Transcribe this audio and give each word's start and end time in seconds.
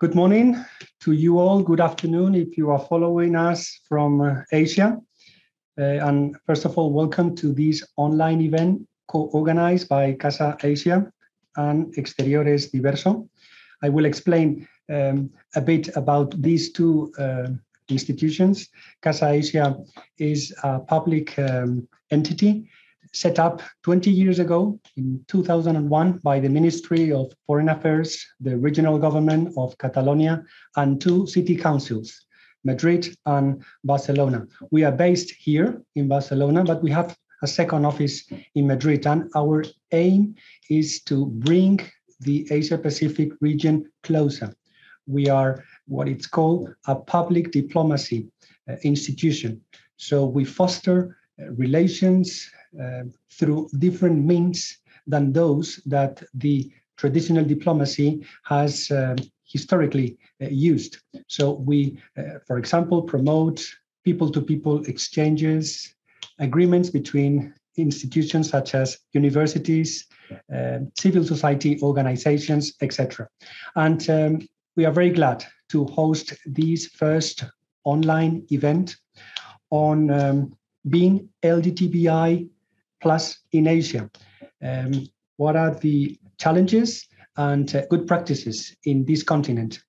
Good 0.00 0.14
morning 0.14 0.54
to 1.00 1.10
you 1.10 1.40
all. 1.40 1.60
Good 1.60 1.80
afternoon 1.80 2.36
if 2.36 2.56
you 2.56 2.70
are 2.70 2.78
following 2.78 3.34
us 3.34 3.80
from 3.88 4.20
uh, 4.20 4.42
Asia. 4.52 4.96
Uh, 5.76 5.82
and 5.82 6.36
first 6.46 6.64
of 6.64 6.78
all, 6.78 6.92
welcome 6.92 7.34
to 7.34 7.52
this 7.52 7.84
online 7.96 8.40
event 8.40 8.86
co-organized 9.08 9.88
by 9.88 10.12
Casa 10.12 10.56
Asia 10.62 11.10
and 11.56 11.92
Exteriores 11.96 12.70
Diverso. 12.70 13.28
I 13.82 13.88
will 13.88 14.04
explain 14.04 14.68
um, 14.88 15.30
a 15.56 15.60
bit 15.60 15.88
about 15.96 16.40
these 16.40 16.70
two 16.70 17.12
uh, 17.18 17.48
institutions. 17.88 18.68
Casa 19.02 19.30
Asia 19.30 19.76
is 20.16 20.54
a 20.62 20.78
public 20.78 21.36
um, 21.40 21.88
entity 22.12 22.70
set 23.12 23.38
up 23.38 23.62
20 23.84 24.10
years 24.10 24.38
ago 24.38 24.78
in 24.96 25.24
2001 25.28 26.18
by 26.18 26.40
the 26.40 26.48
Ministry 26.48 27.12
of 27.12 27.32
Foreign 27.46 27.68
Affairs, 27.68 28.24
the 28.40 28.56
regional 28.56 28.98
government 28.98 29.54
of 29.56 29.76
Catalonia, 29.78 30.44
and 30.76 31.00
two 31.00 31.26
city 31.26 31.56
councils, 31.56 32.26
Madrid 32.64 33.08
and 33.26 33.62
Barcelona. 33.84 34.46
We 34.70 34.84
are 34.84 34.92
based 34.92 35.30
here 35.30 35.82
in 35.94 36.08
Barcelona, 36.08 36.64
but 36.64 36.82
we 36.82 36.90
have 36.90 37.16
a 37.42 37.46
second 37.46 37.84
office 37.84 38.24
in 38.54 38.66
Madrid, 38.66 39.06
and 39.06 39.30
our 39.36 39.64
aim 39.92 40.34
is 40.68 41.02
to 41.04 41.26
bring 41.26 41.80
the 42.20 42.46
Asia 42.50 42.76
Pacific 42.76 43.30
region 43.40 43.90
closer. 44.02 44.54
We 45.06 45.28
are 45.28 45.64
what 45.86 46.08
it's 46.08 46.26
called 46.26 46.74
a 46.86 46.96
public 46.96 47.52
diplomacy 47.52 48.28
uh, 48.68 48.74
institution. 48.82 49.62
So 49.96 50.26
we 50.26 50.44
foster 50.44 51.16
uh, 51.40 51.50
relations 51.52 52.50
through 53.30 53.68
different 53.78 54.24
means 54.24 54.78
than 55.06 55.32
those 55.32 55.76
that 55.86 56.22
the 56.34 56.70
traditional 56.98 57.44
diplomacy 57.44 58.24
has 58.44 58.90
uh, 58.90 59.16
historically 59.44 60.18
uh, 60.42 60.46
used. 60.48 60.98
So 61.28 61.52
we, 61.52 61.98
uh, 62.18 62.40
for 62.46 62.58
example, 62.58 63.02
promote 63.02 63.64
people-to-people 64.04 64.84
exchanges, 64.84 65.94
agreements 66.38 66.90
between 66.90 67.54
institutions 67.76 68.50
such 68.50 68.74
as 68.74 68.98
universities, 69.12 70.06
uh, 70.54 70.80
civil 70.98 71.24
society 71.24 71.80
organizations, 71.82 72.74
etc. 72.82 73.28
And 73.76 74.08
um, 74.10 74.48
we 74.76 74.84
are 74.84 74.92
very 74.92 75.10
glad 75.10 75.44
to 75.70 75.84
host 75.86 76.34
this 76.44 76.86
first 76.86 77.44
online 77.84 78.46
event 78.50 78.96
on 79.70 80.10
um, 80.10 80.56
being 80.88 81.28
LGBTI 81.42 82.48
plus 83.00 83.38
in 83.52 83.66
Asia. 83.66 84.10
Um, 84.62 85.06
what 85.36 85.56
are 85.56 85.74
the 85.74 86.18
challenges 86.38 87.06
and 87.36 87.74
uh, 87.74 87.86
good 87.90 88.06
practices 88.06 88.76
in 88.84 89.04
this 89.04 89.22
continent? 89.22 89.80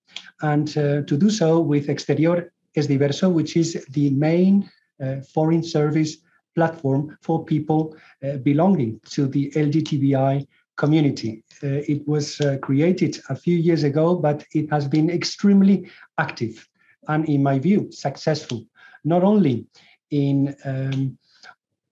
And 0.42 0.70
uh, 0.78 1.02
to 1.02 1.18
do 1.18 1.30
so 1.30 1.60
with 1.60 1.90
Exterior 1.90 2.52
es 2.76 2.88
Diverso, 2.88 3.32
which 3.32 3.58
is 3.58 3.86
the 3.92 4.10
main 4.12 4.70
uh, 5.02 5.22
foreign 5.34 5.64
service 5.64 6.18
platform 6.56 7.18
for 7.22 7.46
people 7.46 7.96
uh, 8.24 8.38
belonging 8.38 9.00
to 9.12 9.28
the 9.28 9.52
LGBTI 9.52 10.46
community. 10.78 11.44
Uh, 11.64 11.82
it 11.94 12.08
was 12.08 12.40
uh, 12.42 12.58
created 12.62 13.20
a 13.30 13.36
few 13.36 13.58
years 13.58 13.84
ago, 13.84 14.16
but 14.16 14.46
it 14.54 14.70
has 14.70 14.88
been 14.88 15.10
extremely 15.10 15.90
active 16.18 16.68
and, 17.08 17.28
in 17.28 17.44
my 17.44 17.60
view, 17.60 17.92
successful, 17.92 18.64
not 19.04 19.24
only 19.24 19.66
in 20.12 20.56
um, 20.66 21.18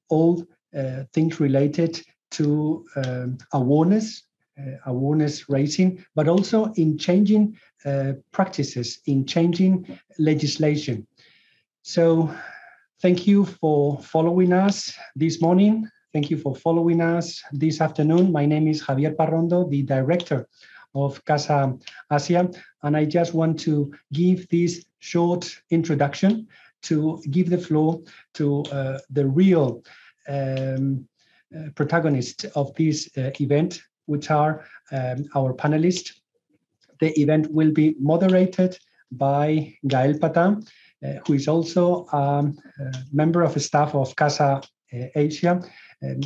all 0.10 0.44
things 1.14 1.40
related 1.40 2.02
to 2.32 2.86
um, 2.96 3.38
awareness, 3.54 4.24
uh, 4.60 4.78
awareness 4.86 5.50
raising, 5.50 6.04
but 6.16 6.28
also 6.28 6.72
in 6.74 6.98
changing 6.98 7.58
uh, 7.86 8.14
practices, 8.32 9.00
in 9.06 9.26
changing 9.26 10.00
legislation. 10.20 11.08
So 11.84 12.34
thank 13.02 13.28
you 13.28 13.46
for 13.46 14.00
following 14.02 14.52
us 14.52 14.94
this 15.16 15.42
morning. 15.42 15.90
Thank 16.14 16.30
you 16.30 16.38
for 16.38 16.56
following 16.56 17.02
us 17.02 17.44
this 17.52 17.82
afternoon. 17.82 18.32
My 18.32 18.46
name 18.46 18.68
is 18.68 18.82
Javier 18.82 19.16
Parrondo, 19.16 19.70
the 19.70 19.84
director 19.84 20.48
of 20.96 21.24
Casa 21.26 21.78
Asia, 22.12 22.50
and 22.84 22.98
I 22.98 23.06
just 23.06 23.34
want 23.34 23.60
to 23.62 23.94
give 24.12 24.50
this 24.50 24.86
short 25.00 25.62
introduction 25.70 26.48
to 26.84 27.22
give 27.30 27.50
the 27.50 27.58
floor 27.58 28.02
to 28.34 28.64
uh, 28.72 29.00
the 29.10 29.28
real 29.28 29.84
um, 30.28 31.08
uh, 31.56 31.70
protagonists 31.76 32.44
of 32.56 32.74
this 32.76 33.10
uh, 33.18 33.32
event, 33.40 33.82
which 34.06 34.30
are 34.30 34.66
um, 34.92 35.26
our 35.36 35.54
panelists. 35.54 36.12
The 37.00 37.18
event 37.20 37.52
will 37.52 37.72
be 37.72 37.96
moderated 38.00 38.78
by 39.12 39.76
Gael 39.88 40.14
Patin, 40.16 40.68
uh, 41.06 41.14
who 41.26 41.34
is 41.34 41.48
also 41.48 42.06
a 42.12 42.52
member 43.14 43.44
of 43.44 43.54
the 43.54 43.60
staff 43.60 43.96
of 43.96 44.16
Casa 44.16 44.62
Asia, 44.92 45.62
um, 46.04 46.22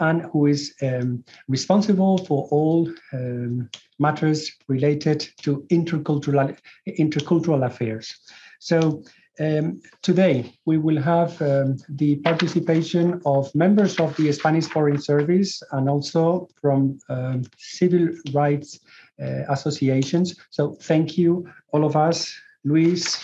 and 0.00 0.22
who 0.22 0.46
is 0.46 0.74
um, 0.82 1.22
responsible 1.46 2.18
for 2.18 2.48
all 2.50 2.90
um, 3.12 3.68
matters 3.98 4.50
related 4.66 5.28
to 5.42 5.66
intercultural 5.70 6.56
intercultural 6.88 7.64
affairs. 7.66 8.16
So 8.58 9.04
um, 9.38 9.80
today, 10.02 10.52
we 10.66 10.76
will 10.78 11.00
have 11.00 11.40
um, 11.40 11.76
the 11.88 12.16
participation 12.16 13.20
of 13.24 13.54
members 13.54 13.98
of 14.00 14.16
the 14.16 14.32
Spanish 14.32 14.66
Foreign 14.66 15.00
Service 15.00 15.62
and 15.72 15.88
also 15.88 16.48
from 16.60 16.98
um, 17.08 17.42
civil 17.56 18.08
rights 18.32 18.80
uh, 19.22 19.44
associations. 19.48 20.36
So 20.50 20.74
thank 20.82 21.16
you, 21.16 21.48
all 21.72 21.84
of 21.84 21.96
us, 21.96 22.34
Luis, 22.64 23.22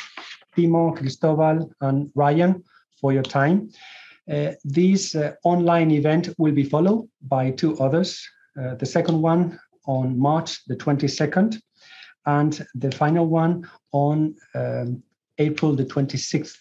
Timo, 0.56 0.96
Cristobal, 0.96 1.70
and 1.80 2.10
Ryan, 2.14 2.62
for 3.00 3.12
your 3.12 3.22
time. 3.22 3.70
Uh, 4.30 4.52
this 4.64 5.14
uh, 5.14 5.32
online 5.44 5.90
event 5.90 6.28
will 6.38 6.52
be 6.52 6.64
followed 6.64 7.08
by 7.22 7.50
two 7.50 7.78
others. 7.78 8.26
Uh, 8.60 8.74
the 8.74 8.86
second 8.86 9.20
one 9.20 9.58
on 9.86 10.18
March 10.18 10.64
the 10.66 10.76
22nd, 10.76 11.60
and 12.24 12.66
the 12.74 12.90
final 12.90 13.26
one 13.26 13.68
on 13.92 14.34
um, 14.54 15.02
April 15.38 15.74
the 15.74 15.84
26th. 15.84 16.58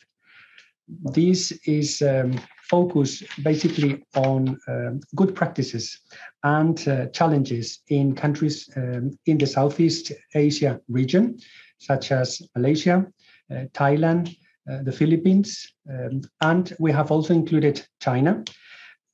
This 1.13 1.52
is 1.66 2.02
um, 2.02 2.40
focused 2.69 3.24
basically 3.44 4.03
on 4.16 4.58
um, 4.68 5.00
good 5.16 5.36
practices 5.36 6.00
and 6.44 6.88
uh, 6.88 7.08
challenges 7.08 7.80
in 7.88 8.16
countries 8.16 8.69
um, 8.75 9.18
in 9.25 9.38
the 9.38 9.47
Southeast 9.47 10.12
Asia 10.34 10.80
region, 10.88 11.38
such 11.80 12.12
as 12.12 12.41
Malaysia, 12.56 13.06
uh, 13.52 13.66
Thailand, 13.74 14.36
uh, 14.72 14.84
the 14.84 14.92
Philippines, 14.92 15.74
um, 15.90 16.22
and 16.42 16.75
we 16.80 16.92
have 16.92 17.12
also 17.12 17.34
included 17.34 17.86
China. 18.00 18.44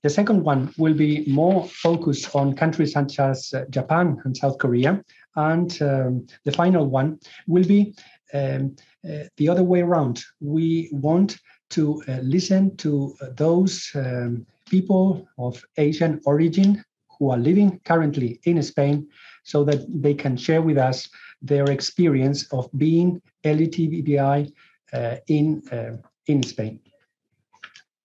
The 0.04 0.10
second 0.10 0.44
one 0.44 0.74
will 0.78 0.96
be 0.96 1.26
more 1.28 1.68
focused 1.68 2.36
on 2.36 2.56
countries 2.56 2.94
such 2.94 3.20
as 3.20 3.54
uh, 3.54 3.66
Japan 3.70 4.18
and 4.24 4.36
South 4.36 4.58
Korea. 4.58 5.04
And 5.36 5.80
um, 5.82 6.28
the 6.44 6.52
final 6.52 6.88
one 6.88 7.20
will 7.48 7.64
be 7.64 7.94
um, 8.34 8.76
uh, 9.08 9.24
the 9.38 9.50
other 9.50 9.64
way 9.64 9.82
around. 9.82 10.24
We 10.40 10.90
want 10.92 11.38
to 11.72 12.04
uh, 12.08 12.20
listen 12.22 12.76
to 12.78 13.16
uh, 13.22 13.28
those 13.36 13.90
um, 13.96 14.46
people 14.70 15.28
of 15.38 15.64
Asian 15.78 16.22
origin 16.26 16.84
who 17.18 17.32
are 17.32 17.38
living 17.38 17.80
currently 17.86 18.40
in 18.44 18.62
Spain 18.64 19.08
so 19.44 19.64
that 19.64 19.86
they 19.90 20.14
can 20.14 20.38
share 20.38 20.62
with 20.62 20.78
us 20.78 21.10
their 21.42 21.66
experience 21.66 22.48
of 22.52 22.70
being 22.78 23.22
LGBTI 23.44 24.52
uh, 24.94 25.16
in, 25.28 25.62
uh, 25.72 25.98
in 26.28 26.44
Spain. 26.44 26.80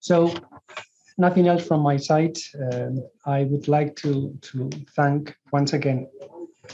So 0.01 0.33
nothing 1.19 1.49
else 1.49 1.67
from 1.67 1.81
my 1.81 1.97
side. 1.97 2.37
Um, 2.73 3.07
I 3.25 3.45
would 3.45 3.69
like 3.69 3.97
to, 3.97 4.37
to 4.41 4.71
thank 4.95 5.37
once 5.53 5.73
again 5.73 6.09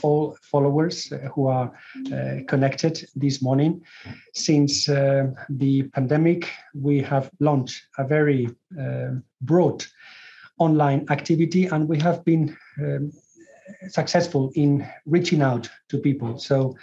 all 0.01 0.37
followers 0.41 1.11
uh, 1.11 1.17
who 1.33 1.47
are 1.47 1.71
uh, 2.11 2.37
connected 2.47 3.07
this 3.15 3.41
morning. 3.41 3.81
Since 4.33 4.89
uh, 4.89 5.31
the 5.49 5.83
pandemic, 5.83 6.49
we 6.73 7.01
have 7.01 7.29
launched 7.39 7.87
a 7.97 8.03
very 8.03 8.49
broad 9.41 9.85
online 10.59 11.05
activity 11.09 11.65
and 11.65 11.87
we 11.87 11.99
have 11.99 12.23
been 12.23 12.55
um, 12.79 13.11
successful 13.87 14.51
in 14.55 14.87
reaching 15.05 15.41
out 15.41 15.69
to 15.89 15.97
people. 15.97 16.37
So 16.37 16.75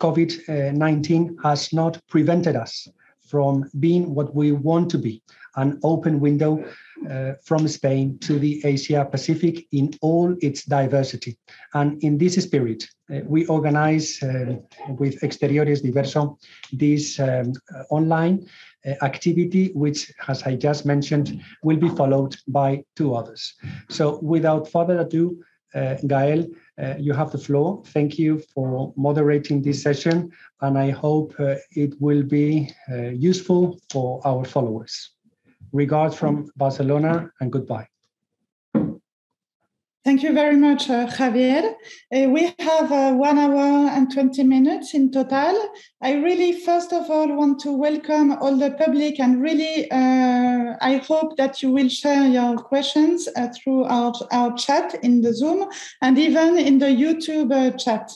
COVID 0.00 0.74
19 0.74 1.38
has 1.42 1.72
not 1.72 2.00
prevented 2.08 2.56
us 2.56 2.88
from 3.28 3.70
being 3.78 4.14
what 4.14 4.34
we 4.34 4.52
want 4.52 4.90
to 4.90 4.98
be 4.98 5.22
an 5.56 5.78
open 5.82 6.20
window 6.20 6.64
uh, 7.10 7.32
from 7.44 7.68
Spain 7.68 8.18
to 8.20 8.38
the 8.38 8.60
Asia 8.64 9.06
Pacific 9.10 9.66
in 9.72 9.92
all 10.00 10.36
its 10.40 10.64
diversity. 10.64 11.38
And 11.74 12.02
in 12.02 12.18
this 12.18 12.34
spirit, 12.34 12.84
uh, 13.12 13.20
we 13.24 13.46
organize 13.46 14.22
uh, 14.22 14.56
with 14.98 15.20
Exteriores 15.20 15.82
Diverso 15.82 16.38
this 16.72 17.18
um, 17.20 17.52
online 17.90 18.46
uh, 18.86 18.94
activity, 19.02 19.70
which, 19.74 20.12
as 20.28 20.42
I 20.42 20.56
just 20.56 20.86
mentioned, 20.86 21.40
will 21.62 21.76
be 21.76 21.88
followed 21.88 22.36
by 22.46 22.84
two 22.96 23.14
others. 23.14 23.54
So 23.88 24.18
without 24.20 24.68
further 24.68 25.00
ado, 25.00 25.42
uh, 25.74 25.96
Gael, 26.06 26.46
uh, 26.80 26.94
you 26.98 27.12
have 27.12 27.30
the 27.30 27.38
floor. 27.38 27.82
Thank 27.86 28.18
you 28.18 28.42
for 28.54 28.92
moderating 28.96 29.62
this 29.62 29.82
session, 29.82 30.32
and 30.60 30.78
I 30.78 30.90
hope 30.90 31.34
uh, 31.38 31.56
it 31.72 32.00
will 32.00 32.22
be 32.22 32.70
uh, 32.90 33.10
useful 33.10 33.78
for 33.90 34.20
our 34.24 34.44
followers. 34.44 35.10
Regards 35.72 36.14
from 36.16 36.50
Barcelona, 36.56 37.30
and 37.40 37.52
goodbye. 37.52 37.88
Thank 40.08 40.22
you 40.22 40.32
very 40.32 40.56
much, 40.56 40.88
uh, 40.88 41.06
Javier. 41.06 41.74
Uh, 42.10 42.30
we 42.30 42.54
have 42.60 42.90
uh, 42.90 43.12
one 43.12 43.38
hour 43.38 43.90
and 43.90 44.10
20 44.10 44.42
minutes 44.44 44.94
in 44.94 45.10
total. 45.12 45.70
I 46.00 46.14
really, 46.14 46.58
first 46.60 46.94
of 46.94 47.10
all, 47.10 47.30
want 47.36 47.60
to 47.60 47.72
welcome 47.72 48.32
all 48.32 48.56
the 48.56 48.70
public 48.70 49.20
and 49.20 49.42
really, 49.42 49.90
uh, 49.90 50.76
I 50.80 51.02
hope 51.06 51.36
that 51.36 51.62
you 51.62 51.72
will 51.72 51.90
share 51.90 52.26
your 52.26 52.56
questions 52.56 53.28
uh, 53.36 53.48
through 53.48 53.84
our, 53.84 54.14
our 54.30 54.56
chat 54.56 54.94
in 55.02 55.20
the 55.20 55.34
Zoom 55.34 55.68
and 56.00 56.16
even 56.16 56.56
in 56.56 56.78
the 56.78 56.86
YouTube 56.86 57.52
uh, 57.52 57.76
chat. 57.76 58.10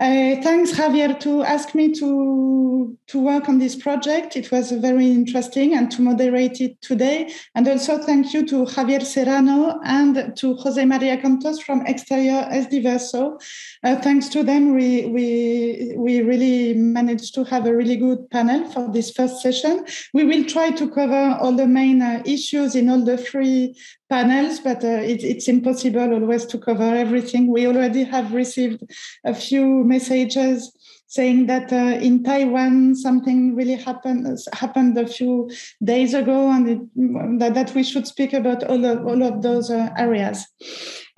Uh, 0.00 0.40
thanks, 0.40 0.72
Javier, 0.72 1.20
to 1.20 1.42
ask 1.42 1.74
me 1.74 1.92
to, 1.92 2.96
to 3.06 3.20
work 3.20 3.50
on 3.50 3.58
this 3.58 3.76
project. 3.76 4.34
It 4.34 4.50
was 4.50 4.72
very 4.72 5.10
interesting 5.10 5.74
and 5.74 5.90
to 5.90 6.00
moderate 6.00 6.58
it 6.62 6.80
today. 6.80 7.30
And 7.54 7.68
also 7.68 7.98
thank 7.98 8.32
you 8.32 8.46
to 8.46 8.64
Javier 8.64 9.04
Serrano 9.04 9.78
and 9.84 10.34
to 10.38 10.54
Jose 10.54 10.82
Maria 10.86 11.18
Cantos 11.18 11.62
from 11.62 11.84
Exterior 11.84 12.48
es 12.50 12.68
Diverso. 12.68 13.38
Uh, 13.84 13.96
thanks 13.96 14.30
to 14.30 14.42
them, 14.42 14.74
we, 14.74 15.04
we, 15.04 15.92
we 15.98 16.22
really 16.22 16.72
managed 16.72 17.34
to 17.34 17.44
have 17.44 17.66
a 17.66 17.76
really 17.76 17.96
good 17.96 18.30
panel 18.30 18.70
for 18.70 18.90
this 18.90 19.10
first 19.10 19.42
session. 19.42 19.84
We 20.14 20.24
will 20.24 20.46
try 20.46 20.70
to 20.70 20.88
cover 20.88 21.36
all 21.38 21.52
the 21.52 21.66
main 21.66 22.00
uh, 22.00 22.22
issues 22.24 22.74
in 22.74 22.88
all 22.88 23.04
the 23.04 23.18
three 23.18 23.76
panels, 24.10 24.58
but 24.60 24.84
uh, 24.84 25.00
it, 25.12 25.22
it's 25.22 25.48
impossible 25.48 26.12
always 26.12 26.44
to 26.46 26.58
cover 26.58 26.82
everything. 26.82 27.50
We 27.50 27.66
already 27.66 28.04
have 28.04 28.32
received 28.32 28.82
a 29.24 29.34
few 29.34 29.84
messages 29.84 30.70
saying 31.06 31.46
that 31.46 31.72
uh, 31.72 31.98
in 32.00 32.22
Taiwan 32.22 32.94
something 32.94 33.56
really 33.56 33.74
happened 33.74 34.38
happened 34.52 34.96
a 34.96 35.06
few 35.06 35.50
days 35.82 36.14
ago, 36.14 36.50
and 36.50 36.68
it, 36.68 37.38
that, 37.40 37.54
that 37.54 37.74
we 37.74 37.82
should 37.82 38.06
speak 38.06 38.32
about 38.32 38.62
all 38.64 38.84
of 38.84 39.06
all 39.06 39.22
of 39.22 39.42
those 39.42 39.70
uh, 39.70 39.88
areas. 39.96 40.46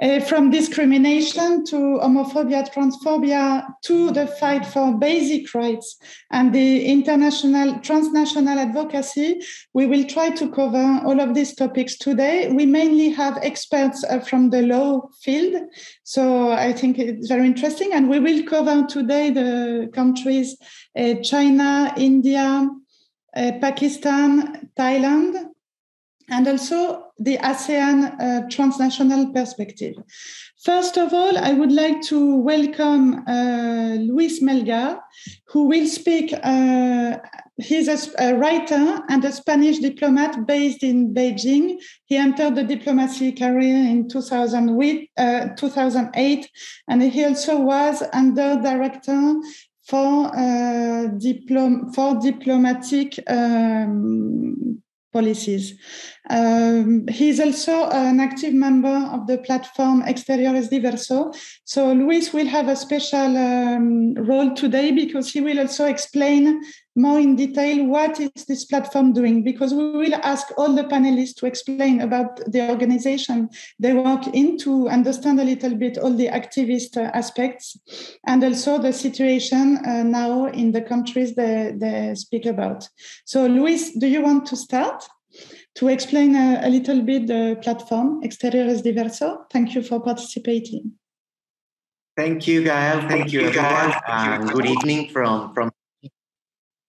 Uh, 0.01 0.21
from 0.21 0.51
discrimination 0.51 1.65
to 1.65 1.77
homophobia, 2.03 2.67
transphobia, 2.73 3.65
to 3.83 4.11
the 4.11 4.27
fight 4.27 4.65
for 4.65 4.97
basic 4.99 5.55
rights 5.55 5.97
and 6.31 6.55
the 6.55 6.87
international 6.87 7.79
transnational 7.81 8.59
advocacy, 8.59 9.41
we 9.75 9.87
will 9.87 10.05
try 10.05 10.31
to 10.31 10.51
cover 10.51 11.01
all 11.05 11.21
of 11.21 11.35
these 11.35 11.55
topics 11.55 11.97
today. 11.99 12.51
We 12.51 12.65
mainly 12.65 13.11
have 13.11 13.39
experts 13.43 14.03
uh, 14.05 14.21
from 14.21 14.51
the 14.51 14.63
law 14.63 15.09
field, 15.23 15.61
so 16.05 16.53
I 16.53 16.73
think 16.73 16.99
it's 16.99 17.29
very 17.29 17.47
interesting. 17.47 17.93
And 17.93 18.09
we 18.09 18.19
will 18.19 18.45
cover 18.45 18.87
today 18.87 19.31
the 19.31 19.91
countries 19.93 20.57
uh, 20.99 21.15
China, 21.23 21.93
India, 21.97 22.69
uh, 23.37 23.53
Pakistan, 23.61 24.71
Thailand, 24.77 25.52
and 26.29 26.47
also 26.49 27.07
the 27.19 27.39
ASEAN 27.39 28.21
uh, 28.21 28.49
transnational 28.51 29.33
perspective. 29.33 29.95
First 30.65 30.97
of 30.97 31.13
all, 31.13 31.37
I 31.39 31.53
would 31.53 31.73
like 31.73 32.03
to 32.03 32.37
welcome 32.37 33.25
uh, 33.27 33.97
Luis 33.99 34.43
Melgar, 34.43 35.01
who 35.49 35.67
will 35.69 35.87
speak. 35.89 36.33
Uh, 36.43 37.19
he's 37.57 37.89
a, 37.89 37.99
a, 38.19 38.35
writer 38.37 39.01
and 39.09 39.25
a 39.25 39.33
Spanish 39.33 39.79
diplomat 39.79 40.47
based 40.47 40.83
in 40.83 41.13
Beijing. 41.13 41.79
He 42.07 42.17
entered 42.17 42.55
the 42.55 42.65
diplomacy 42.65 43.33
career 43.33 43.77
in 43.77 44.09
2008, 44.09 45.11
uh, 45.17 45.49
2008 45.57 46.51
and 46.89 47.03
he 47.03 47.25
also 47.25 47.61
was 47.61 48.03
under 48.13 48.61
director 48.63 49.35
for 49.85 50.27
uh, 50.27 51.09
diplom- 51.19 51.95
for 51.95 52.19
diplomatic 52.21 53.19
um, 53.27 54.82
policies. 55.13 55.79
Um, 56.31 57.07
he's 57.09 57.41
also 57.41 57.89
an 57.91 58.21
active 58.21 58.55
member 58.55 59.11
of 59.13 59.27
the 59.27 59.39
platform 59.39 60.03
Exterior 60.03 60.55
es 60.55 60.69
Diverso. 60.71 61.35
So 61.65 61.93
Luis 61.93 62.33
will 62.33 62.47
have 62.47 62.69
a 62.69 62.77
special 62.77 63.37
um, 63.37 64.15
role 64.15 64.55
today 64.55 64.93
because 64.93 65.31
he 65.33 65.41
will 65.41 65.61
also 65.61 65.87
explain 65.87 66.63
more 66.95 67.19
in 67.19 67.37
detail 67.37 67.87
what 67.87 68.21
is 68.21 68.31
this 68.47 68.65
platform 68.65 69.13
doing 69.13 69.43
because 69.43 69.73
we 69.73 69.91
will 69.93 70.15
ask 70.17 70.47
all 70.59 70.75
the 70.75 70.85
panelists 70.85 71.37
to 71.37 71.47
explain 71.47 72.01
about 72.01 72.37
the 72.51 72.69
organization. 72.69 73.49
They 73.79 73.95
work 73.95 74.27
in 74.29 74.59
to 74.59 74.89
understand 74.89 75.41
a 75.41 75.45
little 75.45 75.75
bit 75.75 75.99
all 75.99 76.13
the 76.13 76.29
activist 76.29 76.97
uh, 76.97 77.11
aspects 77.15 77.79
and 78.27 78.45
also 78.45 78.79
the 78.79 78.93
situation 78.93 79.79
uh, 79.79 80.03
now 80.03 80.47
in 80.47 80.73
the 80.73 80.83
countries 80.83 81.35
they, 81.35 81.75
they 81.77 82.15
speak 82.15 82.47
about. 82.47 82.89
So 83.25 83.47
luis 83.47 83.93
do 83.97 84.07
you 84.07 84.21
want 84.21 84.47
to 84.47 84.57
start 84.57 85.05
to 85.77 85.89
explain 85.89 86.37
a, 86.37 86.61
a 86.63 86.69
little 86.69 87.01
bit 87.01 87.27
the 87.27 87.59
platform 87.63 88.23
Exterior 88.23 88.67
es 88.67 88.83
Diverso? 88.83 89.45
Thank 89.51 89.75
you 89.75 89.83
for 89.83 90.01
participating. 90.01 90.93
Thank 92.15 92.47
you, 92.47 92.63
Gael. 92.63 93.09
Thank 93.09 93.33
you, 93.33 93.41
everyone. 93.41 93.95
And 94.07 94.51
good 94.51 94.67
evening 94.67 95.09
from, 95.09 95.55
from 95.55 95.72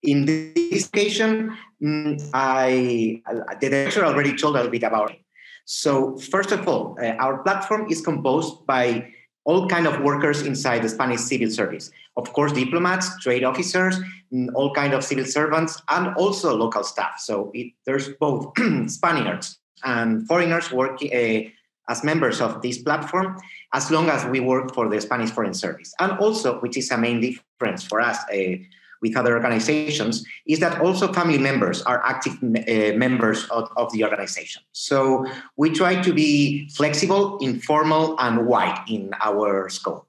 in 0.04 0.26
this 0.26 0.88
occasion, 0.88 1.56
mm, 1.82 2.30
I, 2.34 3.22
the 3.60 3.70
director 3.70 4.06
already 4.06 4.36
told 4.36 4.56
a 4.56 4.58
little 4.58 4.72
bit 4.72 4.84
about 4.84 5.12
it. 5.12 5.20
So 5.66 6.18
first 6.18 6.52
of 6.52 6.68
all, 6.68 6.98
uh, 7.02 7.16
our 7.20 7.42
platform 7.44 7.88
is 7.90 8.02
composed 8.02 8.66
by 8.66 9.14
all 9.46 9.68
kind 9.68 9.88
of 9.88 10.02
workers 10.02 10.42
inside 10.42 10.82
the 10.82 10.90
Spanish 10.90 11.22
civil 11.22 11.50
service. 11.50 11.92
Of 12.16 12.32
course, 12.34 12.52
diplomats, 12.54 13.20
trade 13.22 13.44
officers, 13.44 13.98
mm, 14.34 14.50
all 14.56 14.74
kind 14.74 14.94
of 14.94 15.04
civil 15.04 15.26
servants, 15.26 15.82
and 15.90 16.14
also 16.16 16.56
local 16.56 16.84
staff. 16.84 17.20
So 17.20 17.52
it, 17.54 17.74
there's 17.86 18.10
both 18.20 18.54
Spaniards 18.88 19.60
and 19.84 20.28
foreigners 20.28 20.72
working 20.72 21.12
uh, 21.14 21.50
as 21.92 22.04
members 22.04 22.40
of 22.40 22.62
this 22.62 22.78
platform, 22.78 23.38
as 23.74 23.92
long 23.92 24.10
as 24.10 24.26
we 24.26 24.40
work 24.40 24.74
for 24.74 24.88
the 24.88 25.02
Spanish 25.02 25.32
Foreign 25.32 25.54
Service. 25.54 25.94
And 26.00 26.14
also, 26.20 26.60
which 26.60 26.78
is 26.78 26.90
a 26.92 26.98
main 26.98 27.20
difference 27.20 27.84
for 27.84 28.00
us, 28.00 28.18
uh, 28.32 28.56
with 29.04 29.16
other 29.16 29.36
organizations 29.36 30.26
is 30.48 30.60
that 30.60 30.82
also 30.82 31.12
family 31.14 31.38
members 31.38 31.84
are 31.84 32.02
active 32.04 32.34
uh, 32.42 32.98
members 32.98 33.46
of, 33.50 33.70
of, 33.78 33.92
the 33.92 34.04
organization. 34.04 34.64
So 34.72 35.28
we 35.58 35.70
try 35.70 36.02
to 36.02 36.14
be 36.14 36.70
flexible, 36.70 37.38
informal, 37.40 38.16
and 38.20 38.48
wide 38.48 38.80
in 38.88 39.12
our 39.22 39.70
scope. 39.70 40.08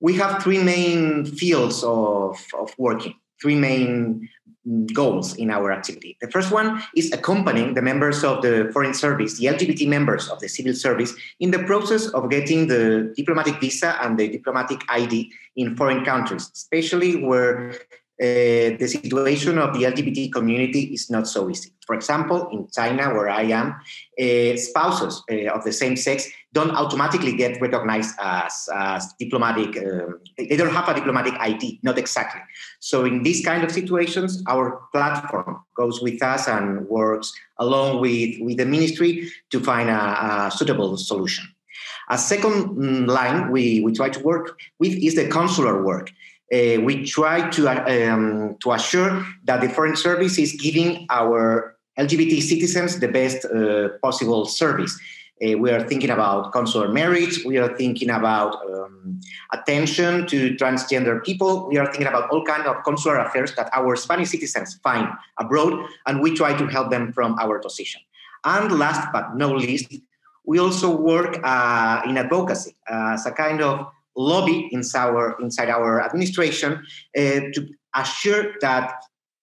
We 0.00 0.14
have 0.16 0.42
three 0.42 0.62
main 0.62 1.24
fields 1.24 1.82
of, 1.84 2.36
of 2.58 2.74
working, 2.76 3.14
three 3.40 3.54
main 3.54 4.28
goals 4.92 5.34
in 5.36 5.50
our 5.50 5.72
activity. 5.72 6.16
The 6.20 6.30
first 6.30 6.50
one 6.52 6.82
is 6.94 7.12
accompanying 7.12 7.74
the 7.74 7.82
members 7.82 8.22
of 8.22 8.42
the 8.42 8.70
Foreign 8.72 8.94
Service, 8.94 9.38
the 9.38 9.46
LGBT 9.46 9.88
members 9.88 10.28
of 10.28 10.38
the 10.40 10.48
civil 10.48 10.74
service, 10.74 11.14
in 11.40 11.50
the 11.50 11.60
process 11.60 12.08
of 12.08 12.30
getting 12.30 12.66
the 12.66 13.12
diplomatic 13.16 13.58
visa 13.60 13.96
and 14.02 14.18
the 14.18 14.28
diplomatic 14.28 14.82
ID 14.88 15.32
in 15.56 15.76
foreign 15.76 16.04
countries, 16.04 16.50
especially 16.54 17.22
where 17.22 17.72
uh, 18.20 18.76
the 18.76 18.86
situation 18.86 19.58
of 19.58 19.72
the 19.72 19.84
LGBT 19.84 20.30
community 20.30 20.92
is 20.92 21.08
not 21.08 21.26
so 21.26 21.48
easy. 21.48 21.72
For 21.86 21.94
example, 21.94 22.48
in 22.52 22.68
China, 22.70 23.14
where 23.14 23.30
I 23.30 23.44
am, 23.44 23.80
uh, 24.20 24.56
spouses 24.56 25.22
uh, 25.30 25.46
of 25.54 25.64
the 25.64 25.72
same 25.72 25.96
sex 25.96 26.28
don't 26.52 26.72
automatically 26.72 27.34
get 27.34 27.60
recognized 27.62 28.14
as, 28.20 28.68
as 28.74 29.14
diplomatic, 29.18 29.74
um, 29.78 30.20
they 30.36 30.56
don't 30.56 30.74
have 30.74 30.88
a 30.90 30.94
diplomatic 30.94 31.32
ID, 31.40 31.80
not 31.82 31.96
exactly. 31.96 32.42
So, 32.80 33.06
in 33.06 33.22
these 33.22 33.42
kind 33.42 33.64
of 33.64 33.72
situations, 33.72 34.42
our 34.46 34.82
platform 34.92 35.64
goes 35.74 36.02
with 36.02 36.22
us 36.22 36.46
and 36.46 36.86
works 36.88 37.32
along 37.58 38.00
with, 38.00 38.36
with 38.42 38.58
the 38.58 38.66
ministry 38.66 39.30
to 39.50 39.60
find 39.60 39.88
a, 39.88 40.46
a 40.46 40.50
suitable 40.50 40.98
solution. 40.98 41.46
A 42.10 42.18
second 42.18 42.76
mm, 42.76 43.06
line 43.06 43.50
we, 43.50 43.80
we 43.80 43.92
try 43.92 44.10
to 44.10 44.20
work 44.20 44.58
with 44.78 44.92
is 44.92 45.14
the 45.14 45.28
consular 45.28 45.82
work 45.82 46.10
uh, 46.52 46.80
we 46.80 47.04
try 47.04 47.48
to, 47.50 47.68
um, 47.68 48.56
to 48.60 48.72
assure 48.72 49.24
that 49.44 49.60
the 49.60 49.68
Foreign 49.68 49.96
Service 49.96 50.38
is 50.38 50.52
giving 50.52 51.06
our 51.10 51.76
LGBT 51.98 52.42
citizens 52.42 52.98
the 52.98 53.08
best 53.08 53.44
uh, 53.44 53.90
possible 54.02 54.46
service. 54.46 54.98
Uh, 55.42 55.56
we 55.56 55.70
are 55.70 55.86
thinking 55.86 56.10
about 56.10 56.52
consular 56.52 56.88
marriage. 56.88 57.44
We 57.44 57.56
are 57.58 57.74
thinking 57.76 58.10
about 58.10 58.56
um, 58.68 59.20
attention 59.52 60.26
to 60.26 60.54
transgender 60.56 61.24
people. 61.24 61.68
We 61.68 61.78
are 61.78 61.86
thinking 61.86 62.08
about 62.08 62.30
all 62.30 62.44
kinds 62.44 62.66
of 62.66 62.82
consular 62.84 63.18
affairs 63.18 63.54
that 63.54 63.70
our 63.72 63.96
Spanish 63.96 64.30
citizens 64.30 64.78
find 64.82 65.08
abroad, 65.38 65.86
and 66.06 66.20
we 66.20 66.34
try 66.34 66.56
to 66.56 66.66
help 66.66 66.90
them 66.90 67.12
from 67.12 67.38
our 67.38 67.58
position. 67.58 68.02
And 68.44 68.78
last 68.78 69.08
but 69.12 69.36
not 69.36 69.56
least, 69.56 69.94
we 70.44 70.58
also 70.58 70.94
work 70.94 71.38
uh, 71.42 72.02
in 72.06 72.18
advocacy 72.18 72.74
as 72.88 73.24
a 73.24 73.32
kind 73.32 73.62
of 73.62 73.86
lobby 74.16 74.68
inside 74.72 75.08
our, 75.08 75.40
inside 75.40 75.68
our 75.68 76.02
administration 76.02 76.84
uh, 77.16 77.40
to 77.54 77.68
assure 77.94 78.54
that 78.60 78.94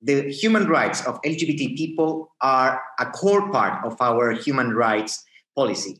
the 0.02 0.30
human 0.32 0.68
rights 0.68 1.06
of 1.06 1.22
LGBT 1.24 1.76
people 1.76 2.34
are 2.42 2.82
a 3.00 3.06
core 3.08 3.52
part 3.52 3.84
of 3.86 4.00
our 4.00 4.32
human 4.32 4.74
rights 4.76 5.24
policy. 5.56 6.00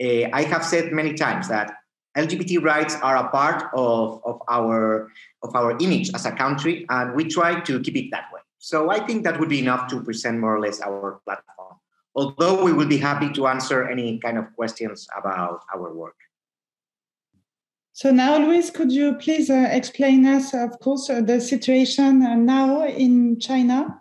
Uh, 0.00 0.28
I 0.32 0.42
have 0.42 0.64
said 0.64 0.92
many 0.92 1.14
times 1.14 1.48
that 1.48 1.74
LGBT 2.16 2.62
rights 2.62 2.96
are 2.96 3.16
a 3.16 3.28
part 3.28 3.64
of, 3.74 4.20
of, 4.24 4.40
our, 4.48 5.08
of 5.42 5.54
our 5.54 5.76
image 5.78 6.10
as 6.14 6.26
a 6.26 6.32
country, 6.32 6.84
and 6.88 7.14
we 7.14 7.24
try 7.24 7.60
to 7.60 7.80
keep 7.80 7.96
it 7.96 8.10
that 8.10 8.24
way. 8.32 8.40
So 8.58 8.90
I 8.90 8.98
think 9.06 9.22
that 9.24 9.38
would 9.38 9.48
be 9.48 9.60
enough 9.60 9.88
to 9.90 10.02
present 10.02 10.40
more 10.40 10.56
or 10.56 10.60
less 10.60 10.80
our 10.80 11.20
platform. 11.24 11.76
Although 12.16 12.64
we 12.64 12.72
will 12.72 12.88
be 12.88 12.98
happy 12.98 13.30
to 13.34 13.46
answer 13.46 13.88
any 13.88 14.18
kind 14.18 14.36
of 14.36 14.52
questions 14.56 15.06
about 15.16 15.60
our 15.72 15.94
work. 15.94 16.16
So 17.98 18.12
now, 18.12 18.38
Luis, 18.38 18.70
could 18.70 18.92
you 18.92 19.14
please 19.14 19.50
uh, 19.50 19.66
explain 19.72 20.24
us, 20.24 20.54
of 20.54 20.78
course, 20.78 21.10
uh, 21.10 21.20
the 21.20 21.40
situation 21.40 22.22
uh, 22.22 22.36
now 22.36 22.86
in 22.86 23.40
China? 23.40 24.00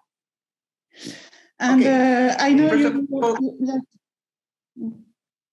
And 1.60 1.82
okay. 1.82 2.30
Uh, 2.30 2.36
I 2.38 2.54
know 2.54 2.74
you. 2.76 3.08
All, 3.12 3.36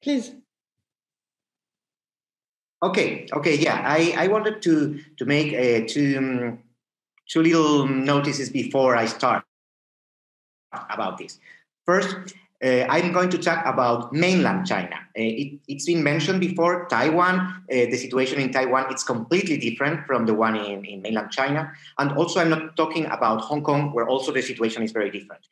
please. 0.03 0.33
Okay. 2.83 3.27
Okay. 3.33 3.57
Yeah, 3.57 3.81
I, 3.83 4.15
I 4.15 4.29
wanted 4.29 4.61
to 4.61 5.01
to 5.17 5.25
make 5.25 5.55
uh, 5.55 5.89
two 5.89 6.15
um, 6.19 6.59
two 7.27 7.41
little 7.41 7.87
notices 7.87 8.51
before 8.51 8.95
I 8.95 9.07
start 9.07 9.43
about 10.91 11.17
this. 11.17 11.41
First, 11.87 12.35
uh, 12.65 12.87
I'm 12.89 13.13
going 13.13 13.29
to 13.29 13.39
talk 13.39 13.65
about 13.67 14.13
mainland 14.13 14.67
China. 14.67 14.97
Uh, 14.97 15.21
it, 15.43 15.61
has 15.69 15.85
been 15.85 16.03
mentioned 16.03 16.41
before, 16.41 16.87
Taiwan, 16.89 17.39
uh, 17.39 17.63
the 17.69 17.97
situation 17.97 18.41
in 18.41 18.51
Taiwan, 18.51 18.87
it's 18.91 19.05
completely 19.05 19.59
different 19.59 20.07
from 20.07 20.25
the 20.25 20.33
one 20.33 20.57
in, 20.57 20.85
in 20.85 21.03
mainland 21.03 21.31
China. 21.31 21.71
And 21.99 22.13
also, 22.13 22.41
I'm 22.41 22.49
not 22.49 22.75
talking 22.77 23.05
about 23.07 23.43
Hong 23.43 23.63
Kong, 23.63 23.93
where 23.93 24.09
also 24.09 24.33
the 24.33 24.41
situation 24.41 24.83
is 24.83 24.93
very 24.93 25.11
different. 25.11 25.43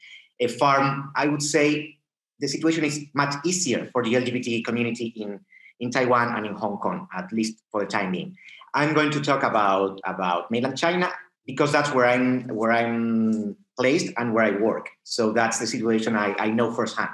A 0.40 0.48
farm, 0.48 1.12
I 1.14 1.26
would 1.28 1.42
say 1.42 1.98
the 2.40 2.48
situation 2.48 2.82
is 2.82 3.04
much 3.12 3.34
easier 3.44 3.90
for 3.92 4.02
the 4.02 4.14
LGBT 4.14 4.64
community 4.64 5.12
in, 5.16 5.40
in 5.80 5.90
Taiwan 5.90 6.34
and 6.34 6.46
in 6.46 6.54
Hong 6.54 6.78
Kong, 6.78 7.08
at 7.14 7.30
least 7.30 7.58
for 7.70 7.84
the 7.84 7.86
time 7.86 8.12
being. 8.12 8.36
I'm 8.72 8.94
going 8.94 9.10
to 9.10 9.20
talk 9.20 9.42
about, 9.42 10.00
about 10.06 10.50
mainland 10.50 10.78
China 10.78 11.12
because 11.46 11.72
that's 11.72 11.92
where 11.92 12.06
I'm 12.06 12.48
where 12.48 12.72
I'm 12.72 13.56
placed 13.78 14.12
and 14.16 14.34
where 14.34 14.44
I 14.44 14.58
work. 14.58 14.88
So 15.04 15.32
that's 15.32 15.58
the 15.58 15.66
situation 15.66 16.16
I, 16.16 16.34
I 16.38 16.50
know 16.50 16.72
firsthand. 16.72 17.10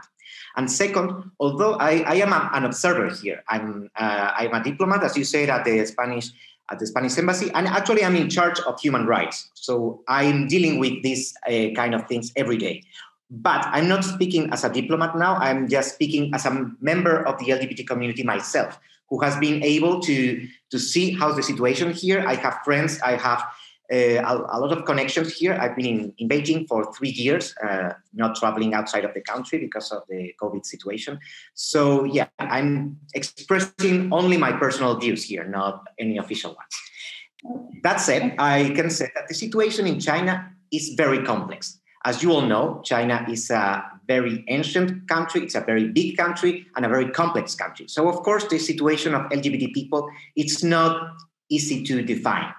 And 0.56 0.70
second, 0.70 1.30
although 1.38 1.74
I, 1.74 2.02
I 2.06 2.14
am 2.16 2.32
a, 2.32 2.50
an 2.52 2.64
observer 2.64 3.08
here, 3.14 3.44
I'm 3.48 3.90
uh, 3.96 4.32
I'm 4.36 4.52
a 4.52 4.62
diplomat, 4.62 5.04
as 5.04 5.16
you 5.16 5.24
said, 5.24 5.50
at 5.50 5.64
the 5.64 5.84
Spanish 5.86 6.30
at 6.70 6.78
the 6.78 6.86
Spanish 6.86 7.16
embassy, 7.16 7.50
and 7.54 7.66
actually 7.66 8.04
I'm 8.04 8.16
in 8.16 8.28
charge 8.28 8.60
of 8.60 8.78
human 8.80 9.06
rights. 9.06 9.48
So 9.54 10.02
I'm 10.08 10.48
dealing 10.48 10.78
with 10.78 11.02
these 11.02 11.34
uh, 11.46 11.70
kind 11.74 11.94
of 11.94 12.06
things 12.06 12.32
every 12.36 12.58
day. 12.58 12.82
But 13.30 13.64
I'm 13.66 13.88
not 13.88 14.04
speaking 14.04 14.50
as 14.52 14.64
a 14.64 14.72
diplomat 14.72 15.16
now. 15.16 15.36
I'm 15.36 15.68
just 15.68 15.94
speaking 15.94 16.34
as 16.34 16.46
a 16.46 16.70
member 16.80 17.26
of 17.26 17.38
the 17.38 17.46
LGBT 17.46 17.86
community 17.86 18.22
myself, 18.22 18.78
who 19.10 19.20
has 19.20 19.36
been 19.36 19.62
able 19.62 20.00
to 20.00 20.46
to 20.70 20.78
see 20.78 21.12
how's 21.12 21.36
the 21.36 21.42
situation 21.42 21.92
here. 21.92 22.24
I 22.26 22.34
have 22.34 22.58
friends. 22.64 23.00
I 23.00 23.16
have 23.16 23.44
uh, 23.90 23.96
a, 23.96 24.56
a, 24.56 24.58
lot 24.60 24.70
of 24.70 24.84
connections 24.84 25.34
here. 25.34 25.54
I've 25.54 25.74
been 25.74 25.86
in, 25.86 26.12
in 26.18 26.28
Beijing 26.28 26.68
for 26.68 26.92
three 26.92 27.08
years, 27.08 27.54
uh, 27.64 27.94
not 28.12 28.36
traveling 28.36 28.74
outside 28.74 29.04
of 29.04 29.14
the 29.14 29.22
country 29.22 29.58
because 29.58 29.90
of 29.92 30.02
the 30.08 30.34
COVID 30.40 30.66
situation. 30.66 31.18
So, 31.54 32.04
yeah, 32.04 32.26
I'm 32.38 32.98
expressing 33.14 34.12
only 34.12 34.36
my 34.36 34.52
personal 34.52 34.98
views 34.98 35.24
here, 35.24 35.44
not 35.44 35.84
any 35.98 36.18
official 36.18 36.54
ones. 36.54 37.64
That 37.82 37.96
said, 37.96 38.34
I 38.38 38.70
can 38.74 38.90
say 38.90 39.10
that 39.14 39.28
the 39.28 39.34
situation 39.34 39.86
in 39.86 40.00
China 40.00 40.50
is 40.70 40.90
very 40.90 41.22
complex. 41.24 41.80
As 42.04 42.22
you 42.22 42.32
all 42.32 42.42
know, 42.42 42.82
China 42.84 43.26
is 43.28 43.50
a 43.50 43.82
very 44.06 44.44
ancient 44.48 45.08
country, 45.08 45.42
it's 45.42 45.54
a 45.54 45.60
very 45.60 45.88
big 45.88 46.16
country, 46.16 46.66
and 46.76 46.84
a 46.84 46.88
very 46.88 47.10
complex 47.10 47.54
country. 47.54 47.88
So, 47.88 48.08
of 48.08 48.16
course, 48.16 48.44
the 48.44 48.58
situation 48.58 49.14
of 49.14 49.22
LGBT 49.30 49.72
people, 49.72 50.10
it's 50.36 50.62
not 50.62 51.16
easy 51.48 51.82
to 51.84 52.02
define 52.02 52.52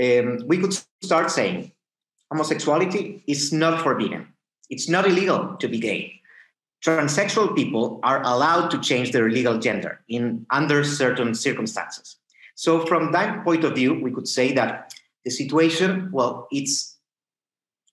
um, 0.00 0.38
we 0.46 0.58
could 0.58 0.74
start 1.02 1.30
saying 1.30 1.72
homosexuality 2.30 3.22
is 3.26 3.52
not 3.52 3.82
forbidden. 3.82 4.28
It's 4.70 4.88
not 4.88 5.06
illegal 5.06 5.56
to 5.56 5.68
be 5.68 5.78
gay. 5.78 6.20
Transsexual 6.84 7.56
people 7.56 7.98
are 8.02 8.22
allowed 8.22 8.68
to 8.70 8.80
change 8.80 9.10
their 9.10 9.28
legal 9.28 9.58
gender 9.58 10.00
in 10.08 10.46
under 10.50 10.84
certain 10.84 11.34
circumstances. 11.34 12.16
So, 12.54 12.86
from 12.86 13.12
that 13.12 13.44
point 13.44 13.64
of 13.64 13.74
view, 13.74 13.94
we 13.94 14.12
could 14.12 14.28
say 14.28 14.52
that 14.52 14.94
the 15.24 15.30
situation, 15.30 16.10
well, 16.12 16.46
it's 16.52 16.96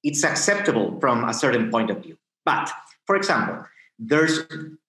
it's 0.03 0.24
acceptable 0.24 1.00
from 1.00 1.27
a 1.27 1.33
certain 1.33 1.71
point 1.71 1.89
of 1.89 2.03
view. 2.03 2.17
But, 2.45 2.69
for 3.07 3.15
example, 3.15 3.65
there's 3.97 4.41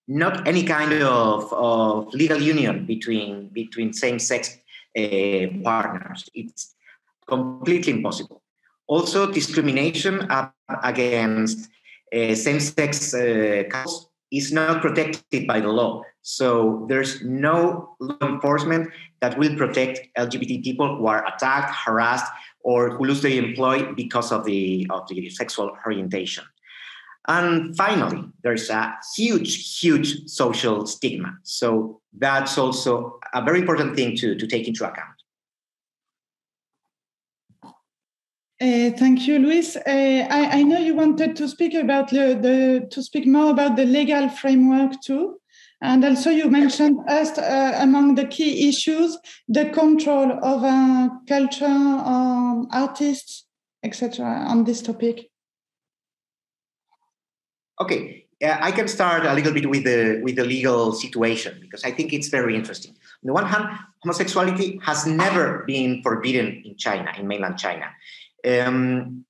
not 0.07 0.47
any 0.47 0.63
kind 0.63 0.93
of, 1.03 1.51
of 1.53 2.13
legal 2.13 2.41
union 2.41 2.85
between 2.85 3.49
between 3.49 3.93
same-sex 3.95 4.59
uh, 4.99 5.47
partners. 5.65 6.29
It's 6.35 6.75
completely 7.27 7.93
impossible. 7.93 8.43
Also, 8.89 9.31
discrimination 9.31 10.29
against 10.83 11.69
uh, 12.15 12.35
same-sex 12.35 13.15
uh, 13.15 13.65
couples 13.69 14.09
is 14.31 14.53
not 14.53 14.81
protected 14.81 15.47
by 15.47 15.61
the 15.61 15.69
law. 15.69 16.03
So 16.23 16.87
there's 16.89 17.23
no 17.23 17.97
law 18.01 18.17
enforcement 18.23 18.91
that 19.21 19.39
will 19.39 19.57
protect 19.57 20.01
LGBT 20.19 20.63
people 20.63 20.97
who 20.97 21.07
are 21.07 21.27
attacked, 21.27 21.75
harassed, 21.75 22.31
or 22.61 22.91
who 22.91 23.05
lose 23.07 23.23
their 23.23 23.43
employ 23.43 23.93
because 23.95 24.33
of 24.33 24.45
the 24.45 24.87
of 24.91 25.07
the 25.09 25.31
sexual 25.31 25.71
orientation. 25.87 26.45
And 27.29 27.77
finally, 27.77 28.25
there's 28.43 28.71
a 28.71 28.95
huge, 29.17 29.81
huge 29.81 30.29
social 30.29 30.87
stigma. 30.87 31.39
So 31.43 32.01
that's 32.17 32.57
also 32.57 33.19
a 33.35 33.43
very 33.43 33.61
important 33.61 33.97
thing 33.97 34.17
to, 34.19 34.37
to 34.37 34.47
take 34.47 34.69
into 34.69 34.85
account. 34.85 35.16
Uh, 38.59 38.91
thank 38.93 39.27
you, 39.27 39.39
Luis. 39.39 39.77
Uh, 39.77 39.83
I, 39.87 40.61
I, 40.61 40.63
know 40.63 40.79
you 40.79 40.95
wanted 40.95 41.37
to 41.37 41.47
speak 41.47 41.75
about 41.75 42.09
the, 42.09 42.39
the, 42.41 42.89
to 42.91 43.03
speak 43.03 43.27
more 43.27 43.51
about 43.51 43.77
the 43.77 43.85
legal 43.85 44.31
framework 44.31 44.99
too, 45.03 45.39
and 45.83 46.03
also 46.03 46.31
you 46.31 46.49
mentioned 46.49 46.99
as 47.07 47.37
uh, 47.37 47.77
among 47.81 48.15
the 48.15 48.25
key 48.25 48.67
issues 48.67 49.19
the 49.47 49.67
control 49.67 50.33
of 50.43 50.65
uh, 50.65 51.11
culture, 51.29 51.67
um, 51.67 52.67
artists, 52.73 53.45
etc. 53.83 54.25
on 54.25 54.65
this 54.65 54.81
topic. 54.81 55.29
Okay, 57.79 58.27
I 58.43 58.73
can 58.73 58.89
start 58.89 59.27
a 59.27 59.35
little 59.35 59.53
bit 59.53 59.69
with 59.69 59.85
the 59.85 60.23
with 60.23 60.37
the 60.37 60.47
legal 60.47 60.93
situation 60.93 61.59
because 61.61 61.85
I 61.85 61.91
think 61.91 62.15
it's 62.15 62.29
very 62.29 62.57
interesting. 62.57 62.93
On 62.93 63.27
the 63.27 63.35
one 63.35 63.45
hand, 63.45 63.69
homosexuality 64.03 64.81
has 64.83 65.07
never 65.07 65.63
been 65.67 66.03
forbidden 66.03 66.63
in 66.65 66.79
China, 66.79 67.13
in 67.19 67.29
mainland 67.29 67.59
China. 67.59 67.85
Um, 68.47 69.25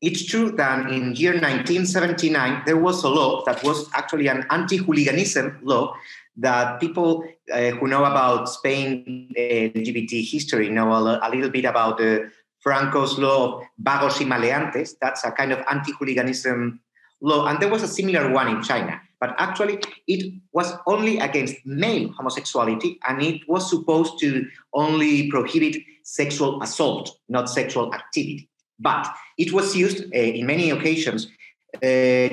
it's 0.00 0.24
true 0.26 0.52
that 0.52 0.90
in 0.90 1.14
year 1.14 1.32
1979 1.32 2.62
there 2.66 2.76
was 2.76 3.02
a 3.02 3.08
law 3.08 3.44
that 3.44 3.62
was 3.64 3.88
actually 3.94 4.28
an 4.28 4.46
anti-hooliganism 4.50 5.58
law 5.62 5.94
that 6.36 6.78
people 6.78 7.24
uh, 7.52 7.70
who 7.70 7.88
know 7.88 8.04
about 8.04 8.48
Spain 8.48 9.32
uh, 9.36 9.40
LGBT 9.40 10.30
history 10.30 10.68
know 10.68 10.92
a, 10.92 11.20
a, 11.22 11.28
little 11.30 11.50
bit 11.50 11.64
about 11.64 11.98
the 11.98 12.30
Franco's 12.60 13.18
law 13.18 13.58
of 13.58 13.64
vagos 13.78 14.20
y 14.20 14.26
maleantes. 14.26 14.94
That's 15.00 15.24
a 15.24 15.32
kind 15.32 15.52
of 15.52 15.64
anti-hooliganism 15.68 16.80
law, 17.20 17.46
and 17.46 17.58
there 17.58 17.68
was 17.68 17.82
a 17.82 17.88
similar 17.88 18.30
one 18.30 18.48
in 18.48 18.62
China. 18.62 19.00
But 19.20 19.34
actually, 19.38 19.80
it 20.06 20.32
was 20.52 20.72
only 20.86 21.18
against 21.18 21.56
male 21.66 22.12
homosexuality, 22.12 23.00
and 23.08 23.20
it 23.20 23.40
was 23.48 23.68
supposed 23.68 24.20
to 24.20 24.46
only 24.74 25.28
prohibit 25.28 25.76
sexual 26.04 26.62
assault, 26.62 27.18
not 27.28 27.50
sexual 27.50 27.92
activity. 27.92 28.48
But 28.78 29.12
it 29.36 29.52
was 29.52 29.76
used 29.76 30.04
uh, 30.04 30.18
in 30.18 30.46
many 30.46 30.70
occasions 30.70 31.28
uh, 31.76 31.80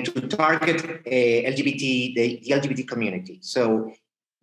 to 0.06 0.28
target 0.28 0.82
uh, 0.84 1.50
LGBT, 1.52 2.14
the, 2.14 2.40
the, 2.42 2.50
LGBT 2.50 2.88
community. 2.88 3.38
So 3.42 3.92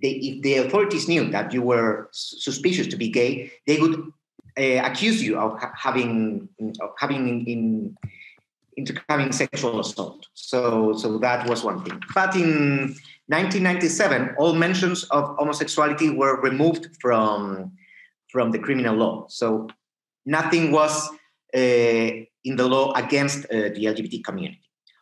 they, 0.02 0.12
if 0.12 0.42
the 0.44 0.56
authorities 0.58 1.08
knew 1.08 1.30
that 1.32 1.54
you 1.54 1.62
were 1.62 2.10
suspicious 2.12 2.88
to 2.88 2.98
be 2.98 3.10
gay, 3.10 3.52
they 3.66 3.80
would 3.80 3.96
uh, 4.58 4.86
accuse 4.90 5.24
you 5.24 5.40
of 5.40 5.60
having 5.76 6.48
of 6.82 6.92
having 7.00 7.28
in, 7.28 7.46
in 7.46 7.98
into 8.78 9.00
having 9.10 9.32
sexual 9.32 9.80
assault. 9.80 10.28
So, 10.34 10.94
so 10.94 11.18
that 11.20 11.48
was 11.48 11.64
one 11.64 11.84
thing. 11.84 12.02
But 12.14 12.36
in 12.36 12.96
1997, 13.28 14.36
all 14.38 14.54
mentions 14.54 15.04
of 15.06 15.36
homosexuality 15.38 16.10
were 16.10 16.42
removed 16.42 16.90
from 17.00 17.72
from 18.30 18.52
the 18.52 18.60
criminal 18.60 18.96
law. 18.96 19.26
So 19.30 19.70
nothing 20.26 20.72
was 20.72 21.10
in 21.58 22.56
the 22.56 22.68
law 22.68 22.94
against 22.94 23.46
uh, 23.46 23.70
the 23.76 23.86
LGBT 23.86 24.24
community. 24.24 24.62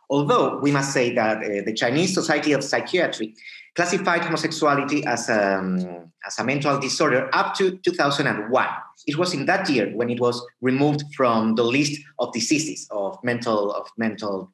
Although 0.10 0.58
we 0.60 0.72
must 0.72 0.92
say 0.92 1.14
that 1.16 1.38
uh, 1.38 1.64
the 1.66 1.74
Chinese 1.74 2.14
Society 2.14 2.52
of 2.52 2.64
Psychiatry 2.64 3.34
classified 3.76 4.24
homosexuality 4.24 5.06
as 5.06 5.30
a, 5.30 5.58
um, 5.58 6.12
as 6.26 6.38
a 6.38 6.44
mental 6.44 6.80
disorder 6.80 7.30
up 7.34 7.56
to 7.56 7.78
2001. 7.78 8.68
It 9.08 9.18
was 9.18 9.34
in 9.34 9.46
that 9.46 9.70
year 9.70 9.90
when 9.96 10.10
it 10.10 10.20
was 10.20 10.46
removed 10.60 11.04
from 11.16 11.56
the 11.56 11.64
list 11.64 12.00
of 12.20 12.34
diseases 12.34 12.88
of 12.92 13.18
mental 13.24 13.72
of 13.72 13.88
mental 13.98 14.52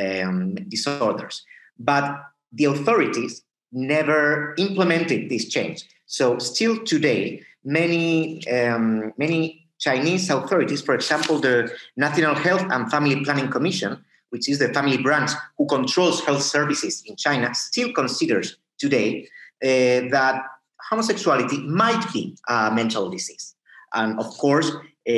um, 0.00 0.54
disorders. 0.68 1.44
But 1.78 2.16
the 2.52 2.66
authorities 2.66 3.42
never 3.72 4.54
implemented 4.58 5.28
this 5.28 5.48
change. 5.48 5.84
So 6.06 6.38
still 6.38 6.82
today, 6.84 7.42
many 7.64 8.46
um, 8.48 9.12
many 9.18 9.59
Chinese 9.80 10.28
authorities, 10.30 10.82
for 10.82 10.94
example, 10.94 11.38
the 11.38 11.72
National 11.96 12.34
Health 12.34 12.64
and 12.70 12.90
Family 12.90 13.24
Planning 13.24 13.50
Commission, 13.50 14.04
which 14.28 14.48
is 14.48 14.58
the 14.58 14.72
family 14.72 14.98
branch 14.98 15.30
who 15.58 15.66
controls 15.66 16.20
health 16.20 16.42
services 16.42 17.02
in 17.06 17.16
China, 17.16 17.54
still 17.54 17.92
considers 17.92 18.56
today 18.78 19.26
uh, 19.62 20.08
that 20.10 20.44
homosexuality 20.90 21.58
might 21.66 22.04
be 22.12 22.36
a 22.48 22.70
mental 22.70 23.10
disease. 23.10 23.54
And 23.94 24.18
of 24.18 24.26
course, 24.38 24.70
uh, 24.70 25.12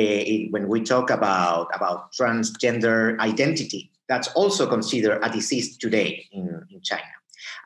when 0.49 0.67
we 0.67 0.81
talk 0.81 1.09
about, 1.09 1.67
about 1.75 2.13
transgender 2.13 3.19
identity, 3.19 3.91
that's 4.07 4.29
also 4.29 4.67
considered 4.67 5.19
a 5.23 5.29
disease 5.29 5.77
today 5.77 6.25
in, 6.31 6.65
in 6.69 6.81
China. 6.81 7.03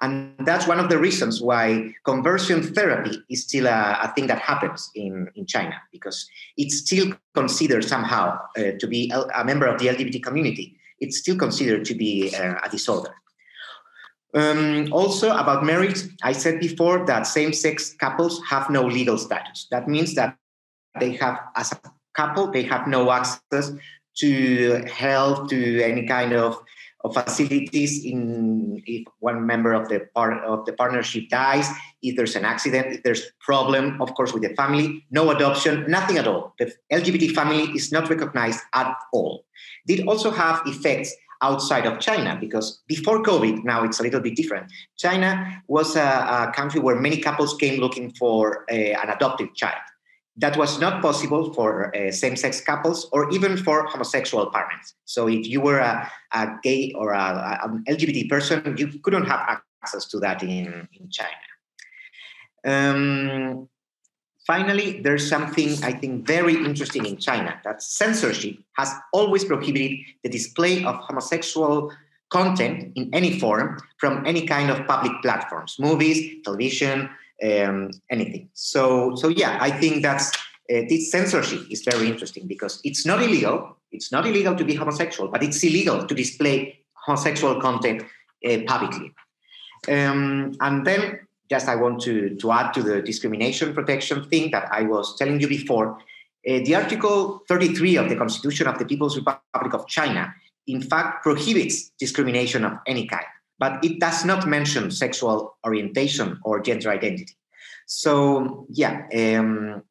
And 0.01 0.35
that's 0.39 0.67
one 0.67 0.79
of 0.79 0.89
the 0.89 0.97
reasons 0.97 1.41
why 1.41 1.93
conversion 2.03 2.61
therapy 2.61 3.23
is 3.29 3.43
still 3.43 3.67
a, 3.67 3.99
a 4.03 4.13
thing 4.15 4.27
that 4.27 4.39
happens 4.39 4.89
in, 4.95 5.29
in 5.35 5.45
China, 5.45 5.75
because 5.91 6.29
it's 6.57 6.77
still 6.77 7.13
considered 7.33 7.83
somehow 7.83 8.39
uh, 8.57 8.71
to 8.79 8.87
be 8.87 9.11
a 9.35 9.43
member 9.43 9.65
of 9.65 9.79
the 9.79 9.87
LGBT 9.87 10.23
community. 10.23 10.75
It's 10.99 11.17
still 11.17 11.37
considered 11.37 11.85
to 11.85 11.95
be 11.95 12.35
uh, 12.35 12.55
a 12.63 12.69
disorder. 12.69 13.13
Um, 14.33 14.89
also, 14.91 15.31
about 15.35 15.63
marriage, 15.63 15.99
I 16.21 16.33
said 16.33 16.59
before 16.59 17.05
that 17.05 17.23
same 17.23 17.53
sex 17.53 17.93
couples 17.93 18.41
have 18.49 18.69
no 18.69 18.85
legal 18.85 19.17
status. 19.17 19.67
That 19.71 19.87
means 19.87 20.15
that 20.15 20.37
they 20.99 21.11
have, 21.13 21.39
as 21.55 21.71
a 21.71 21.79
couple, 22.13 22.51
they 22.51 22.63
have 22.63 22.87
no 22.87 23.09
access 23.11 23.71
to 24.17 24.83
health, 24.91 25.49
to 25.49 25.81
any 25.81 26.05
kind 26.05 26.33
of, 26.33 26.61
of 27.03 27.13
facilities 27.13 28.03
in 28.03 28.81
if 28.85 29.05
one 29.19 29.45
member 29.45 29.73
of 29.73 29.87
the 29.89 30.07
part 30.15 30.43
of 30.43 30.65
the 30.65 30.73
partnership 30.73 31.29
dies, 31.29 31.69
if 32.01 32.15
there's 32.15 32.35
an 32.35 32.45
accident, 32.45 32.87
if 32.87 33.03
there's 33.03 33.31
problem, 33.39 34.01
of 34.01 34.13
course, 34.15 34.33
with 34.33 34.43
the 34.43 34.55
family, 34.55 35.05
no 35.11 35.29
adoption, 35.29 35.85
nothing 35.87 36.17
at 36.17 36.27
all. 36.27 36.53
The 36.59 36.73
LGBT 36.91 37.31
family 37.31 37.63
is 37.75 37.91
not 37.91 38.09
recognized 38.09 38.61
at 38.73 38.95
all. 39.13 39.45
Did 39.85 40.07
also 40.07 40.31
have 40.31 40.61
effects 40.65 41.13
outside 41.41 41.85
of 41.85 41.99
China 41.99 42.37
because 42.39 42.81
before 42.87 43.21
COVID, 43.21 43.63
now 43.63 43.83
it's 43.83 43.99
a 43.99 44.03
little 44.03 44.19
bit 44.19 44.35
different. 44.35 44.71
China 44.97 45.61
was 45.67 45.95
a, 45.95 46.01
a 46.01 46.51
country 46.55 46.79
where 46.79 46.95
many 46.95 47.17
couples 47.17 47.55
came 47.55 47.79
looking 47.79 48.11
for 48.13 48.65
a, 48.69 48.93
an 48.93 49.09
adoptive 49.09 49.53
child. 49.53 49.77
That 50.39 50.55
was 50.55 50.79
not 50.79 51.01
possible 51.01 51.53
for 51.53 51.95
uh, 51.95 52.11
same 52.11 52.35
sex 52.35 52.61
couples 52.61 53.09
or 53.11 53.29
even 53.31 53.57
for 53.57 53.85
homosexual 53.87 54.45
partners. 54.51 54.93
So, 55.05 55.27
if 55.27 55.47
you 55.47 55.61
were 55.61 55.79
a, 55.79 56.11
a 56.31 56.47
gay 56.61 56.93
or 56.95 57.13
a, 57.13 57.59
an 57.63 57.83
LGBT 57.89 58.29
person, 58.29 58.75
you 58.77 58.99
couldn't 58.99 59.25
have 59.25 59.61
access 59.81 60.05
to 60.09 60.19
that 60.19 60.43
in, 60.43 60.87
in 60.93 61.09
China. 61.09 61.47
Um, 62.65 63.69
finally, 64.45 65.01
there's 65.01 65.27
something 65.27 65.83
I 65.83 65.91
think 65.91 66.27
very 66.27 66.55
interesting 66.55 67.05
in 67.05 67.17
China 67.17 67.59
that 67.63 67.81
censorship 67.81 68.57
has 68.73 68.91
always 69.13 69.43
prohibited 69.43 69.99
the 70.23 70.29
display 70.29 70.83
of 70.83 70.95
homosexual 70.95 71.91
content 72.29 72.91
in 72.95 73.09
any 73.13 73.39
form 73.39 73.79
from 73.97 74.25
any 74.25 74.45
kind 74.45 74.69
of 74.69 74.85
public 74.85 75.13
platforms, 75.21 75.77
movies, 75.79 76.41
television, 76.43 77.09
um, 77.43 77.91
anything. 78.09 78.49
So, 78.53 79.15
so 79.15 79.27
yeah, 79.27 79.57
I 79.61 79.71
think 79.71 80.03
that's 80.03 80.31
uh, 80.69 80.83
this 80.89 81.11
censorship 81.11 81.61
is 81.71 81.83
very 81.83 82.07
interesting 82.07 82.47
because 82.47 82.81
it's 82.83 83.05
not 83.05 83.21
illegal. 83.21 83.77
It's 83.91 84.11
not 84.11 84.25
illegal 84.25 84.55
to 84.55 84.65
be 84.65 84.75
homosexual, 84.75 85.29
but 85.29 85.43
it's 85.43 85.63
illegal 85.63 86.05
to 86.05 86.13
display 86.13 86.79
homosexual 86.93 87.61
content 87.61 88.03
uh, 88.45 88.57
publicly. 88.67 89.13
Um, 89.87 90.55
and 90.59 90.85
then, 90.85 91.19
just 91.49 91.69
I 91.69 91.75
want 91.75 92.01
to, 92.01 92.35
to 92.35 92.51
add 92.51 92.73
to 92.73 92.83
the 92.83 93.01
discrimination 93.01 93.73
protection 93.73 94.25
thing 94.25 94.51
that 94.51 94.67
I 94.71 94.83
was 94.83 95.15
telling 95.17 95.39
you 95.39 95.47
before. 95.47 95.97
Uh, 96.47 96.59
the 96.65 96.75
Article 96.75 97.41
33 97.47 97.97
of 97.97 98.09
the 98.09 98.15
Constitution 98.15 98.67
of 98.67 98.77
the 98.77 98.85
People's 98.85 99.15
Republic 99.15 99.73
of 99.73 99.87
China, 99.87 100.33
in 100.67 100.81
fact, 100.81 101.23
prohibits 101.23 101.91
discrimination 101.97 102.65
of 102.65 102.73
any 102.85 103.07
kind 103.07 103.25
but 103.59 103.83
it 103.83 103.99
does 103.99 104.25
not 104.25 104.47
mention 104.47 104.91
sexual 104.91 105.57
orientation 105.65 106.39
or 106.43 106.59
gender 106.59 106.89
identity. 106.89 107.35
So, 107.85 108.67
yeah, 108.69 109.07
um, 109.15 109.83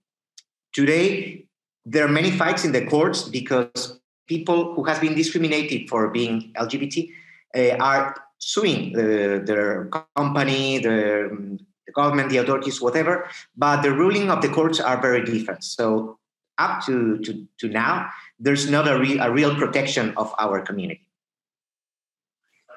today 0.72 1.46
there 1.85 2.05
are 2.05 2.09
many 2.09 2.31
fights 2.31 2.64
in 2.64 2.72
the 2.72 2.85
courts 2.87 3.22
because 3.22 3.98
people 4.26 4.74
who 4.74 4.85
have 4.85 5.00
been 5.00 5.14
discriminated 5.14 5.88
for 5.88 6.09
being 6.09 6.52
LGBT 6.57 7.11
uh, 7.57 7.76
are 7.81 8.16
suing 8.38 8.94
uh, 8.94 9.40
their 9.44 9.87
company, 10.14 10.79
the, 10.79 11.59
the 11.87 11.92
government, 11.92 12.29
the 12.31 12.37
authorities, 12.38 12.83
whatever. 12.83 13.29
But 13.57 13.83
the 13.83 13.92
ruling 13.92 14.31
of 14.31 14.42
the 14.42 14.48
courts 14.48 14.81
are 14.81 15.00
very 15.00 15.24
different. 15.24 15.64
So, 15.64 16.18
up 16.59 16.85
to, 16.87 17.18
to, 17.18 17.46
to 17.61 17.68
now, 17.68 18.11
there's 18.38 18.68
not 18.70 18.88
a, 18.88 18.98
re- 18.98 19.18
a 19.18 19.31
real 19.31 19.55
protection 19.57 20.14
of 20.16 20.35
our 20.38 20.61
community. 20.61 21.06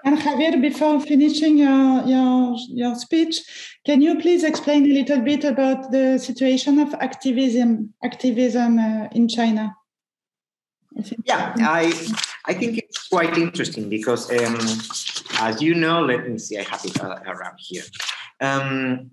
And 0.05 0.17
Javier, 0.17 0.61
before 0.61 0.99
finishing 1.01 1.57
your, 1.57 2.03
your, 2.05 2.55
your 2.69 2.95
speech, 2.95 3.41
can 3.85 4.01
you 4.01 4.19
please 4.19 4.43
explain 4.43 4.85
a 4.85 4.93
little 4.93 5.21
bit 5.21 5.43
about 5.43 5.91
the 5.91 6.17
situation 6.17 6.79
of 6.79 6.93
activism 6.95 7.93
activism 8.03 8.79
uh, 8.79 9.07
in 9.11 9.27
China? 9.27 9.75
yeah, 11.25 11.53
I 11.59 11.93
I 12.45 12.53
think 12.53 12.77
it's 12.77 13.07
quite 13.07 13.37
interesting 13.37 13.89
because, 13.89 14.29
um, 14.31 14.57
as 15.39 15.61
you 15.61 15.75
know, 15.75 16.01
let 16.01 16.27
me 16.27 16.37
see, 16.37 16.57
I 16.57 16.63
have 16.63 16.83
it 16.85 17.01
uh, 17.01 17.19
around 17.25 17.57
here. 17.59 17.83
Um, 18.41 19.11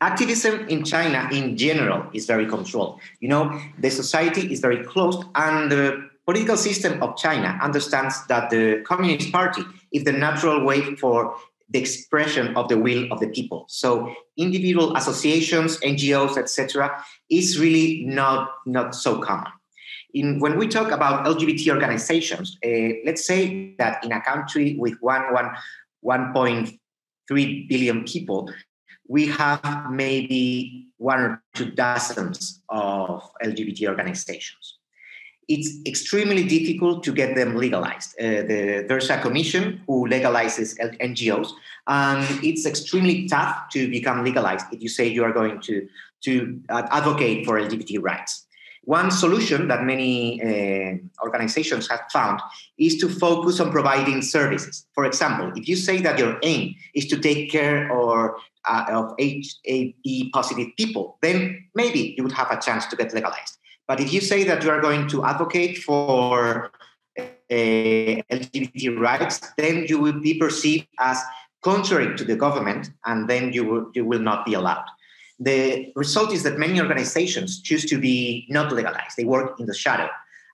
activism 0.00 0.68
in 0.68 0.84
China, 0.84 1.28
in 1.32 1.56
general, 1.56 2.06
is 2.12 2.26
very 2.26 2.46
controlled. 2.46 3.00
You 3.20 3.28
know, 3.28 3.60
the 3.78 3.90
society 3.90 4.52
is 4.52 4.60
very 4.60 4.84
closed, 4.84 5.24
and 5.34 5.70
the 5.70 6.08
political 6.24 6.56
system 6.56 7.02
of 7.02 7.16
China 7.16 7.58
understands 7.60 8.26
that 8.28 8.50
the 8.50 8.82
Communist 8.86 9.32
Party 9.32 9.62
is 9.92 10.04
the 10.04 10.12
natural 10.12 10.64
way 10.64 10.94
for 10.96 11.36
the 11.72 11.78
expression 11.78 12.54
of 12.56 12.68
the 12.68 12.78
will 12.78 13.10
of 13.10 13.20
the 13.20 13.28
people. 13.28 13.64
So 13.68 14.14
individual 14.36 14.94
associations, 14.96 15.78
NGOs, 15.78 16.36
etc., 16.36 17.02
is 17.30 17.58
really 17.58 18.04
not, 18.04 18.50
not 18.66 18.94
so 18.94 19.18
common. 19.18 19.52
In, 20.14 20.38
when 20.40 20.58
we 20.58 20.68
talk 20.68 20.90
about 20.90 21.24
LGBT 21.24 21.70
organizations, 21.70 22.58
uh, 22.64 23.00
let's 23.06 23.24
say 23.24 23.74
that 23.78 24.04
in 24.04 24.12
a 24.12 24.20
country 24.20 24.76
with 24.78 24.94
one, 25.00 25.32
one, 25.32 25.50
1.3 26.04 27.68
billion 27.68 28.04
people, 28.04 28.52
we 29.08 29.26
have 29.28 29.86
maybe 29.90 30.88
one 30.98 31.20
or 31.20 31.42
two 31.54 31.70
dozens 31.70 32.62
of 32.68 33.22
LGBT 33.42 33.88
organizations 33.88 34.78
it's 35.48 35.70
extremely 35.86 36.44
difficult 36.44 37.02
to 37.04 37.12
get 37.12 37.34
them 37.34 37.56
legalized. 37.56 38.14
Uh, 38.20 38.42
the, 38.48 38.84
there's 38.88 39.10
a 39.10 39.18
commission 39.20 39.82
who 39.86 40.08
legalizes 40.08 40.78
NGOs, 41.00 41.50
and 41.86 42.44
it's 42.44 42.64
extremely 42.64 43.28
tough 43.28 43.68
to 43.72 43.90
become 43.90 44.24
legalized 44.24 44.66
if 44.72 44.82
you 44.82 44.88
say 44.88 45.06
you 45.06 45.24
are 45.24 45.32
going 45.32 45.60
to, 45.62 45.88
to 46.22 46.60
advocate 46.70 47.44
for 47.44 47.60
LGBT 47.60 48.02
rights. 48.02 48.46
One 48.84 49.12
solution 49.12 49.68
that 49.68 49.84
many 49.84 50.42
uh, 50.42 51.22
organizations 51.22 51.88
have 51.88 52.00
found 52.12 52.40
is 52.78 52.96
to 52.98 53.08
focus 53.08 53.60
on 53.60 53.70
providing 53.70 54.22
services. 54.22 54.86
For 54.92 55.04
example, 55.04 55.52
if 55.54 55.68
you 55.68 55.76
say 55.76 56.00
that 56.00 56.18
your 56.18 56.38
aim 56.42 56.74
is 56.92 57.06
to 57.06 57.18
take 57.18 57.50
care 57.50 57.92
or, 57.92 58.38
uh, 58.64 58.84
of 58.88 59.14
HIV 59.20 60.32
positive 60.32 60.68
people, 60.76 61.16
then 61.22 61.64
maybe 61.76 62.14
you 62.16 62.24
would 62.24 62.32
have 62.32 62.50
a 62.50 62.60
chance 62.60 62.86
to 62.86 62.96
get 62.96 63.14
legalized. 63.14 63.58
But 63.88 64.00
if 64.00 64.12
you 64.12 64.20
say 64.20 64.44
that 64.44 64.62
you 64.62 64.70
are 64.70 64.80
going 64.80 65.08
to 65.08 65.24
advocate 65.24 65.78
for 65.78 66.70
uh, 67.18 67.24
LGBT 67.50 68.98
rights, 68.98 69.40
then 69.58 69.86
you 69.88 69.98
will 69.98 70.20
be 70.20 70.38
perceived 70.38 70.86
as 70.98 71.20
contrary 71.62 72.16
to 72.16 72.24
the 72.24 72.36
government, 72.36 72.90
and 73.04 73.28
then 73.28 73.52
you 73.52 73.64
will, 73.64 73.90
you 73.94 74.04
will 74.04 74.20
not 74.20 74.44
be 74.44 74.54
allowed. 74.54 74.84
The 75.38 75.92
result 75.96 76.32
is 76.32 76.42
that 76.44 76.58
many 76.58 76.80
organizations 76.80 77.60
choose 77.62 77.84
to 77.86 77.98
be 77.98 78.46
not 78.48 78.72
legalized. 78.72 79.16
They 79.16 79.24
work 79.24 79.58
in 79.58 79.66
the 79.66 79.74
shadow, 79.74 80.08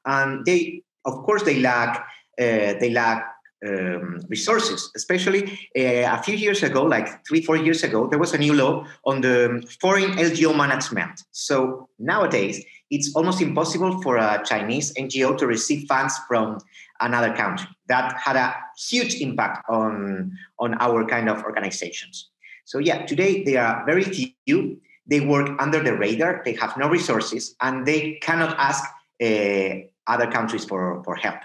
and 0.07 0.45
they, 0.45 0.83
of 1.05 1.14
course, 1.25 1.43
they 1.43 1.61
lack 1.61 2.07
uh, 2.38 2.75
they 2.79 2.91
lack 2.91 3.27
um, 3.67 4.21
resources. 4.29 4.91
Especially 4.95 5.43
uh, 5.77 6.17
a 6.17 6.23
few 6.23 6.37
years 6.37 6.62
ago, 6.62 6.85
like 6.85 7.27
three, 7.27 7.43
four 7.43 7.57
years 7.57 7.83
ago, 7.83 8.07
there 8.07 8.19
was 8.19 8.33
a 8.33 8.38
new 8.38 8.55
law 8.55 8.87
on 9.05 9.21
the 9.21 9.67
foreign 9.81 10.12
NGO 10.12 10.57
management. 10.57 11.25
So 11.33 11.88
nowadays, 11.99 12.64
it's 12.90 13.14
almost 13.14 13.40
impossible 13.40 14.01
for 14.03 14.16
a 14.16 14.42
Chinese 14.44 14.94
NGO 14.94 15.37
to 15.38 15.46
receive 15.46 15.87
funds 15.87 16.18
from 16.27 16.59
another 17.01 17.35
country. 17.35 17.68
That 17.88 18.16
had 18.16 18.37
a 18.37 18.55
huge 18.88 19.16
impact 19.20 19.68
on, 19.68 20.33
on 20.59 20.74
our 20.81 21.05
kind 21.05 21.29
of 21.29 21.42
organizations. 21.44 22.31
So 22.64 22.79
yeah, 22.79 23.07
today 23.07 23.44
they 23.44 23.57
are 23.57 23.85
very 23.87 24.05
few. 24.05 24.81
They 25.07 25.20
work 25.20 25.51
under 25.59 25.83
the 25.83 25.96
radar. 25.96 26.42
They 26.44 26.53
have 26.55 26.77
no 26.77 26.88
resources, 26.88 27.55
and 27.62 27.87
they 27.87 28.18
cannot 28.20 28.57
ask 28.59 28.85
uh, 29.22 29.87
other 30.07 30.31
countries 30.31 30.64
for, 30.66 31.03
for 31.03 31.16
help. 31.16 31.40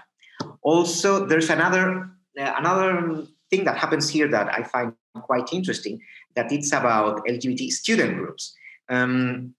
Also, 0.60 1.24
there's 1.24 1.48
another 1.48 2.10
uh, 2.38 2.52
another 2.58 3.24
thing 3.50 3.64
that 3.64 3.78
happens 3.78 4.10
here 4.10 4.28
that 4.28 4.52
I 4.52 4.64
find 4.64 4.92
quite 5.22 5.52
interesting. 5.52 6.00
That 6.34 6.52
it's 6.52 6.72
about 6.72 7.24
LGBT 7.26 7.70
student 7.70 8.16
groups. 8.18 8.54
Um, 8.90 9.54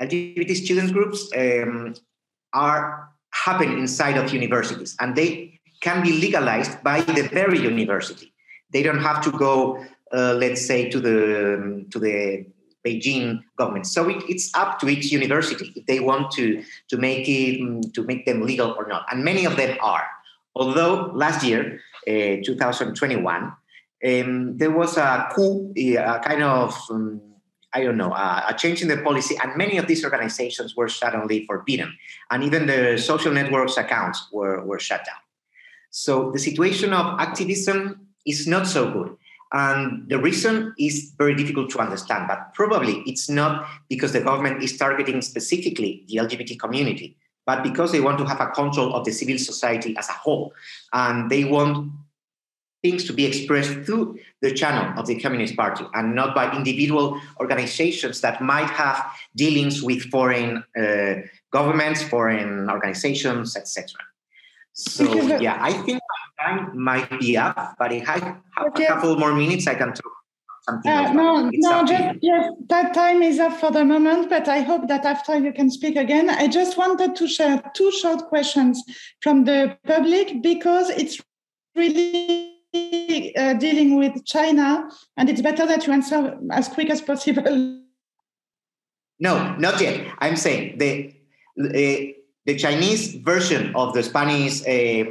LGBT 0.00 0.54
student 0.56 0.92
groups 0.92 1.30
um, 1.36 1.94
are 2.52 3.10
happen 3.32 3.72
inside 3.78 4.16
of 4.16 4.32
universities, 4.32 4.96
and 5.00 5.14
they 5.14 5.60
can 5.80 6.02
be 6.02 6.12
legalized 6.12 6.82
by 6.82 7.00
the 7.00 7.22
very 7.32 7.58
university. 7.58 8.32
They 8.72 8.82
don't 8.82 9.00
have 9.00 9.22
to 9.24 9.30
go, 9.30 9.84
uh, 10.12 10.34
let's 10.34 10.64
say, 10.66 10.88
to 10.90 11.00
the 11.00 11.86
to 11.90 11.98
the 11.98 12.46
Beijing 12.86 13.42
government. 13.56 13.86
So 13.86 14.08
it, 14.08 14.22
it's 14.28 14.50
up 14.54 14.78
to 14.80 14.88
each 14.88 15.12
university 15.12 15.72
if 15.76 15.86
they 15.86 16.00
want 16.00 16.30
to 16.32 16.62
to 16.88 16.96
make 16.96 17.28
it 17.28 17.60
mm, 17.60 17.92
to 17.94 18.02
make 18.04 18.26
them 18.26 18.42
legal 18.42 18.74
or 18.78 18.86
not. 18.88 19.06
And 19.10 19.24
many 19.24 19.44
of 19.44 19.56
them 19.56 19.76
are. 19.82 20.06
Although 20.54 21.12
last 21.14 21.44
year, 21.44 21.80
uh, 22.08 22.42
2021, 22.44 23.52
um, 24.02 24.56
there 24.58 24.70
was 24.70 24.96
a 24.96 25.28
coup, 25.32 25.72
a 25.76 26.18
kind 26.20 26.42
of 26.42 26.76
um, 26.90 27.20
I 27.72 27.84
don't 27.84 27.96
know, 27.96 28.12
uh, 28.12 28.42
a 28.48 28.54
change 28.54 28.82
in 28.82 28.88
the 28.88 28.98
policy, 28.98 29.36
and 29.42 29.56
many 29.56 29.78
of 29.78 29.86
these 29.86 30.04
organizations 30.04 30.76
were 30.76 30.88
suddenly 30.88 31.46
forbidden, 31.46 31.96
and 32.30 32.42
even 32.42 32.66
the 32.66 32.98
social 32.98 33.32
networks 33.32 33.76
accounts 33.76 34.26
were, 34.32 34.64
were 34.64 34.80
shut 34.80 35.04
down. 35.04 35.22
So 35.90 36.30
the 36.32 36.38
situation 36.38 36.92
of 36.92 37.20
activism 37.20 38.06
is 38.26 38.46
not 38.46 38.66
so 38.66 38.90
good. 38.90 39.16
And 39.52 40.08
the 40.08 40.18
reason 40.18 40.74
is 40.78 41.12
very 41.18 41.34
difficult 41.34 41.70
to 41.70 41.80
understand, 41.80 42.28
but 42.28 42.54
probably 42.54 43.02
it's 43.06 43.28
not 43.28 43.66
because 43.88 44.12
the 44.12 44.20
government 44.20 44.62
is 44.62 44.76
targeting 44.76 45.22
specifically 45.22 46.04
the 46.08 46.18
LGBT 46.18 46.58
community, 46.58 47.16
but 47.46 47.64
because 47.64 47.90
they 47.90 48.00
want 48.00 48.18
to 48.18 48.24
have 48.24 48.40
a 48.40 48.46
control 48.46 48.94
of 48.94 49.04
the 49.04 49.10
civil 49.10 49.38
society 49.38 49.96
as 49.96 50.08
a 50.08 50.12
whole. 50.12 50.54
And 50.92 51.28
they 51.30 51.42
want 51.42 51.90
things 52.82 53.04
to 53.04 53.12
be 53.12 53.26
expressed 53.26 53.72
through 53.84 54.18
the 54.40 54.52
channel 54.52 54.98
of 54.98 55.06
the 55.06 55.20
Communist 55.20 55.56
Party 55.56 55.84
and 55.94 56.14
not 56.14 56.34
by 56.34 56.54
individual 56.54 57.20
organizations 57.38 58.20
that 58.22 58.40
might 58.40 58.70
have 58.70 59.04
dealings 59.36 59.82
with 59.82 60.02
foreign 60.10 60.64
uh, 60.80 61.14
governments, 61.50 62.02
foreign 62.02 62.70
organizations, 62.70 63.56
etc. 63.56 64.00
So 64.72 65.04
yeah, 65.38 65.58
I 65.60 65.72
think 65.72 66.00
my 66.38 66.44
time 66.44 66.78
might 66.78 67.20
be 67.20 67.36
up, 67.36 67.74
but 67.78 67.92
if 67.92 68.08
I 68.08 68.18
have 68.18 68.66
okay. 68.68 68.84
a 68.84 68.88
couple 68.88 69.16
more 69.16 69.34
minutes, 69.34 69.66
I 69.66 69.74
can 69.74 69.92
talk. 69.92 70.12
Something 70.62 70.92
uh, 70.92 71.12
no, 71.14 71.50
no, 71.52 71.86
just, 71.86 72.18
yes, 72.20 72.52
that 72.68 72.92
time 72.92 73.22
is 73.22 73.38
up 73.38 73.58
for 73.58 73.70
the 73.70 73.82
moment, 73.82 74.28
but 74.28 74.46
I 74.46 74.60
hope 74.60 74.88
that 74.88 75.06
after 75.06 75.38
you 75.38 75.54
can 75.54 75.70
speak 75.70 75.96
again. 75.96 76.28
I 76.28 76.48
just 76.48 76.76
wanted 76.76 77.16
to 77.16 77.26
share 77.26 77.62
two 77.74 77.90
short 77.90 78.28
questions 78.28 78.82
from 79.22 79.44
the 79.44 79.78
public 79.86 80.42
because 80.42 80.90
it's 80.90 81.18
really 81.74 82.59
uh, 82.74 83.54
dealing 83.54 83.96
with 83.96 84.24
China, 84.24 84.88
and 85.16 85.28
it's 85.28 85.40
better 85.40 85.66
that 85.66 85.86
you 85.86 85.92
answer 85.92 86.38
as 86.52 86.68
quick 86.68 86.90
as 86.90 87.00
possible. 87.00 87.80
No, 89.18 89.54
not 89.56 89.80
yet. 89.80 90.06
I'm 90.18 90.36
saying 90.36 90.78
the 90.78 91.14
uh, 91.58 92.12
the 92.46 92.56
Chinese 92.56 93.14
version 93.16 93.74
of 93.74 93.92
the 93.92 94.02
Spanish 94.02 94.62
uh, 94.66 95.04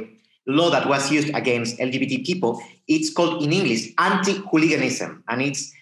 law 0.46 0.70
that 0.70 0.88
was 0.88 1.10
used 1.12 1.34
against 1.34 1.78
LGBT 1.78 2.24
people. 2.26 2.62
It's 2.88 3.12
called 3.12 3.42
in 3.42 3.52
English 3.52 3.92
anti-hooliganism, 3.98 5.24
and 5.28 5.42
it's 5.42 5.72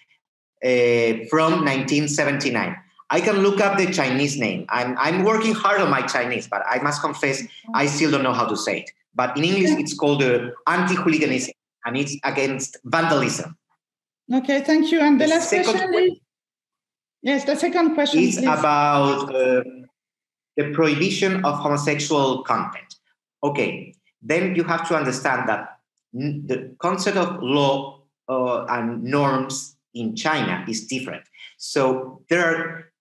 uh, 0.63 1.25
from 1.29 1.65
1979. 1.65 2.75
I 3.11 3.21
can 3.21 3.37
look 3.39 3.59
up 3.59 3.79
the 3.79 3.91
Chinese 3.91 4.37
name. 4.37 4.67
I'm, 4.69 4.95
I'm 4.99 5.23
working 5.23 5.55
hard 5.55 5.81
on 5.81 5.89
my 5.89 6.03
Chinese, 6.03 6.47
but 6.47 6.61
I 6.69 6.77
must 6.79 7.01
confess 7.01 7.41
I 7.73 7.87
still 7.87 8.11
don't 8.11 8.21
know 8.21 8.33
how 8.33 8.45
to 8.45 8.55
say 8.55 8.81
it. 8.81 8.91
But 9.15 9.35
in 9.35 9.43
English, 9.43 9.71
it's 9.79 9.95
called 9.95 10.21
uh, 10.21 10.51
anti-hooliganism 10.67 11.53
and 11.85 11.97
it's 11.97 12.17
against 12.23 12.77
vandalism. 12.83 13.57
Okay, 14.31 14.61
thank 14.61 14.91
you. 14.91 14.99
And 14.99 15.19
the, 15.19 15.25
the 15.25 15.31
last 15.31 15.49
question 15.49 15.93
is 15.93 16.11
yes, 17.21 17.45
the 17.45 17.55
second 17.55 17.95
question 17.95 18.19
is 18.19 18.37
about 18.37 19.33
uh, 19.33 19.63
the 20.55 20.71
prohibition 20.73 21.43
of 21.45 21.55
homosexual 21.59 22.43
content. 22.43 22.95
Okay, 23.43 23.95
then 24.21 24.55
you 24.55 24.63
have 24.63 24.87
to 24.89 24.95
understand 24.95 25.49
that 25.49 25.79
the 26.13 26.75
concept 26.79 27.17
of 27.17 27.41
law 27.41 28.03
uh, 28.27 28.65
and 28.65 29.03
norms 29.03 29.77
in 29.93 30.15
China 30.15 30.65
is 30.67 30.85
different. 30.87 31.23
So 31.57 32.21
there 32.29 32.45
are 32.45 32.91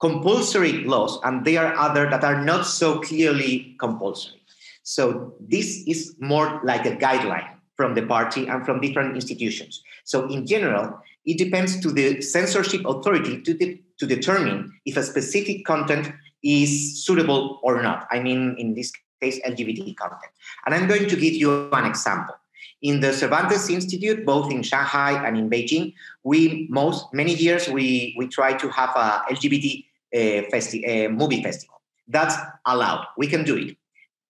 compulsory 0.00 0.84
laws, 0.84 1.18
and 1.24 1.44
there 1.44 1.66
are 1.66 1.74
other 1.76 2.08
that 2.08 2.24
are 2.24 2.42
not 2.42 2.66
so 2.66 3.00
clearly 3.00 3.76
compulsory. 3.78 4.40
So 4.82 5.34
this 5.40 5.84
is 5.86 6.14
more 6.20 6.60
like 6.62 6.84
a 6.84 6.96
guideline 6.96 7.53
from 7.76 7.94
the 7.94 8.02
party 8.02 8.46
and 8.46 8.64
from 8.64 8.80
different 8.80 9.14
institutions. 9.14 9.82
So 10.04 10.28
in 10.28 10.46
general, 10.46 11.00
it 11.24 11.38
depends 11.38 11.80
to 11.80 11.90
the 11.90 12.20
censorship 12.20 12.82
authority 12.86 13.40
to, 13.42 13.54
de- 13.54 13.82
to 13.98 14.06
determine 14.06 14.72
if 14.84 14.96
a 14.96 15.02
specific 15.02 15.64
content 15.64 16.12
is 16.42 17.04
suitable 17.04 17.60
or 17.62 17.82
not. 17.82 18.06
I 18.10 18.20
mean, 18.20 18.54
in 18.58 18.74
this 18.74 18.92
case, 19.20 19.40
LGBT 19.46 19.96
content. 19.96 20.32
And 20.66 20.74
I'm 20.74 20.86
going 20.86 21.08
to 21.08 21.16
give 21.16 21.34
you 21.34 21.68
an 21.72 21.86
example. 21.86 22.36
In 22.82 23.00
the 23.00 23.12
Cervantes 23.14 23.70
Institute, 23.70 24.26
both 24.26 24.52
in 24.52 24.62
Shanghai 24.62 25.26
and 25.26 25.38
in 25.38 25.48
Beijing, 25.48 25.94
we 26.22 26.66
most 26.70 27.06
many 27.14 27.34
years 27.34 27.66
we 27.68 28.14
we 28.18 28.28
try 28.28 28.52
to 28.52 28.68
have 28.68 28.90
a 28.90 29.24
LGBT 29.32 29.84
uh, 30.14 30.18
festi- 30.52 30.84
uh, 30.84 31.08
movie 31.08 31.42
festival. 31.42 31.80
That's 32.08 32.36
allowed. 32.66 33.06
We 33.16 33.26
can 33.26 33.44
do 33.44 33.56
it 33.56 33.78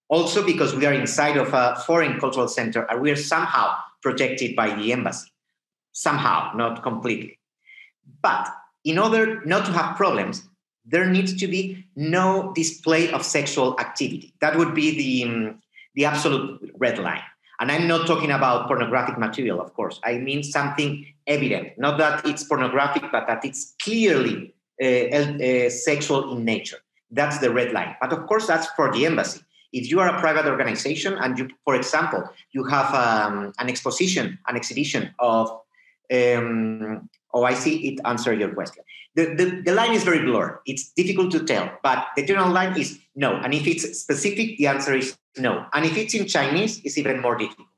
also 0.09 0.45
because 0.45 0.75
we 0.75 0.87
are 0.87 0.93
inside 0.93 1.37
of 1.37 1.53
a 1.55 1.77
foreign 1.87 2.19
cultural 2.21 2.49
center 2.49 2.83
and 2.91 3.01
we 3.01 3.11
are 3.11 3.17
somehow 3.17 3.75
protected 4.03 4.55
by 4.55 4.75
the 4.75 4.93
embassy. 4.93 5.31
Somehow, 5.93 6.53
not 6.55 6.83
completely. 6.83 7.39
But 8.23 8.49
in 8.85 8.99
order 8.99 9.43
not 9.45 9.65
to 9.67 9.73
have 9.73 9.97
problems, 9.97 10.47
there 10.85 11.07
needs 11.07 11.35
to 11.35 11.47
be 11.47 11.87
no 11.97 12.53
display 12.55 13.11
of 13.11 13.25
sexual 13.25 13.79
activity. 13.81 14.35
That 14.41 14.59
would 14.59 14.75
be 14.75 14.97
the, 14.97 15.31
um, 15.31 15.63
the 15.95 16.05
absolute 16.05 16.75
red 16.77 16.99
line. 16.99 17.23
And 17.61 17.71
I'm 17.71 17.87
not 17.87 18.07
talking 18.07 18.33
about 18.33 18.67
pornographic 18.67 19.17
material, 19.19 19.61
of 19.61 19.73
course. 19.75 20.01
I 20.05 20.19
mean 20.19 20.43
something 20.43 21.07
evident, 21.27 21.79
not 21.79 21.99
that 21.99 22.27
it's 22.27 22.45
pornographic, 22.45 23.05
but 23.13 23.27
that 23.29 23.45
it's 23.45 23.75
clearly 23.81 24.53
uh, 24.83 24.87
uh, 24.87 25.71
sexual 25.71 26.37
in 26.37 26.45
nature. 26.45 26.79
That's 27.11 27.39
the 27.39 27.51
red 27.53 27.73
line. 27.73 27.95
But 28.01 28.13
of 28.13 28.27
course, 28.27 28.49
that's 28.49 28.67
for 28.73 28.93
the 28.93 29.07
embassy 29.07 29.41
if 29.75 29.91
you 29.91 30.01
are 30.01 30.09
a 30.09 30.21
private 30.21 30.47
organization 30.47 31.15
and 31.15 31.37
you, 31.39 31.49
for 31.65 31.75
example, 31.75 32.23
you 32.53 32.65
have 32.65 32.95
um, 32.95 33.53
an 33.59 33.69
exposition, 33.69 34.39
an 34.47 34.57
exhibition 34.57 35.13
of, 35.19 35.51
um, 36.13 37.09
oh, 37.35 37.43
I 37.43 37.55
see 37.55 37.89
it 37.89 38.01
answered 38.05 38.39
your 38.39 38.55
question. 38.55 38.85
The, 39.17 39.35
the, 39.35 39.63
the 39.67 39.75
line 39.75 39.93
is 39.93 40.05
very 40.05 40.21
blurred. 40.21 40.59
It's 40.65 40.91
difficult 40.93 41.33
to 41.33 41.45
tell, 41.45 41.71
but 41.83 42.07
the 42.17 42.25
general 42.25 42.51
line 42.51 42.79
is 42.79 42.99
no. 43.15 43.35
And 43.35 43.53
if 43.53 43.67
it's 43.67 43.99
specific, 43.99 44.59
the 44.59 44.69
answer 44.69 44.95
is 44.95 45.17
no. 45.37 45.67
And 45.73 45.85
if 45.85 45.97
it's 45.97 46.15
in 46.15 46.27
Chinese, 46.27 46.81
it's 46.85 46.97
even 46.97 47.21
more 47.21 47.37
difficult. 47.37 47.69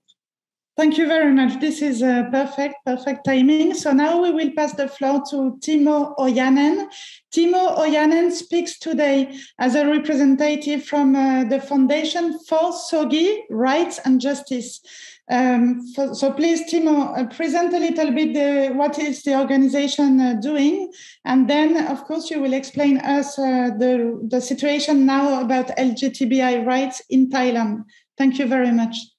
Thank 0.77 0.99
you 0.99 1.07
very 1.07 1.33
much. 1.33 1.59
This 1.59 1.81
is 1.81 2.03
a 2.03 2.29
perfect, 2.31 2.75
perfect 2.85 3.25
timing. 3.25 3.73
So 3.73 3.93
now 3.93 4.21
we 4.21 4.31
will 4.31 4.51
pass 4.55 4.75
the 4.75 4.89
floor 4.89 5.23
to 5.31 5.59
Timo 5.63 6.15
Ojanen. 6.19 6.89
Timo 7.35 7.79
Ojanen 7.79 8.31
speaks 8.31 8.79
today 8.79 9.39
as 9.59 9.75
a 9.75 9.87
representative 9.87 10.85
from 10.85 11.17
uh, 11.17 11.45
the 11.45 11.63
Foundation 11.63 12.39
for 12.47 12.73
SOGI, 12.73 13.45
Rights 13.49 14.01
and 14.05 14.21
Justice. 14.21 14.83
Um, 15.31 15.81
for, 15.95 16.15
so 16.15 16.31
please, 16.31 16.71
Timo, 16.71 17.19
uh, 17.19 17.25
present 17.35 17.73
a 17.73 17.79
little 17.79 18.13
bit 18.13 18.35
the, 18.35 18.75
what 18.75 18.99
is 18.99 19.23
the 19.23 19.35
organization 19.41 20.21
uh, 20.21 20.35
doing, 20.35 20.93
and 21.25 21.49
then, 21.49 21.87
of 21.87 22.05
course, 22.05 22.31
you 22.31 22.43
will 22.43 22.53
explain 22.53 22.99
us 22.99 23.39
uh, 23.39 23.71
the, 23.79 24.21
the 24.29 24.43
situation 24.43 25.07
now 25.07 25.41
about 25.41 25.75
LGBTI 25.79 26.67
rights 26.67 27.01
in 27.09 27.31
Thailand. 27.31 27.85
Thank 28.19 28.39
you 28.39 28.47
very 28.47 28.73
much. 28.73 29.16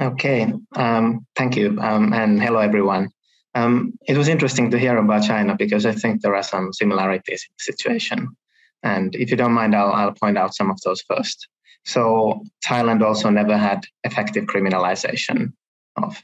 Okay, 0.00 0.52
um, 0.76 1.26
thank 1.34 1.56
you, 1.56 1.76
um, 1.80 2.12
and 2.12 2.40
hello 2.40 2.60
everyone. 2.60 3.10
Um, 3.56 3.94
it 4.06 4.16
was 4.16 4.28
interesting 4.28 4.70
to 4.70 4.78
hear 4.78 4.96
about 4.96 5.24
China 5.24 5.56
because 5.56 5.84
I 5.86 5.92
think 5.92 6.22
there 6.22 6.36
are 6.36 6.42
some 6.44 6.72
similarities 6.72 7.44
in 7.48 7.54
the 7.58 7.72
situation. 7.72 8.28
And 8.84 9.16
if 9.16 9.32
you 9.32 9.36
don't 9.36 9.54
mind, 9.54 9.74
I'll, 9.74 9.92
I'll 9.92 10.12
point 10.12 10.38
out 10.38 10.54
some 10.54 10.70
of 10.70 10.80
those 10.82 11.02
first. 11.02 11.48
So 11.84 12.44
Thailand 12.64 13.02
also 13.02 13.28
never 13.28 13.56
had 13.56 13.86
effective 14.04 14.44
criminalization 14.44 15.52
of 15.96 16.22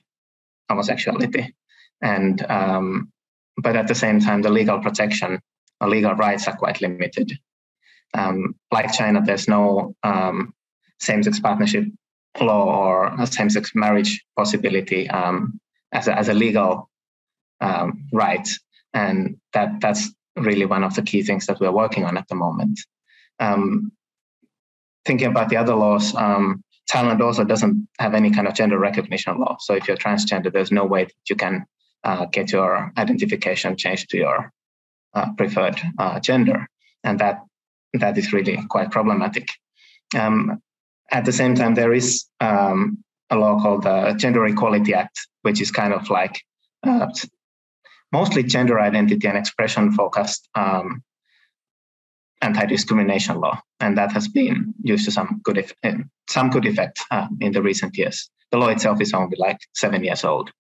homosexuality, 0.71 1.53
and 2.01 2.47
um, 2.49 3.11
but 3.57 3.75
at 3.75 3.89
the 3.89 3.95
same 3.97 4.21
time, 4.21 4.43
the 4.43 4.51
legal 4.51 4.79
protection 4.79 5.41
or 5.81 5.89
legal 5.89 6.15
rights 6.15 6.47
are 6.47 6.57
quite 6.57 6.81
limited. 6.81 7.33
Um, 8.13 8.55
like 8.71 8.93
China, 8.93 9.21
there's 9.25 9.49
no 9.49 9.97
um, 10.05 10.55
same-sex 11.01 11.41
partnership 11.41 11.87
law 12.41 12.65
or 12.65 13.27
same-sex 13.27 13.73
marriage 13.75 14.25
possibility 14.37 15.09
um, 15.11 15.61
as, 15.93 16.09
a, 16.09 16.19
as 16.19 16.29
a 16.29 16.35
legal 16.35 16.91
um, 17.61 18.07
right, 18.13 18.49
and 18.93 19.37
that 19.53 19.81
that's 19.81 20.11
really 20.37 20.67
one 20.67 20.85
of 20.85 20.95
the 20.95 21.03
key 21.03 21.23
things 21.23 21.47
that 21.47 21.61
we're 21.61 21.71
working 21.71 22.05
on 22.05 22.17
at 22.17 22.27
the 22.29 22.35
moment. 22.35 22.81
Um, 23.39 23.93
thinking 25.05 25.29
about 25.29 25.49
the 25.49 25.57
other 25.57 25.75
laws, 25.75 26.15
um, 26.15 26.63
Thailand 26.91 27.21
also 27.21 27.45
doesn't 27.45 27.89
have 27.99 28.15
any 28.15 28.31
kind 28.31 28.47
of 28.47 28.55
gender 28.55 28.79
recognition 28.79 29.39
law. 29.39 29.57
So 29.61 29.75
if 29.75 29.89
you're 29.89 29.97
transgender, 29.97 30.53
there's 30.53 30.73
no 30.73 30.85
way 30.85 31.05
that 31.05 31.15
you 31.31 31.37
can 31.37 31.65
uh, 32.03 32.27
get 32.27 32.53
your 32.53 32.93
identification 32.99 33.77
changed 33.77 34.11
to 34.11 34.19
your 34.19 34.53
uh, 35.15 35.33
preferred 35.37 35.81
uh, 35.99 36.21
gender, 36.21 36.67
and 37.03 37.19
that 37.21 37.43
that 37.95 38.19
is 38.19 38.33
really 38.33 38.59
quite 38.69 38.91
problematic. 38.91 39.49
Um, 40.17 40.61
at 41.11 41.25
the 41.25 41.33
same 41.33 41.55
time, 41.55 41.75
there 41.75 41.93
is 41.93 42.25
um, 42.41 43.05
a 43.31 43.37
law 43.37 43.61
called 43.61 43.83
the 43.83 44.15
Gender 44.19 44.47
Equality 44.47 44.95
Act, 44.95 45.19
which 45.43 45.61
is 45.61 45.71
kind 45.71 45.93
of 45.93 46.11
like 46.11 46.41
uh, 46.83 47.07
mostly 48.13 48.43
gender 48.43 48.81
identity 48.81 49.27
and 49.27 49.39
expression 49.39 49.93
focused 49.93 50.49
um, 50.55 51.03
anti-discrimination 52.43 53.41
law, 53.41 53.61
and 53.81 53.97
that 53.99 54.13
has 54.13 54.29
been 54.29 54.75
used 54.83 55.05
to 55.07 55.11
some 55.11 55.41
good 55.43 55.59
effect, 55.59 56.03
some 56.29 56.51
good 56.51 56.67
effect 56.67 57.01
uh, 57.11 57.27
in 57.41 57.53
the 57.53 57.63
recent 57.63 57.97
years. 57.97 58.31
The 58.51 58.59
law 58.59 58.69
itself 58.69 59.01
is 59.01 59.13
only 59.13 59.37
like 59.39 59.59
seven 59.75 60.05
years 60.05 60.25
old. 60.25 60.51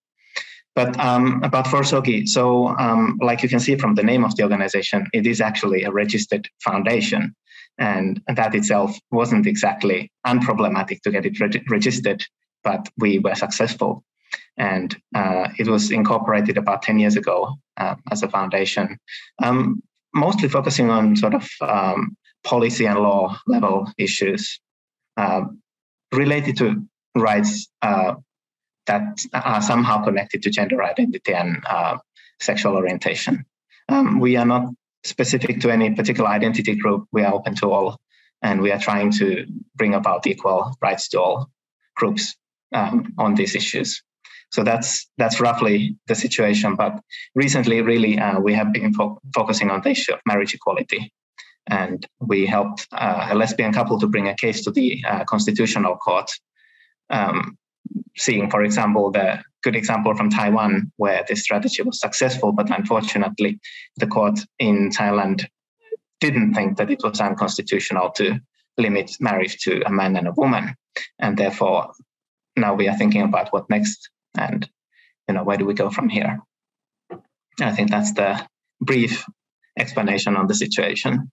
But 0.74 0.98
um, 0.98 1.40
about 1.44 1.66
Forsogi, 1.66 2.26
so 2.26 2.68
um, 2.78 3.18
like 3.22 3.42
you 3.42 3.48
can 3.48 3.60
see 3.60 3.76
from 3.76 3.94
the 3.94 4.02
name 4.02 4.24
of 4.24 4.34
the 4.34 4.42
organization, 4.42 5.06
it 5.12 5.24
is 5.26 5.40
actually 5.40 5.84
a 5.84 5.92
registered 5.92 6.48
foundation. 6.64 7.34
And 7.78 8.20
that 8.28 8.54
itself 8.54 8.96
wasn't 9.10 9.46
exactly 9.46 10.10
unproblematic 10.26 11.00
to 11.02 11.10
get 11.10 11.26
it 11.26 11.40
re- 11.40 11.64
registered, 11.68 12.24
but 12.62 12.88
we 12.98 13.18
were 13.18 13.34
successful. 13.34 14.04
And 14.56 14.96
uh, 15.14 15.48
it 15.58 15.66
was 15.68 15.90
incorporated 15.90 16.56
about 16.56 16.82
10 16.82 16.98
years 16.98 17.16
ago 17.16 17.56
uh, 17.76 17.96
as 18.10 18.22
a 18.22 18.28
foundation, 18.28 18.98
um, 19.42 19.82
mostly 20.14 20.48
focusing 20.48 20.90
on 20.90 21.16
sort 21.16 21.34
of 21.34 21.48
um, 21.60 22.16
policy 22.44 22.86
and 22.86 23.00
law 23.00 23.36
level 23.46 23.90
issues 23.98 24.60
uh, 25.16 25.42
related 26.12 26.56
to 26.58 26.84
rights 27.16 27.68
uh, 27.82 28.14
that 28.86 29.20
are 29.32 29.62
somehow 29.62 30.04
connected 30.04 30.42
to 30.42 30.50
gender 30.50 30.82
identity 30.82 31.34
and 31.34 31.62
uh, 31.68 31.96
sexual 32.40 32.76
orientation. 32.76 33.44
Um, 33.88 34.20
we 34.20 34.36
are 34.36 34.46
not 34.46 34.68
specific 35.04 35.60
to 35.60 35.70
any 35.70 35.94
particular 35.94 36.28
identity 36.28 36.74
group. 36.74 37.06
We 37.12 37.22
are 37.22 37.32
open 37.32 37.54
to 37.56 37.70
all, 37.70 37.98
and 38.42 38.60
we 38.60 38.72
are 38.72 38.78
trying 38.78 39.12
to 39.12 39.46
bring 39.76 39.94
about 39.94 40.26
equal 40.26 40.74
rights 40.82 41.08
to 41.10 41.20
all 41.20 41.50
groups 41.94 42.34
um, 42.74 43.12
on 43.18 43.34
these 43.34 43.54
issues. 43.54 44.02
So 44.50 44.62
that's 44.62 45.08
that's 45.18 45.40
roughly 45.40 45.96
the 46.06 46.14
situation. 46.14 46.76
But 46.76 47.00
recently, 47.34 47.80
really, 47.82 48.18
uh, 48.18 48.40
we 48.40 48.54
have 48.54 48.72
been 48.72 48.94
fo- 48.94 49.20
focusing 49.34 49.70
on 49.70 49.82
the 49.82 49.90
issue 49.90 50.12
of 50.12 50.20
marriage 50.26 50.54
equality, 50.54 51.12
and 51.66 52.06
we 52.20 52.46
helped 52.46 52.86
uh, 52.92 53.28
a 53.30 53.34
lesbian 53.34 53.72
couple 53.72 53.98
to 53.98 54.06
bring 54.06 54.28
a 54.28 54.34
case 54.34 54.62
to 54.64 54.70
the 54.70 55.04
uh, 55.08 55.24
constitutional 55.24 55.96
court 55.96 56.30
um, 57.10 57.58
seeing, 58.16 58.50
for 58.50 58.62
example, 58.62 59.10
the 59.10 59.42
good 59.62 59.76
example 59.76 60.14
from 60.14 60.30
Taiwan, 60.30 60.92
where 60.96 61.24
this 61.28 61.42
strategy 61.42 61.82
was 61.82 62.00
successful, 62.00 62.52
but 62.52 62.76
unfortunately, 62.76 63.58
the 63.96 64.06
court 64.06 64.38
in 64.58 64.90
Thailand 64.90 65.46
didn't 66.20 66.54
think 66.54 66.76
that 66.76 66.90
it 66.90 67.00
was 67.02 67.20
unconstitutional 67.20 68.10
to 68.12 68.40
limit 68.78 69.12
marriage 69.20 69.58
to 69.58 69.82
a 69.86 69.90
man 69.90 70.16
and 70.16 70.28
a 70.28 70.32
woman, 70.32 70.74
and 71.18 71.36
therefore, 71.36 71.92
now 72.56 72.74
we 72.74 72.88
are 72.88 72.96
thinking 72.96 73.22
about 73.22 73.52
what 73.52 73.68
next, 73.70 74.10
and 74.38 74.68
you 75.28 75.34
know, 75.34 75.44
where 75.44 75.56
do 75.56 75.64
we 75.64 75.74
go 75.74 75.90
from 75.90 76.08
here? 76.08 76.38
I 77.60 77.72
think 77.72 77.90
that's 77.90 78.12
the 78.12 78.46
brief 78.80 79.24
explanation 79.78 80.36
on 80.36 80.46
the 80.46 80.54
situation. 80.54 81.30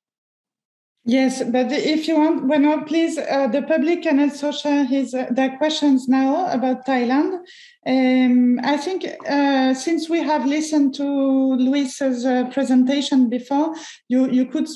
Yes, 1.04 1.42
but 1.44 1.72
if 1.72 2.08
you 2.08 2.16
want, 2.16 2.48
Benoit, 2.48 2.86
please, 2.86 3.18
uh, 3.18 3.48
the 3.48 3.64
public 3.64 4.04
can 4.04 4.20
also 4.20 4.52
share 4.52 4.86
his 4.86 5.16
uh, 5.16 5.26
their 5.32 5.58
questions 5.58 6.08
now 6.08 6.46
about 6.52 6.86
Thailand. 6.86 7.40
Um, 7.88 8.60
I 8.64 8.78
think 8.78 9.08
uh, 9.28 9.74
since 9.74 10.08
we 10.10 10.22
have 10.22 10.46
listened 10.46 10.94
to 10.96 11.04
Luis's 11.04 12.24
uh, 12.24 12.50
presentation 12.52 13.30
before, 13.30 13.74
you 14.10 14.30
you 14.30 14.46
could 14.46 14.68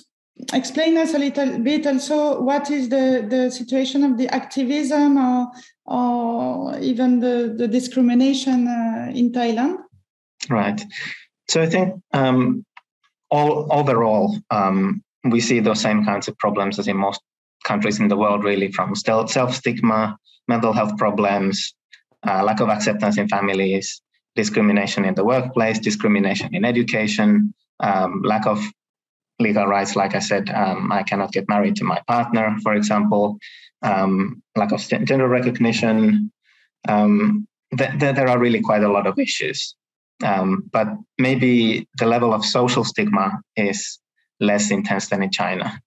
explain 0.52 0.98
us 0.98 1.14
a 1.14 1.20
little 1.20 1.60
bit 1.60 1.86
also 1.86 2.42
what 2.42 2.72
is 2.72 2.90
the 2.90 3.24
the 3.30 3.52
situation 3.52 4.04
of 4.04 4.18
the 4.18 4.28
activism 4.30 5.18
or 5.20 5.52
or 5.86 6.80
even 6.80 7.20
the 7.20 7.54
the 7.56 7.68
discrimination 7.68 8.68
uh, 8.68 9.12
in 9.14 9.32
Thailand. 9.32 9.78
Right. 10.50 10.82
So 11.50 11.62
I 11.62 11.68
think 11.68 12.02
um, 12.14 12.66
all 13.30 13.68
overall. 13.72 14.36
Um, 14.50 15.04
we 15.32 15.40
see 15.40 15.60
those 15.60 15.82
same 15.82 16.06
kinds 16.06 16.28
of 16.28 16.38
problems 16.38 16.80
as 16.80 16.88
in 16.88 16.98
most 16.98 17.22
countries 17.64 18.00
in 18.00 18.08
the 18.08 18.18
world, 18.18 18.44
really, 18.44 18.72
from 18.72 18.96
self 18.96 19.54
stigma, 19.54 20.18
mental 20.48 20.74
health 20.74 20.98
problems, 20.98 21.74
uh, 22.28 22.44
lack 22.44 22.60
of 22.60 22.70
acceptance 22.70 23.18
in 23.18 23.28
families, 23.28 24.02
discrimination 24.36 25.06
in 25.06 25.16
the 25.16 25.26
workplace, 25.26 25.80
discrimination 25.80 26.54
in 26.54 26.64
education, 26.66 27.54
um, 27.80 28.22
lack 28.24 28.46
of 28.46 28.64
legal 29.40 29.66
rights. 29.66 29.96
Like 29.96 30.16
I 30.16 30.20
said, 30.20 30.50
um, 30.50 30.92
I 30.92 31.04
cannot 31.04 31.32
get 31.32 31.50
married 31.50 31.76
to 31.78 31.84
my 31.84 32.02
partner, 32.08 32.56
for 32.64 32.74
example, 32.74 33.38
um, 33.82 34.42
lack 34.56 34.72
of 34.72 34.82
gender 34.88 35.28
recognition. 35.28 36.32
Um, 36.88 37.48
th- 37.78 38.00
th- 38.00 38.16
there 38.16 38.30
are 38.30 38.40
really 38.40 38.62
quite 38.62 38.84
a 38.84 38.92
lot 38.92 39.08
of 39.08 39.20
issues. 39.20 39.76
Um, 40.24 40.70
but 40.72 40.88
maybe 41.18 41.88
the 41.98 42.06
level 42.06 42.34
of 42.34 42.46
social 42.46 42.86
stigma 42.86 43.42
is 43.58 44.00
less 44.40 44.72
intense 44.72 45.10
than 45.10 45.24
in 45.24 45.32
China. 45.32 45.82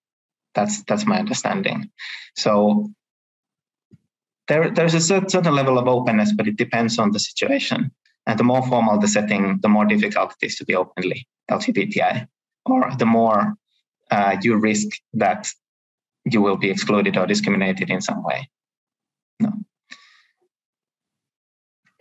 That's 0.54 0.82
that's 0.84 1.06
my 1.06 1.18
understanding. 1.18 1.90
So 2.36 2.90
there, 4.48 4.70
there's 4.70 4.94
a 4.94 5.00
certain 5.00 5.54
level 5.54 5.78
of 5.78 5.86
openness, 5.86 6.32
but 6.32 6.48
it 6.48 6.56
depends 6.56 6.98
on 6.98 7.12
the 7.12 7.20
situation. 7.20 7.90
And 8.26 8.38
the 8.38 8.44
more 8.44 8.66
formal 8.66 8.98
the 8.98 9.08
setting, 9.08 9.58
the 9.62 9.68
more 9.68 9.84
difficult 9.84 10.34
it 10.40 10.46
is 10.46 10.56
to 10.56 10.64
be 10.64 10.74
openly 10.74 11.26
LGBTI, 11.50 12.26
or 12.66 12.90
the 12.98 13.06
more 13.06 13.54
uh, 14.10 14.36
you 14.42 14.56
risk 14.56 14.88
that 15.14 15.48
you 16.24 16.42
will 16.42 16.56
be 16.56 16.70
excluded 16.70 17.16
or 17.16 17.26
discriminated 17.26 17.90
in 17.90 18.00
some 18.00 18.22
way. 18.22 18.50
No. 19.40 19.52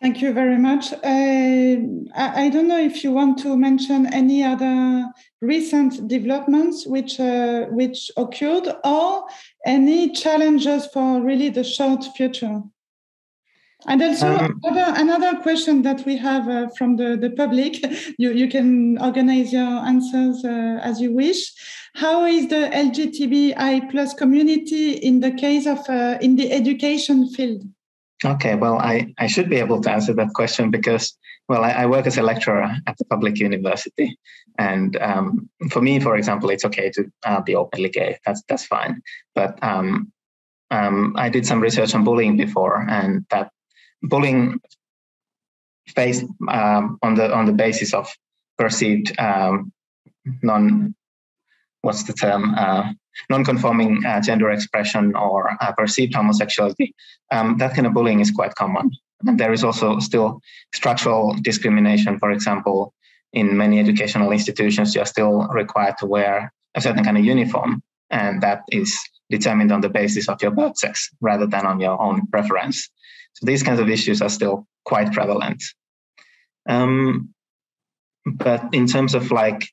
Thank 0.01 0.21
you 0.21 0.33
very 0.33 0.57
much. 0.57 0.93
Uh, 0.93 1.77
I, 2.15 2.45
I, 2.45 2.49
don't 2.49 2.67
know 2.67 2.79
if 2.79 3.03
you 3.03 3.11
want 3.11 3.39
to 3.39 3.57
mention 3.57 4.11
any 4.13 4.43
other 4.43 5.05
recent 5.41 6.07
developments 6.07 6.85
which 6.87 7.19
uh, 7.19 7.65
which 7.65 8.11
occurred, 8.17 8.67
or 8.83 9.25
any 9.65 10.11
challenges 10.11 10.87
for 10.87 11.21
really 11.21 11.49
the 11.49 11.63
short 11.63 12.03
future. 12.15 12.61
And 13.85 14.01
also 14.01 14.27
um, 14.27 14.59
another, 14.63 14.93
another 14.99 15.39
question 15.41 15.83
that 15.83 16.03
we 16.05 16.17
have 16.17 16.49
uh, 16.49 16.67
from 16.69 16.97
the, 16.97 17.15
the 17.15 17.29
public, 17.29 17.79
you, 18.17 18.31
you 18.31 18.49
can 18.49 18.97
organize 18.99 19.53
your 19.53 19.61
answers 19.61 20.43
uh, 20.43 20.79
as 20.81 20.99
you 20.99 21.13
wish. 21.13 21.53
How 21.93 22.25
is 22.25 22.47
the 22.47 22.69
LGBTI 22.73 23.89
plus 23.91 24.13
community 24.13 24.93
in 24.93 25.19
the 25.19 25.31
case 25.31 25.67
of 25.67 25.79
uh, 25.89 26.17
in 26.21 26.35
the 26.35 26.51
education 26.51 27.29
field? 27.29 27.63
Okay, 28.25 28.55
well, 28.55 28.79
I, 28.79 29.13
I 29.19 29.27
should 29.27 29.49
be 29.49 29.57
able 29.57 29.79
to 29.81 29.91
answer 29.91 30.13
that 30.13 30.33
question 30.33 30.71
because, 30.71 31.15
well, 31.47 31.63
I, 31.63 31.71
I 31.71 31.85
work 31.85 32.07
as 32.07 32.17
a 32.17 32.23
lecturer 32.23 32.69
at 32.85 32.97
the 32.97 33.05
public 33.05 33.39
university. 33.39 34.17
And 34.57 34.97
um, 34.97 35.49
for 35.69 35.81
me, 35.81 35.99
for 35.99 36.15
example, 36.17 36.49
it's 36.49 36.65
okay 36.65 36.89
to 36.91 37.11
uh, 37.25 37.41
be 37.41 37.55
openly 37.55 37.89
gay. 37.89 38.17
That's, 38.25 38.43
that's 38.49 38.65
fine. 38.65 39.01
But 39.33 39.61
um, 39.63 40.11
um, 40.71 41.15
I 41.17 41.29
did 41.29 41.45
some 41.45 41.61
research 41.61 41.95
on 41.95 42.03
bullying 42.03 42.37
before, 42.37 42.85
and 42.89 43.25
that 43.29 43.51
bullying 44.01 44.59
based 45.95 46.25
um, 46.49 46.97
on 47.01 47.15
the 47.15 47.33
on 47.33 47.45
the 47.45 47.53
basis 47.53 47.93
of 47.93 48.13
perceived 48.57 49.17
um, 49.19 49.71
non 50.43 50.93
what's 51.81 52.03
the 52.03 52.13
term 52.13 52.53
uh, 52.55 52.91
non-conforming 53.29 54.05
uh, 54.05 54.21
gender 54.21 54.51
expression 54.51 55.15
or 55.15 55.51
uh, 55.61 55.71
perceived 55.71 56.13
homosexuality, 56.13 56.93
um, 57.31 57.57
that 57.57 57.73
kind 57.73 57.87
of 57.87 57.93
bullying 57.93 58.19
is 58.19 58.31
quite 58.31 58.53
common. 58.55 58.91
And 59.25 59.39
there 59.39 59.53
is 59.53 59.63
also 59.63 59.99
still 59.99 60.41
structural 60.73 61.35
discrimination. 61.41 62.19
For 62.19 62.31
example, 62.31 62.93
in 63.33 63.57
many 63.57 63.79
educational 63.79 64.31
institutions, 64.31 64.95
you're 64.95 65.05
still 65.05 65.47
required 65.47 65.97
to 65.99 66.05
wear 66.05 66.53
a 66.75 66.81
certain 66.81 67.03
kind 67.03 67.17
of 67.17 67.25
uniform, 67.25 67.81
and 68.09 68.41
that 68.41 68.61
is 68.71 68.97
determined 69.29 69.71
on 69.71 69.81
the 69.81 69.89
basis 69.89 70.29
of 70.29 70.41
your 70.41 70.51
birth 70.51 70.77
sex 70.77 71.09
rather 71.19 71.47
than 71.47 71.65
on 71.65 71.79
your 71.79 71.99
own 72.01 72.27
preference. 72.27 72.89
So 73.33 73.45
these 73.45 73.63
kinds 73.63 73.79
of 73.79 73.89
issues 73.89 74.21
are 74.21 74.29
still 74.29 74.67
quite 74.85 75.11
prevalent. 75.11 75.61
Um, 76.69 77.33
but 78.25 78.73
in 78.73 78.87
terms 78.87 79.15
of 79.15 79.31
like 79.31 79.67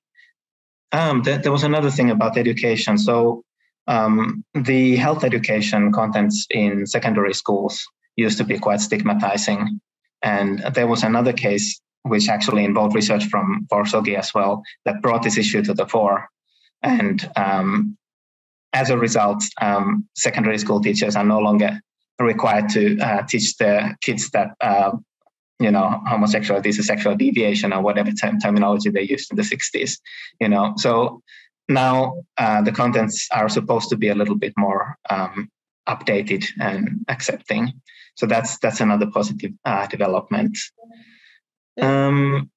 um, 0.92 1.22
th- 1.22 1.42
there 1.42 1.52
was 1.52 1.64
another 1.64 1.90
thing 1.90 2.10
about 2.10 2.38
education. 2.38 2.98
So 2.98 3.44
um, 3.86 4.44
the 4.54 4.96
health 4.96 5.24
education 5.24 5.92
contents 5.92 6.46
in 6.50 6.86
secondary 6.86 7.34
schools 7.34 7.84
used 8.16 8.38
to 8.38 8.44
be 8.44 8.58
quite 8.58 8.80
stigmatizing. 8.80 9.80
And 10.22 10.60
there 10.74 10.86
was 10.86 11.02
another 11.02 11.32
case 11.32 11.80
which 12.02 12.28
actually 12.28 12.64
involved 12.64 12.94
research 12.94 13.24
from 13.26 13.66
Forsogi 13.70 14.16
as 14.16 14.32
well 14.34 14.62
that 14.84 15.02
brought 15.02 15.22
this 15.22 15.38
issue 15.38 15.62
to 15.62 15.74
the 15.74 15.86
fore. 15.86 16.28
And 16.82 17.30
um, 17.36 17.96
as 18.72 18.90
a 18.90 18.98
result, 18.98 19.42
um, 19.60 20.06
secondary 20.14 20.58
school 20.58 20.80
teachers 20.80 21.16
are 21.16 21.24
no 21.24 21.38
longer 21.38 21.80
required 22.18 22.68
to 22.70 22.98
uh, 22.98 23.22
teach 23.22 23.56
their 23.56 23.96
kids 24.02 24.30
that 24.30 24.54
uh, 24.60 24.92
you 25.60 25.70
know, 25.70 26.00
homosexuality 26.06 26.68
is 26.68 26.78
a 26.78 26.82
sexual 26.82 27.14
deviation 27.16 27.72
or 27.72 27.80
whatever 27.80 28.10
term, 28.10 28.40
terminology 28.40 28.90
they 28.90 29.02
used 29.02 29.30
in 29.30 29.36
the 29.36 29.42
60s, 29.42 29.98
you 30.40 30.48
know. 30.48 30.74
So 30.76 31.22
now 31.68 32.22
uh, 32.36 32.62
the 32.62 32.72
contents 32.72 33.28
are 33.32 33.48
supposed 33.48 33.88
to 33.90 33.96
be 33.96 34.08
a 34.08 34.14
little 34.14 34.34
bit 34.34 34.52
more 34.56 34.96
um, 35.10 35.48
updated 35.88 36.44
and 36.60 37.04
accepting. 37.08 37.80
So 38.14 38.26
that's 38.26 38.58
that's 38.58 38.80
another 38.80 39.06
positive 39.10 39.52
uh, 39.64 39.86
development. 39.86 40.56
Um, 41.80 42.50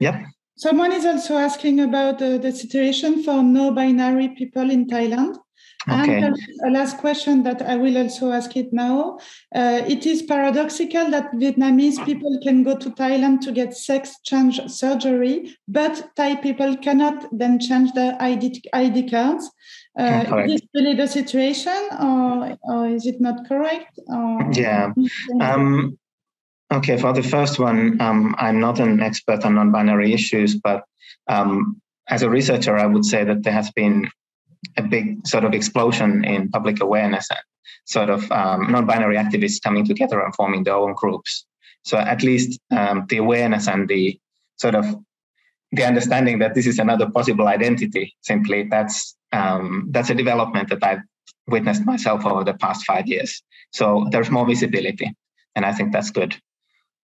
yeah. 0.00 0.24
Someone 0.56 0.92
is 0.92 1.04
also 1.04 1.36
asking 1.36 1.80
about 1.80 2.22
uh, 2.22 2.38
the 2.38 2.52
situation 2.52 3.22
for 3.24 3.42
no-binary 3.42 4.28
people 4.30 4.70
in 4.70 4.86
Thailand. 4.86 5.36
Okay. 5.88 6.22
And 6.22 6.36
a 6.66 6.70
last 6.70 6.98
question 6.98 7.42
that 7.42 7.60
I 7.60 7.76
will 7.76 7.98
also 7.98 8.32
ask 8.32 8.56
it 8.56 8.72
now. 8.72 9.18
Uh, 9.54 9.82
it 9.86 10.06
is 10.06 10.22
paradoxical 10.22 11.10
that 11.10 11.32
Vietnamese 11.32 12.02
people 12.06 12.38
can 12.42 12.62
go 12.62 12.76
to 12.76 12.90
Thailand 12.90 13.42
to 13.42 13.52
get 13.52 13.76
sex 13.76 14.18
change 14.22 14.60
surgery, 14.68 15.56
but 15.68 16.10
Thai 16.16 16.36
people 16.36 16.76
cannot 16.78 17.26
then 17.32 17.60
change 17.60 17.92
their 17.92 18.16
ID, 18.20 18.62
ID 18.72 19.10
cards. 19.10 19.50
Uh, 19.98 20.44
is 20.46 20.60
this 20.60 20.68
really 20.74 20.94
the 20.94 21.06
situation, 21.06 21.88
or, 22.00 22.56
or 22.62 22.88
is 22.88 23.06
it 23.06 23.20
not 23.20 23.46
correct? 23.46 23.98
Or 24.08 24.50
yeah. 24.52 24.92
Um, 25.40 25.98
okay, 26.72 26.96
for 26.96 27.12
the 27.12 27.22
first 27.22 27.58
one, 27.58 28.00
um, 28.00 28.34
I'm 28.38 28.58
not 28.58 28.80
an 28.80 29.00
expert 29.00 29.44
on 29.44 29.54
non 29.54 29.70
binary 29.70 30.12
issues, 30.12 30.56
but 30.56 30.84
um, 31.28 31.80
as 32.08 32.22
a 32.22 32.30
researcher, 32.30 32.76
I 32.76 32.86
would 32.86 33.04
say 33.04 33.22
that 33.24 33.42
there 33.42 33.52
has 33.52 33.70
been 33.70 34.10
a 34.76 34.82
big 34.82 35.26
sort 35.26 35.44
of 35.44 35.52
explosion 35.54 36.24
in 36.24 36.48
public 36.50 36.80
awareness 36.80 37.28
and 37.30 37.40
sort 37.86 38.10
of 38.10 38.30
um, 38.32 38.70
non-binary 38.70 39.16
activists 39.16 39.62
coming 39.62 39.84
together 39.84 40.20
and 40.20 40.34
forming 40.34 40.64
their 40.64 40.76
own 40.76 40.94
groups. 40.94 41.44
So 41.82 41.98
at 41.98 42.22
least 42.22 42.58
um, 42.70 43.06
the 43.08 43.18
awareness 43.18 43.68
and 43.68 43.88
the 43.88 44.18
sort 44.56 44.74
of 44.74 44.86
the 45.72 45.84
understanding 45.84 46.38
that 46.38 46.54
this 46.54 46.66
is 46.66 46.78
another 46.78 47.10
possible 47.10 47.48
identity 47.48 48.14
simply 48.22 48.68
that's 48.70 49.16
um, 49.32 49.88
that's 49.90 50.10
a 50.10 50.14
development 50.14 50.68
that 50.68 50.82
I've 50.84 51.00
witnessed 51.48 51.84
myself 51.84 52.24
over 52.24 52.44
the 52.44 52.54
past 52.54 52.84
five 52.86 53.06
years. 53.06 53.42
So 53.72 54.06
there's 54.10 54.30
more 54.30 54.46
visibility, 54.46 55.12
and 55.56 55.66
I 55.66 55.72
think 55.72 55.92
that's 55.92 56.10
good. 56.10 56.36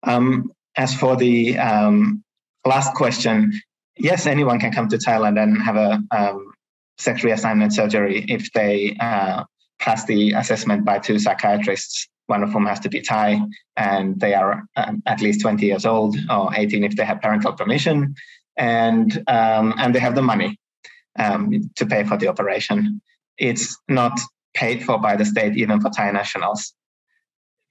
Um, 0.04 0.52
as 0.76 0.94
for 0.94 1.16
the 1.16 1.58
um, 1.58 2.22
last 2.64 2.94
question, 2.94 3.60
yes, 3.98 4.26
anyone 4.26 4.60
can 4.60 4.72
come 4.72 4.88
to 4.88 4.98
Thailand 4.98 5.42
and 5.42 5.60
have 5.60 5.76
a 5.76 6.00
um, 6.12 6.52
sex 7.00 7.22
reassignment 7.22 7.72
surgery 7.72 8.24
if 8.28 8.52
they 8.52 8.96
uh, 9.00 9.44
pass 9.78 10.04
the 10.04 10.32
assessment 10.32 10.84
by 10.84 10.98
two 10.98 11.18
psychiatrists. 11.18 12.08
One 12.26 12.44
of 12.44 12.52
whom 12.52 12.66
has 12.66 12.78
to 12.80 12.88
be 12.88 13.00
Thai, 13.00 13.40
and 13.76 14.20
they 14.20 14.34
are 14.34 14.62
um, 14.76 15.02
at 15.04 15.20
least 15.20 15.40
20 15.40 15.66
years 15.66 15.84
old 15.84 16.16
or 16.30 16.54
18 16.54 16.84
if 16.84 16.94
they 16.94 17.04
have 17.04 17.20
parental 17.20 17.52
permission, 17.54 18.14
and 18.56 19.12
um, 19.26 19.74
and 19.78 19.92
they 19.92 19.98
have 19.98 20.14
the 20.14 20.22
money 20.22 20.56
um, 21.18 21.50
to 21.74 21.86
pay 21.86 22.04
for 22.04 22.16
the 22.16 22.28
operation. 22.28 23.00
It's 23.36 23.76
not 23.88 24.20
paid 24.54 24.84
for 24.84 24.98
by 24.98 25.16
the 25.16 25.24
state, 25.24 25.56
even 25.56 25.80
for 25.80 25.90
Thai 25.90 26.12
nationals. 26.12 26.72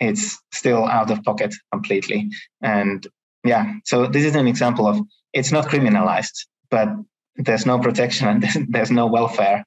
It's 0.02 0.38
still 0.52 0.86
out 0.86 1.10
of 1.10 1.24
pocket 1.24 1.56
completely, 1.72 2.30
and 2.62 3.08
yeah. 3.46 3.76
So 3.86 4.08
this 4.08 4.26
is 4.26 4.36
an 4.36 4.48
example 4.48 4.88
of 4.88 5.00
it's 5.32 5.54
not 5.54 5.68
criminalized, 5.68 6.48
but 6.70 6.90
there's 7.36 7.66
no 7.66 7.80
protection 7.80 8.28
and 8.28 8.68
there's 8.74 8.92
no 8.92 9.08
welfare 9.08 9.66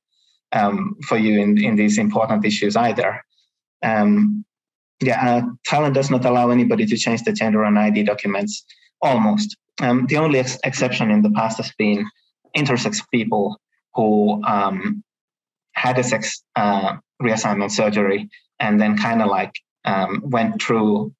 um, 0.52 0.96
for 1.06 1.16
you 1.16 1.40
in, 1.40 1.62
in 1.62 1.76
these 1.76 1.98
important 1.98 2.44
issues 2.44 2.76
either. 2.76 3.24
Um, 3.82 4.44
yeah, 5.00 5.20
uh, 5.28 5.42
Thailand 5.68 5.94
does 5.94 6.10
not 6.10 6.24
allow 6.24 6.50
anybody 6.50 6.86
to 6.86 6.96
change 6.96 7.22
the 7.24 7.32
gender 7.32 7.64
on 7.64 7.76
ID 7.76 8.04
documents, 8.04 8.64
almost. 9.00 9.56
Um, 9.80 10.06
the 10.06 10.18
only 10.18 10.38
ex- 10.38 10.58
exception 10.64 11.10
in 11.10 11.22
the 11.22 11.30
past 11.30 11.56
has 11.56 11.72
been 11.76 12.06
intersex 12.56 13.02
people 13.12 13.58
who 13.94 14.42
um, 14.44 15.02
had 15.72 15.98
a 15.98 16.04
sex 16.04 16.42
uh, 16.54 16.96
reassignment 17.20 17.70
surgery 17.70 18.28
and 18.60 18.80
then 18.80 18.96
kind 18.96 19.22
of 19.22 19.28
like 19.28 19.52
um, 19.84 20.22
went 20.24 20.62
through 20.62 21.12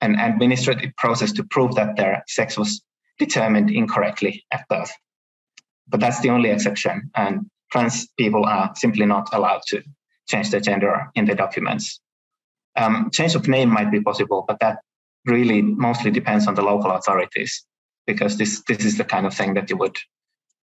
an 0.00 0.18
administrative 0.18 0.94
process 0.96 1.32
to 1.32 1.44
prove 1.44 1.74
that 1.76 1.96
their 1.96 2.24
sex 2.26 2.58
was 2.58 2.82
determined 3.18 3.70
incorrectly 3.70 4.44
at 4.50 4.66
birth 4.68 4.92
but 5.88 6.00
that's 6.00 6.20
the 6.20 6.30
only 6.30 6.50
exception. 6.50 7.10
And 7.14 7.50
trans 7.70 8.08
people 8.18 8.44
are 8.44 8.72
simply 8.76 9.06
not 9.06 9.28
allowed 9.32 9.62
to 9.68 9.82
change 10.28 10.50
their 10.50 10.60
gender 10.60 11.10
in 11.14 11.24
the 11.26 11.34
documents. 11.34 12.00
Um, 12.76 13.10
change 13.12 13.34
of 13.34 13.46
name 13.46 13.70
might 13.70 13.90
be 13.90 14.00
possible, 14.00 14.44
but 14.46 14.58
that 14.60 14.78
really 15.26 15.62
mostly 15.62 16.10
depends 16.10 16.46
on 16.46 16.54
the 16.54 16.62
local 16.62 16.90
authorities 16.90 17.64
because 18.06 18.36
this 18.36 18.62
this 18.68 18.84
is 18.84 18.98
the 18.98 19.04
kind 19.04 19.26
of 19.26 19.34
thing 19.34 19.54
that 19.54 19.70
you 19.70 19.76
would 19.76 19.96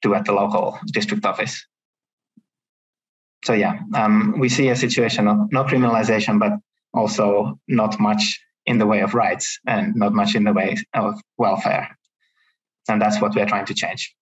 do 0.02 0.14
at 0.14 0.24
the 0.24 0.33
local 0.33 0.79
district 0.92 1.24
office. 1.24 1.66
So 3.44 3.52
yeah, 3.52 3.81
um, 3.94 4.35
we 4.38 4.48
see 4.48 4.68
a 4.68 4.76
situation 4.76 5.29
of 5.29 5.52
no 5.52 5.64
criminalization, 5.64 6.38
but 6.38 6.52
also 6.94 7.59
not 7.68 8.00
much 8.00 8.40
in 8.64 8.79
the 8.79 8.87
way 8.87 9.00
of 9.00 9.14
rights 9.14 9.61
and 9.66 9.94
not 9.94 10.12
much 10.12 10.35
in 10.35 10.44
the 10.44 10.52
way 10.52 10.76
of 10.94 11.20
welfare, 11.38 11.96
and 12.88 13.00
that's 13.00 13.20
what 13.20 13.35
we 13.35 13.40
are 13.42 13.46
trying 13.46 13.66
to 13.66 13.74
change. 13.74 14.14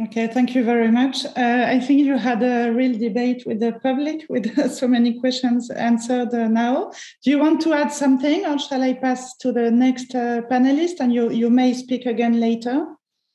Okay, 0.00 0.26
thank 0.26 0.54
you 0.54 0.64
very 0.64 0.90
much. 0.90 1.26
Uh, 1.26 1.66
I 1.68 1.78
think 1.78 2.00
you 2.00 2.16
had 2.16 2.42
a 2.42 2.72
real 2.72 2.98
debate 2.98 3.44
with 3.46 3.60
the 3.60 3.72
public 3.72 4.24
with 4.30 4.70
so 4.70 4.88
many 4.88 5.20
questions 5.20 5.70
answered 5.70 6.32
uh, 6.32 6.48
now. 6.48 6.92
Do 7.22 7.30
you 7.30 7.38
want 7.38 7.60
to 7.62 7.74
add 7.74 7.92
something 7.92 8.46
or 8.46 8.58
shall 8.58 8.82
I 8.82 8.94
pass 8.94 9.36
to 9.38 9.52
the 9.52 9.70
next 9.70 10.14
uh, 10.14 10.42
panelist 10.50 11.00
and 11.00 11.12
you, 11.12 11.30
you 11.30 11.50
may 11.50 11.74
speak 11.74 12.06
again 12.06 12.40
later? 12.40 12.86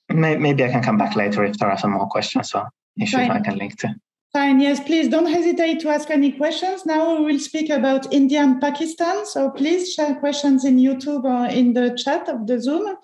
Maybe 0.10 0.64
I 0.64 0.70
can 0.70 0.82
come 0.82 0.98
back 0.98 1.16
later 1.16 1.44
if 1.44 1.58
there 1.58 1.70
are 1.70 1.78
some 1.78 1.92
more 1.92 2.08
questions 2.08 2.54
or 2.56 2.70
issues 3.00 3.20
Fine. 3.20 3.32
I 3.32 3.42
can 3.42 3.58
link 3.58 3.78
to. 3.80 3.94
Fine, 4.34 4.60
yes, 4.60 4.80
please 4.80 5.08
don't 5.08 5.26
hesitate 5.26 5.80
to 5.80 5.90
ask 5.90 6.10
any 6.10 6.32
questions. 6.32 6.86
Now 6.86 7.18
we 7.18 7.26
will 7.26 7.40
speak 7.40 7.70
about 7.70 8.12
India 8.14 8.42
and 8.42 8.60
Pakistan. 8.60 9.26
So 9.26 9.52
please 9.52 9.94
share 9.94 10.16
questions 10.16 10.66
in 10.66 10.78
YouTube 10.78 11.24
or 11.24 11.48
in 11.50 11.74
the 11.74 11.96
chat 11.98 12.28
of 12.28 12.46
the 12.46 12.60
Zoom. 12.60 12.98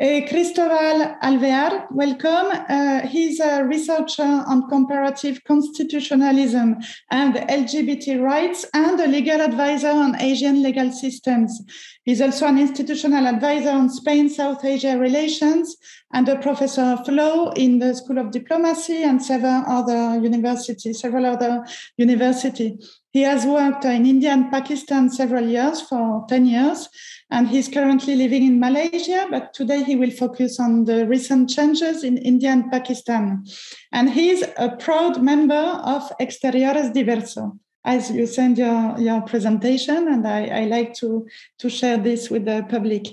Uh, 0.00 0.26
Cristobal 0.30 1.14
Alvear, 1.22 1.86
welcome. 1.90 2.50
Uh, 2.70 3.06
he's 3.06 3.38
a 3.38 3.62
researcher 3.64 4.22
on 4.22 4.66
comparative 4.70 5.44
constitutionalism 5.44 6.76
and 7.10 7.34
LGBT 7.34 8.18
rights 8.22 8.64
and 8.72 8.98
a 8.98 9.06
legal 9.06 9.42
advisor 9.42 9.90
on 9.90 10.18
Asian 10.18 10.62
legal 10.62 10.90
systems. 10.90 11.60
He's 12.04 12.22
also 12.22 12.46
an 12.46 12.58
institutional 12.58 13.26
advisor 13.26 13.72
on 13.72 13.90
Spain 13.90 14.30
South 14.30 14.64
Asia 14.64 14.96
relations 14.96 15.76
and 16.14 16.26
a 16.30 16.38
professor 16.38 16.96
of 16.98 17.06
law 17.06 17.50
in 17.50 17.78
the 17.78 17.94
School 17.94 18.16
of 18.16 18.30
Diplomacy 18.30 19.02
and 19.02 19.22
several 19.22 19.64
other 19.66 20.18
universities, 20.18 20.98
several 20.98 21.26
other 21.26 21.62
universities. 21.98 22.99
He 23.12 23.22
has 23.22 23.44
worked 23.44 23.84
in 23.84 24.06
India 24.06 24.30
and 24.30 24.50
Pakistan 24.50 25.10
several 25.10 25.44
years 25.44 25.80
for 25.80 26.24
10 26.28 26.46
years 26.46 26.88
and 27.30 27.48
he's 27.48 27.68
currently 27.68 28.14
living 28.14 28.44
in 28.44 28.60
Malaysia, 28.60 29.26
but 29.30 29.52
today 29.52 29.82
he 29.82 29.96
will 29.96 30.10
focus 30.10 30.60
on 30.60 30.84
the 30.84 31.06
recent 31.06 31.50
changes 31.50 32.04
in 32.04 32.18
India 32.18 32.50
and 32.50 32.70
Pakistan. 32.70 33.44
And 33.92 34.10
he's 34.10 34.42
a 34.56 34.76
proud 34.76 35.22
member 35.22 35.54
of 35.54 36.12
Exteriores 36.20 36.92
Diverso, 36.92 37.58
as 37.84 38.10
you 38.10 38.26
send 38.26 38.58
your, 38.58 38.98
your 38.98 39.22
presentation, 39.22 40.08
and 40.08 40.26
I, 40.26 40.46
I 40.46 40.64
like 40.64 40.94
to, 40.94 41.26
to 41.58 41.70
share 41.70 41.96
this 41.96 42.28
with 42.28 42.44
the 42.44 42.66
public. 42.68 43.06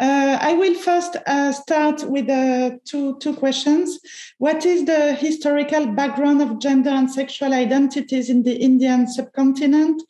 Uh, 0.00 0.36
I 0.40 0.54
will 0.54 0.74
first 0.74 1.16
uh, 1.26 1.52
start 1.52 2.02
with 2.08 2.28
uh, 2.28 2.76
two, 2.84 3.18
two 3.18 3.34
questions. 3.34 4.00
What 4.38 4.66
is 4.66 4.84
the 4.84 5.14
historical 5.14 5.86
background 5.86 6.42
of 6.42 6.58
gender 6.58 6.90
and 6.90 7.10
sexual 7.10 7.54
identities 7.54 8.30
in 8.30 8.42
the 8.42 8.56
Indian 8.56 9.06
subcontinent? 9.06 10.02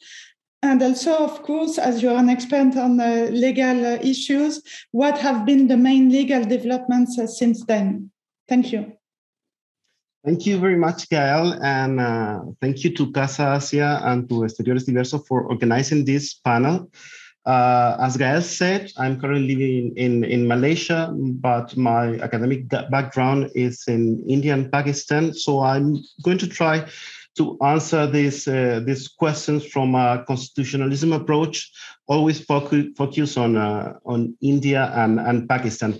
And 0.62 0.82
also, 0.82 1.16
of 1.16 1.42
course, 1.42 1.78
as 1.78 2.02
you're 2.02 2.18
an 2.18 2.28
expert 2.28 2.76
on 2.76 3.00
uh, 3.00 3.28
legal 3.30 3.86
uh, 3.86 3.98
issues, 4.02 4.62
what 4.92 5.18
have 5.18 5.46
been 5.46 5.68
the 5.68 5.76
main 5.76 6.10
legal 6.10 6.44
developments 6.44 7.18
uh, 7.18 7.26
since 7.26 7.64
then? 7.64 8.10
Thank 8.46 8.72
you. 8.72 8.99
Thank 10.24 10.44
you 10.44 10.58
very 10.58 10.76
much, 10.76 11.08
Gael, 11.08 11.54
and 11.64 11.98
uh, 11.98 12.40
thank 12.60 12.84
you 12.84 12.92
to 12.94 13.10
Casa 13.10 13.56
Asia 13.56 14.02
and 14.04 14.28
to 14.28 14.44
Exteriores 14.44 14.84
Diverso 14.84 15.26
for 15.26 15.44
organizing 15.44 16.04
this 16.04 16.34
panel. 16.34 16.90
Uh, 17.46 17.96
as 17.98 18.18
Gael 18.18 18.42
said, 18.42 18.92
I'm 18.98 19.18
currently 19.18 19.54
living 19.54 19.96
in, 19.96 20.24
in 20.24 20.46
Malaysia, 20.46 21.10
but 21.16 21.74
my 21.74 22.18
academic 22.18 22.68
background 22.68 23.50
is 23.54 23.84
in 23.88 24.22
India 24.28 24.52
and 24.52 24.70
Pakistan. 24.70 25.32
So 25.32 25.60
I'm 25.60 25.96
going 26.22 26.36
to 26.36 26.46
try 26.46 26.84
to 27.38 27.56
answer 27.62 28.06
these 28.06 28.46
uh, 28.46 28.80
these 28.84 29.08
questions 29.08 29.64
from 29.64 29.94
a 29.94 30.22
constitutionalism 30.26 31.12
approach, 31.12 31.72
always 32.08 32.44
focus 32.44 32.86
focus 32.94 33.38
on 33.38 33.56
uh, 33.56 33.94
on 34.04 34.36
India 34.42 34.92
and, 34.94 35.18
and 35.18 35.48
Pakistan. 35.48 35.98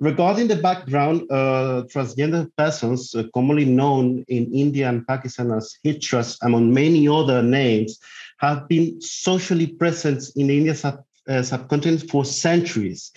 Regarding 0.00 0.48
the 0.48 0.56
background, 0.56 1.22
uh, 1.30 1.84
transgender 1.92 2.50
persons, 2.56 3.14
uh, 3.14 3.24
commonly 3.34 3.64
known 3.64 4.24
in 4.28 4.52
India 4.52 4.88
and 4.88 5.06
Pakistan 5.06 5.52
as 5.52 5.76
hijras, 5.84 6.38
among 6.42 6.72
many 6.72 7.08
other 7.08 7.42
names, 7.42 7.98
have 8.38 8.68
been 8.68 9.00
socially 9.00 9.66
present 9.66 10.22
in 10.36 10.50
India's 10.50 10.84
uh, 10.84 11.42
subcontinent 11.42 12.10
for 12.10 12.24
centuries, 12.24 13.12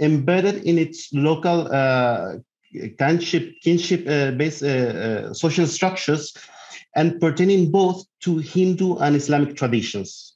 embedded 0.00 0.64
in 0.64 0.78
its 0.78 1.12
local 1.12 1.72
uh, 1.72 2.34
kinship, 2.98 3.54
kinship 3.62 4.06
uh, 4.06 4.30
based 4.32 4.62
uh, 4.62 5.32
social 5.32 5.66
structures 5.66 6.36
and 6.94 7.20
pertaining 7.20 7.70
both 7.70 8.04
to 8.20 8.38
Hindu 8.38 8.96
and 8.96 9.16
Islamic 9.16 9.56
traditions. 9.56 10.27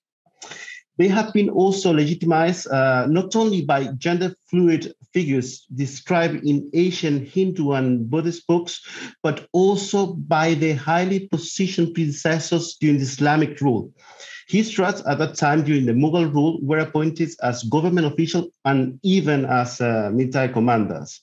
They 0.99 1.09
have 1.09 1.33
been 1.33 1.49
also 1.49 1.93
legitimized 1.93 2.69
uh, 2.69 3.07
not 3.07 3.35
only 3.35 3.63
by 3.63 3.89
gender 3.99 4.35
fluid 4.49 4.95
figures 5.13 5.67
described 5.75 6.45
in 6.45 6.71
Asian 6.75 7.25
Hindu 7.25 7.73
and 7.73 8.09
Buddhist 8.11 8.47
books, 8.47 8.81
but 9.23 9.49
also 9.53 10.15
by 10.15 10.55
their 10.55 10.77
highly 10.77 11.29
positioned 11.29 11.95
predecessors 11.95 12.77
during 12.81 12.99
the 12.99 13.05
Islamic 13.05 13.61
rule. 13.61 13.93
Hijras 14.51 15.03
at 15.09 15.19
that 15.19 15.35
time 15.35 15.63
during 15.65 15.87
the 15.87 15.93
Mughal 15.93 16.33
rule 16.33 16.59
were 16.63 16.79
appointed 16.79 17.31
as 17.43 17.63
government 17.65 18.07
officials 18.07 18.53
and 18.65 18.99
even 19.03 19.47
as 19.47 19.81
uh, 19.81 20.11
military 20.13 20.53
commanders 20.53 21.21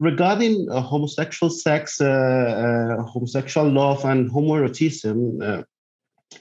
regarding 0.00 0.68
uh, 0.70 0.80
homosexual 0.80 1.50
sex, 1.50 2.00
uh, 2.00 2.04
uh, 2.06 3.02
homosexual 3.02 3.68
love, 3.68 4.04
and 4.04 4.30
homoeroticism, 4.30 5.42
uh, 5.42 5.62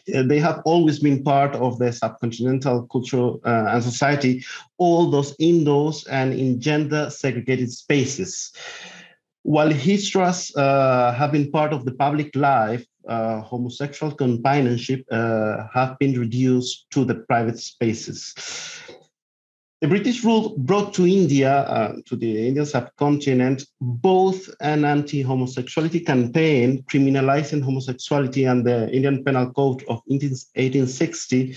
they 0.07 0.39
have 0.39 0.61
always 0.65 0.99
been 0.99 1.23
part 1.23 1.55
of 1.55 1.79
the 1.79 1.85
subcontinental 1.85 2.89
culture 2.89 3.35
uh, 3.45 3.73
and 3.73 3.83
society, 3.83 4.43
all 4.77 5.09
those 5.09 5.35
indoors 5.39 6.05
and 6.07 6.33
in 6.33 6.59
gender 6.59 7.09
segregated 7.09 7.71
spaces. 7.71 8.51
While 9.43 9.69
hijras 9.69 10.51
uh, 10.57 11.13
have 11.13 11.31
been 11.31 11.51
part 11.51 11.71
of 11.71 11.85
the 11.85 11.93
public 11.93 12.35
life, 12.35 12.85
homosexual 13.07 14.11
companionship 14.11 15.05
have 15.09 15.97
been 15.99 16.19
reduced 16.19 16.89
to 16.91 17.05
the 17.05 17.15
private 17.15 17.59
spaces. 17.59 18.35
The 19.79 19.87
British 19.87 20.23
rule 20.23 20.55
brought 20.57 20.91
to 20.95 21.05
India, 21.05 21.51
uh, 21.51 21.97
to 22.07 22.15
the 22.15 22.47
Indian 22.47 22.65
subcontinent, 22.65 23.63
both 23.79 24.49
an 24.59 24.83
anti 24.83 25.21
homosexuality 25.21 25.99
campaign 25.99 26.83
criminalizing 26.91 27.61
homosexuality 27.61 28.45
and 28.45 28.65
the 28.65 28.89
Indian 28.91 29.23
Penal 29.23 29.51
Code 29.51 29.83
of 29.83 30.01
1860, 30.05 31.55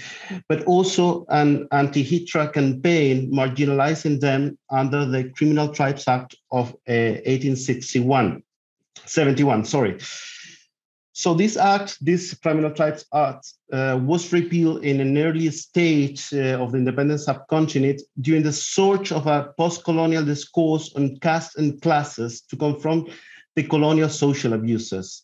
but 0.48 0.62
also 0.64 1.24
an 1.30 1.66
anti 1.72 2.04
hijra 2.04 2.52
campaign 2.52 3.32
marginalizing 3.32 4.20
them 4.20 4.58
under 4.70 5.06
the 5.06 5.30
Criminal 5.30 5.68
Tribes 5.68 6.06
Act 6.06 6.36
of 6.52 6.68
uh, 6.90 7.24
1861. 7.24 8.42
71, 9.06 9.64
sorry. 9.64 9.98
So 11.20 11.34
this 11.34 11.58
act, 11.58 12.02
this 12.02 12.32
Criminal 12.32 12.70
Tribes 12.70 13.04
Act, 13.12 13.52
uh, 13.70 14.00
was 14.02 14.32
repealed 14.32 14.82
in 14.82 15.00
an 15.00 15.18
early 15.18 15.50
stage 15.50 16.32
uh, 16.32 16.56
of 16.56 16.72
the 16.72 16.78
independent 16.78 17.20
subcontinent 17.20 18.00
during 18.22 18.42
the 18.42 18.54
search 18.54 19.12
of 19.12 19.26
a 19.26 19.52
post-colonial 19.58 20.24
discourse 20.24 20.94
on 20.96 21.18
caste 21.18 21.58
and 21.58 21.78
classes 21.82 22.40
to 22.48 22.56
confront 22.56 23.10
the 23.54 23.64
colonial 23.64 24.08
social 24.08 24.54
abuses. 24.54 25.22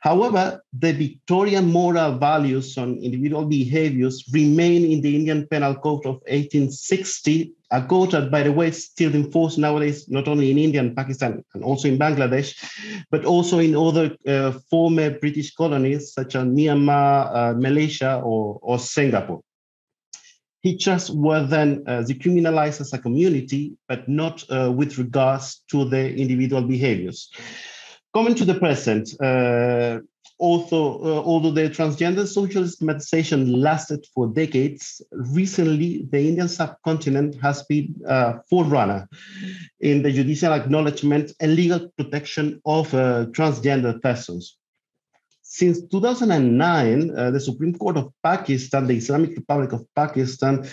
However, 0.00 0.62
the 0.72 0.92
Victorian 0.94 1.70
moral 1.70 2.16
values 2.16 2.78
on 2.78 2.96
individual 2.96 3.44
behaviors 3.44 4.24
remain 4.32 4.90
in 4.90 5.02
the 5.02 5.14
Indian 5.14 5.46
Penal 5.46 5.74
Code 5.74 6.06
of 6.06 6.14
1860, 6.26 7.52
a 7.78 8.06
that, 8.10 8.30
by 8.30 8.42
the 8.42 8.52
way, 8.52 8.68
is 8.68 8.84
still 8.84 9.14
enforced 9.14 9.58
nowadays, 9.58 10.08
not 10.08 10.28
only 10.28 10.50
in 10.50 10.58
India 10.58 10.80
and 10.80 10.96
Pakistan, 10.96 11.44
and 11.54 11.64
also 11.64 11.88
in 11.88 11.98
Bangladesh, 11.98 12.54
but 13.10 13.24
also 13.24 13.58
in 13.58 13.74
other 13.74 14.16
uh, 14.26 14.52
former 14.70 15.18
British 15.18 15.54
colonies 15.54 16.12
such 16.12 16.36
as 16.36 16.44
Myanmar, 16.44 17.34
uh, 17.34 17.54
Malaysia, 17.54 18.20
or, 18.24 18.58
or 18.62 18.78
Singapore. 18.78 19.40
Hijras 20.64 21.10
were 21.10 21.46
then 21.46 21.82
uh, 21.86 22.02
decriminalized 22.02 22.80
as 22.80 22.92
a 22.92 22.98
community, 22.98 23.72
but 23.88 24.08
not 24.08 24.44
uh, 24.50 24.72
with 24.72 24.96
regards 24.96 25.62
to 25.70 25.84
the 25.84 26.14
individual 26.14 26.62
behaviors. 26.62 27.30
Coming 28.14 28.34
to 28.36 28.44
the 28.44 28.54
present, 28.54 29.10
uh, 30.40 30.44
also, 30.44 31.00
uh, 31.02 31.22
although 31.22 31.50
the 31.50 31.70
transgender 31.70 32.26
social 32.26 32.66
stigmatization 32.66 33.60
lasted 33.60 34.06
for 34.14 34.26
decades, 34.26 35.02
recently 35.12 36.06
the 36.10 36.28
Indian 36.28 36.48
subcontinent 36.48 37.40
has 37.40 37.62
been 37.64 37.94
a 38.06 38.40
forerunner 38.50 39.08
in 39.80 40.02
the 40.02 40.12
judicial 40.12 40.52
acknowledgement 40.52 41.32
and 41.40 41.54
legal 41.54 41.88
protection 41.96 42.60
of 42.66 42.92
uh, 42.94 43.26
transgender 43.26 44.00
persons. 44.00 44.56
Since 45.54 45.82
2009, 45.82 47.16
uh, 47.16 47.30
the 47.30 47.38
Supreme 47.38 47.78
Court 47.78 47.96
of 47.96 48.12
Pakistan, 48.24 48.88
the 48.88 48.96
Islamic 48.96 49.36
Republic 49.36 49.72
of 49.72 49.86
Pakistan, 49.94 50.66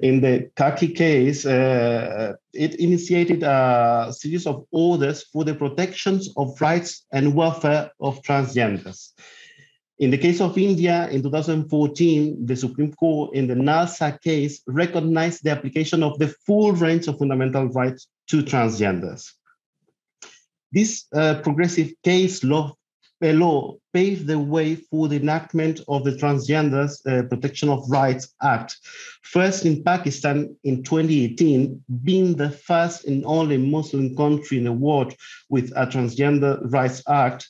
in 0.00 0.20
the 0.20 0.50
Khaki 0.56 0.88
case, 0.88 1.46
uh, 1.46 2.34
it 2.52 2.74
initiated 2.74 3.42
a 3.42 4.12
series 4.14 4.46
of 4.46 4.66
orders 4.70 5.24
for 5.32 5.42
the 5.42 5.54
protections 5.54 6.28
of 6.36 6.60
rights 6.60 7.06
and 7.12 7.34
welfare 7.34 7.90
of 7.98 8.20
transgenders. 8.20 9.12
In 10.00 10.10
the 10.10 10.18
case 10.18 10.42
of 10.42 10.58
India, 10.58 11.08
in 11.08 11.22
2014, 11.22 12.44
the 12.44 12.56
Supreme 12.56 12.92
Court 12.92 13.34
in 13.34 13.46
the 13.46 13.54
NALSA 13.54 14.20
case 14.20 14.60
recognized 14.66 15.44
the 15.44 15.50
application 15.50 16.02
of 16.02 16.18
the 16.18 16.28
full 16.44 16.72
range 16.72 17.08
of 17.08 17.16
fundamental 17.18 17.68
rights 17.68 18.06
to 18.28 18.42
transgenders. 18.42 19.32
This 20.72 21.06
uh, 21.14 21.40
progressive 21.40 21.94
case 22.04 22.44
law 22.44 22.74
a 23.22 23.32
law 23.32 23.74
paved 23.92 24.26
the 24.26 24.38
way 24.38 24.74
for 24.74 25.08
the 25.08 25.16
enactment 25.16 25.80
of 25.88 26.04
the 26.04 26.12
Transgenders 26.12 27.00
uh, 27.06 27.26
Protection 27.28 27.68
of 27.68 27.88
Rights 27.90 28.34
Act, 28.42 28.76
first 29.22 29.64
in 29.64 29.82
Pakistan 29.82 30.54
in 30.64 30.82
2018, 30.82 31.82
being 32.04 32.36
the 32.36 32.50
first 32.50 33.06
and 33.06 33.24
only 33.24 33.56
Muslim 33.56 34.14
country 34.16 34.58
in 34.58 34.64
the 34.64 34.72
world 34.72 35.14
with 35.48 35.72
a 35.76 35.86
Transgender 35.86 36.60
Rights 36.70 37.02
Act. 37.08 37.48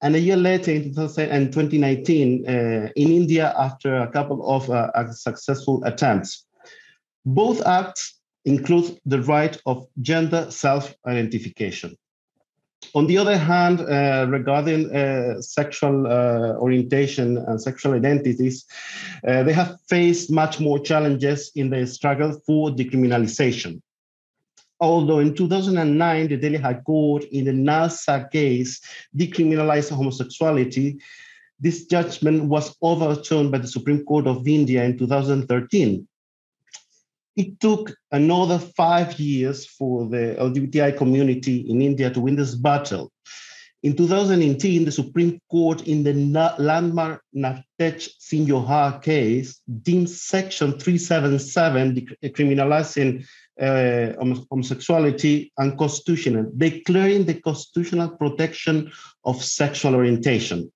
And 0.00 0.16
a 0.16 0.20
year 0.20 0.36
later, 0.36 0.70
in 0.70 0.94
2019, 0.94 2.48
uh, 2.48 2.52
in 2.96 3.10
India, 3.10 3.54
after 3.58 3.96
a 3.96 4.10
couple 4.10 4.46
of 4.48 4.68
uh, 4.70 5.12
successful 5.12 5.82
attempts. 5.84 6.46
Both 7.26 7.64
acts 7.66 8.20
include 8.44 8.98
the 9.06 9.22
right 9.22 9.58
of 9.64 9.86
gender 10.02 10.50
self 10.50 10.94
identification. 11.06 11.96
On 12.94 13.06
the 13.06 13.18
other 13.18 13.36
hand, 13.36 13.80
uh, 13.80 14.26
regarding 14.28 14.94
uh, 14.94 15.40
sexual 15.40 16.06
uh, 16.06 16.54
orientation 16.58 17.38
and 17.38 17.60
sexual 17.60 17.94
identities, 17.94 18.64
uh, 19.26 19.42
they 19.42 19.52
have 19.52 19.78
faced 19.88 20.30
much 20.30 20.60
more 20.60 20.78
challenges 20.78 21.50
in 21.54 21.70
the 21.70 21.86
struggle 21.86 22.40
for 22.46 22.70
decriminalization. 22.70 23.80
Although 24.80 25.20
in 25.20 25.34
2009, 25.34 26.28
the 26.28 26.36
Delhi 26.36 26.58
High 26.58 26.80
Court 26.80 27.24
in 27.32 27.44
the 27.44 27.52
NALSA 27.52 28.30
case 28.30 28.80
decriminalized 29.16 29.90
homosexuality, 29.90 30.98
this 31.60 31.86
judgment 31.86 32.44
was 32.44 32.76
overturned 32.82 33.52
by 33.52 33.58
the 33.58 33.68
Supreme 33.68 34.04
Court 34.04 34.26
of 34.26 34.46
India 34.46 34.84
in 34.84 34.98
2013 34.98 36.06
it 37.36 37.58
took 37.60 37.94
another 38.12 38.58
five 38.58 39.18
years 39.18 39.66
for 39.66 40.06
the 40.08 40.36
LGBTI 40.38 40.96
community 40.96 41.68
in 41.68 41.82
India 41.82 42.10
to 42.10 42.20
win 42.20 42.36
this 42.36 42.54
battle. 42.54 43.10
In 43.82 43.94
2018, 43.94 44.86
the 44.86 44.92
Supreme 44.92 45.38
Court 45.50 45.86
in 45.86 46.02
the 46.04 46.14
landmark 46.58 47.22
Navtej 47.36 48.08
Singh 48.18 48.46
Johar 48.46 49.02
case 49.02 49.60
deemed 49.82 50.08
Section 50.08 50.78
377 50.78 52.16
criminalizing 52.28 53.26
uh, 53.60 54.14
homosexuality 54.50 55.52
unconstitutional, 55.58 56.50
declaring 56.56 57.26
the 57.26 57.34
constitutional 57.34 58.08
protection 58.08 58.90
of 59.24 59.44
sexual 59.44 59.94
orientation. 59.94 60.72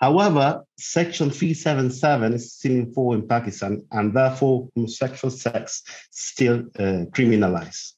However, 0.00 0.64
Section 0.78 1.30
377 1.30 2.32
is 2.32 2.54
still 2.54 2.72
in 2.72 2.92
force 2.92 3.20
in 3.20 3.28
Pakistan, 3.28 3.82
and 3.92 4.14
therefore 4.14 4.68
homosexual 4.74 5.30
sex 5.30 5.82
still 6.10 6.60
uh, 6.78 7.04
criminalized. 7.12 7.92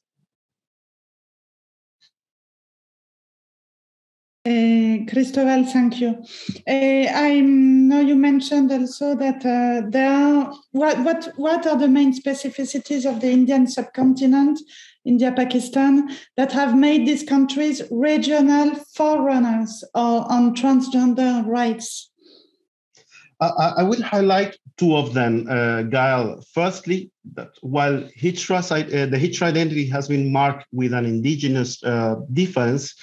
Uh, 4.45 4.97
thank 5.07 6.01
you. 6.01 6.21
Uh, 6.67 7.07
I 7.13 7.39
know 7.39 8.01
you 8.01 8.15
mentioned 8.15 8.73
also 8.73 9.15
that 9.15 9.45
uh, 9.45 9.87
there 9.89 10.11
are 10.11 10.53
what 10.71 10.99
what 10.99 11.31
what 11.37 11.65
are 11.65 11.77
the 11.77 11.87
main 11.87 12.13
specificities 12.13 13.09
of 13.09 13.21
the 13.21 13.31
Indian 13.31 13.67
subcontinent 13.67 14.59
India, 15.05 15.31
Pakistan, 15.31 16.09
that 16.35 16.51
have 16.51 16.77
made 16.77 17.07
these 17.07 17.23
countries 17.23 17.81
regional 17.89 18.75
forerunners 18.95 19.83
on 19.93 20.55
transgender 20.55 21.45
rights? 21.45 22.09
I, 23.39 23.73
I 23.77 23.83
will 23.83 24.01
highlight 24.01 24.57
two 24.77 24.95
of 24.95 25.13
them, 25.13 25.47
uh, 25.49 25.83
Gael. 25.83 26.41
Firstly, 26.53 27.11
that 27.33 27.51
while 27.61 28.03
Hijra, 28.19 28.59
uh, 28.71 29.05
the 29.05 29.17
Hijra 29.17 29.43
identity 29.47 29.87
has 29.87 30.07
been 30.07 30.31
marked 30.31 30.65
with 30.71 30.93
an 30.93 31.05
indigenous 31.05 31.83
uh, 31.83 32.15
difference, 32.31 32.95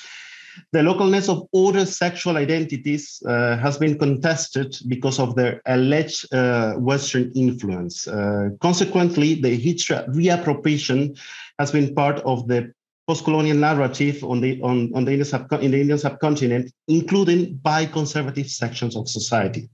The 0.73 0.81
localness 0.81 1.29
of 1.29 1.49
other 1.55 1.87
sexual 1.87 2.37
identities 2.37 3.23
uh, 3.27 3.57
has 3.59 3.79
been 3.79 3.99
contested 3.99 4.77
because 4.89 5.19
of 5.19 5.35
their 5.35 5.61
alleged 5.67 6.33
uh, 6.33 6.75
Western 6.75 7.33
influence. 7.35 8.07
Uh, 8.09 8.51
consequently, 8.61 9.35
the 9.35 9.59
hijra 9.59 10.09
reappropriation 10.09 11.19
has 11.59 11.71
been 11.71 11.95
part 11.95 12.21
of 12.21 12.49
the 12.49 12.73
post-colonial 13.07 13.57
narrative 13.57 14.23
on 14.23 14.41
the, 14.41 14.61
on, 14.63 14.91
on 14.95 15.05
the 15.05 15.13
Indian 15.13 15.47
in 15.61 15.71
the 15.73 15.81
Indian 15.81 15.99
subcontinent, 15.99 16.73
including 16.87 17.55
by 17.57 17.85
conservative 17.85 18.49
sections 18.49 18.95
of 18.97 19.09
society. 19.09 19.69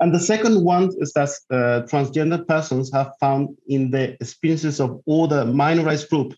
And 0.00 0.14
the 0.14 0.18
second 0.18 0.64
one 0.64 0.90
is 0.98 1.12
that 1.12 1.28
uh, 1.50 1.86
transgender 1.86 2.46
persons 2.48 2.90
have 2.92 3.12
found 3.20 3.50
in 3.68 3.90
the 3.90 4.14
experiences 4.14 4.80
of 4.80 5.02
other 5.06 5.44
minorized 5.44 6.08
groups 6.08 6.36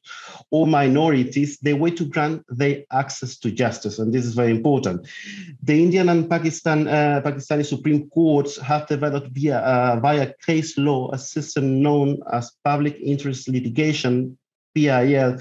or 0.50 0.66
minorities 0.66 1.58
the 1.60 1.74
way 1.74 1.92
to 1.92 2.04
grant 2.04 2.44
their 2.48 2.82
access 2.90 3.38
to 3.38 3.52
justice. 3.52 4.00
And 4.00 4.12
this 4.12 4.26
is 4.26 4.34
very 4.34 4.50
important. 4.50 5.06
The 5.62 5.80
Indian 5.80 6.08
and 6.08 6.28
Pakistan, 6.28 6.88
uh, 6.88 7.22
Pakistani 7.24 7.64
Supreme 7.64 8.10
Courts 8.10 8.58
have 8.58 8.88
developed 8.88 9.28
via, 9.28 9.58
uh, 9.58 10.00
via 10.00 10.34
case 10.44 10.76
law 10.76 11.12
a 11.12 11.18
system 11.18 11.80
known 11.80 12.20
as 12.32 12.50
public 12.64 12.98
interest 13.00 13.48
litigation, 13.48 14.36
PIL, 14.74 15.38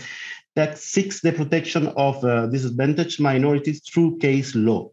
that 0.56 0.78
seeks 0.78 1.22
the 1.22 1.32
protection 1.32 1.88
of 1.98 2.24
uh, 2.24 2.46
disadvantaged 2.48 3.20
minorities 3.20 3.82
through 3.82 4.20
case 4.20 4.54
law 4.54 4.92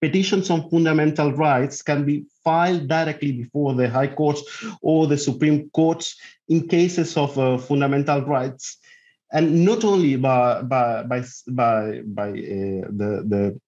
petitions 0.00 0.50
on 0.50 0.68
fundamental 0.70 1.32
rights 1.32 1.82
can 1.82 2.04
be 2.04 2.24
filed 2.42 2.88
directly 2.88 3.32
before 3.32 3.74
the 3.74 3.88
High 3.88 4.08
Courts 4.08 4.42
or 4.82 5.06
the 5.06 5.18
Supreme 5.18 5.68
Courts 5.70 6.16
in 6.48 6.68
cases 6.68 7.16
of 7.16 7.38
uh, 7.38 7.58
fundamental 7.58 8.22
rights, 8.22 8.78
and 9.32 9.64
not 9.64 9.84
only 9.84 10.16
by 10.16 10.62
by 10.62 11.02
by 11.02 11.22
by, 11.48 12.00
by 12.04 12.28
uh, 12.30 12.88
the 12.90 13.24
the 13.28 13.60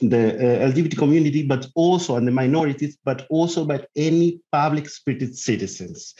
the 0.00 0.34
uh, 0.34 0.68
LGBT 0.72 0.98
community, 0.98 1.46
but 1.46 1.66
also 1.74 2.16
and 2.16 2.26
the 2.26 2.32
minorities, 2.32 2.96
but 3.04 3.26
also 3.30 3.64
by 3.64 3.86
any 3.94 4.40
public 4.50 4.88
spirited 4.88 5.36
citizens. 5.36 6.14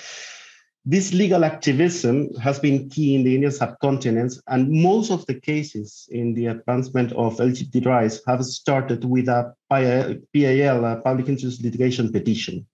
This 0.86 1.14
legal 1.14 1.46
activism 1.46 2.34
has 2.34 2.58
been 2.58 2.90
key 2.90 3.14
in 3.14 3.24
the 3.24 3.34
Indian 3.34 3.52
subcontinent, 3.52 4.34
and 4.48 4.70
most 4.70 5.10
of 5.10 5.24
the 5.24 5.34
cases 5.34 6.06
in 6.10 6.34
the 6.34 6.46
advancement 6.48 7.10
of 7.12 7.38
LGBT 7.38 7.86
rights 7.86 8.20
have 8.26 8.44
started 8.44 9.02
with 9.02 9.28
a 9.28 9.54
PIL, 9.70 10.84
a 10.84 11.00
public 11.00 11.30
interest 11.30 11.62
litigation 11.62 12.12
petition. 12.12 12.66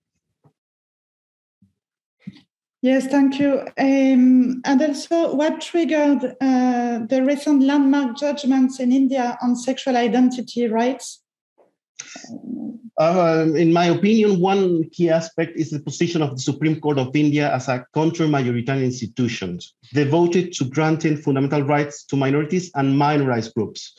Yes, 2.81 3.07
thank 3.07 3.39
you. 3.39 3.61
Um, 3.77 4.61
and 4.65 4.81
also, 4.81 5.33
what 5.33 5.61
triggered 5.61 6.35
uh, 6.41 6.99
the 7.07 7.23
recent 7.25 7.63
landmark 7.63 8.17
judgments 8.17 8.81
in 8.81 8.91
India 8.91 9.37
on 9.41 9.55
sexual 9.55 9.95
identity 9.95 10.67
rights? 10.67 11.21
Uh, 12.99 13.47
in 13.55 13.73
my 13.73 13.85
opinion, 13.85 14.39
one 14.39 14.87
key 14.91 15.09
aspect 15.09 15.57
is 15.57 15.71
the 15.71 15.79
position 15.79 16.21
of 16.21 16.31
the 16.35 16.41
Supreme 16.41 16.79
Court 16.79 16.99
of 16.99 17.15
India 17.15 17.51
as 17.51 17.67
a 17.67 17.83
counter-majoritarian 17.95 18.83
institution 18.83 19.59
devoted 19.93 20.53
to 20.53 20.65
granting 20.65 21.17
fundamental 21.17 21.63
rights 21.63 22.03
to 22.05 22.15
minorities 22.15 22.69
and 22.75 22.97
minorized 22.97 23.55
groups. 23.55 23.95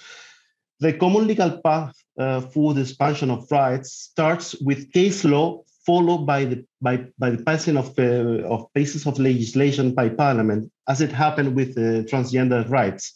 The 0.79 0.93
common 0.93 1.27
legal 1.27 1.61
path 1.65 1.95
uh, 2.19 2.43
for 2.43 2.75
the 2.75 2.83
expansion 2.83 3.31
of 3.31 3.51
rights 3.51 3.93
starts 3.93 4.55
with 4.61 4.93
case 4.93 5.25
law, 5.25 5.63
followed 5.85 6.27
by 6.27 6.45
the 6.45 6.65
by, 6.81 7.07
by 7.19 7.31
the 7.31 7.43
passing 7.43 7.77
of 7.77 7.99
uh, 7.99 8.47
of 8.47 8.73
pieces 8.75 9.07
of 9.07 9.19
legislation 9.19 9.95
by 9.95 10.11
Parliament, 10.11 10.71
as 10.89 11.01
it 11.01 11.11
happened 11.11 11.57
with 11.57 11.71
uh, 11.79 12.03
transgender 12.11 12.69
rights. 12.69 13.15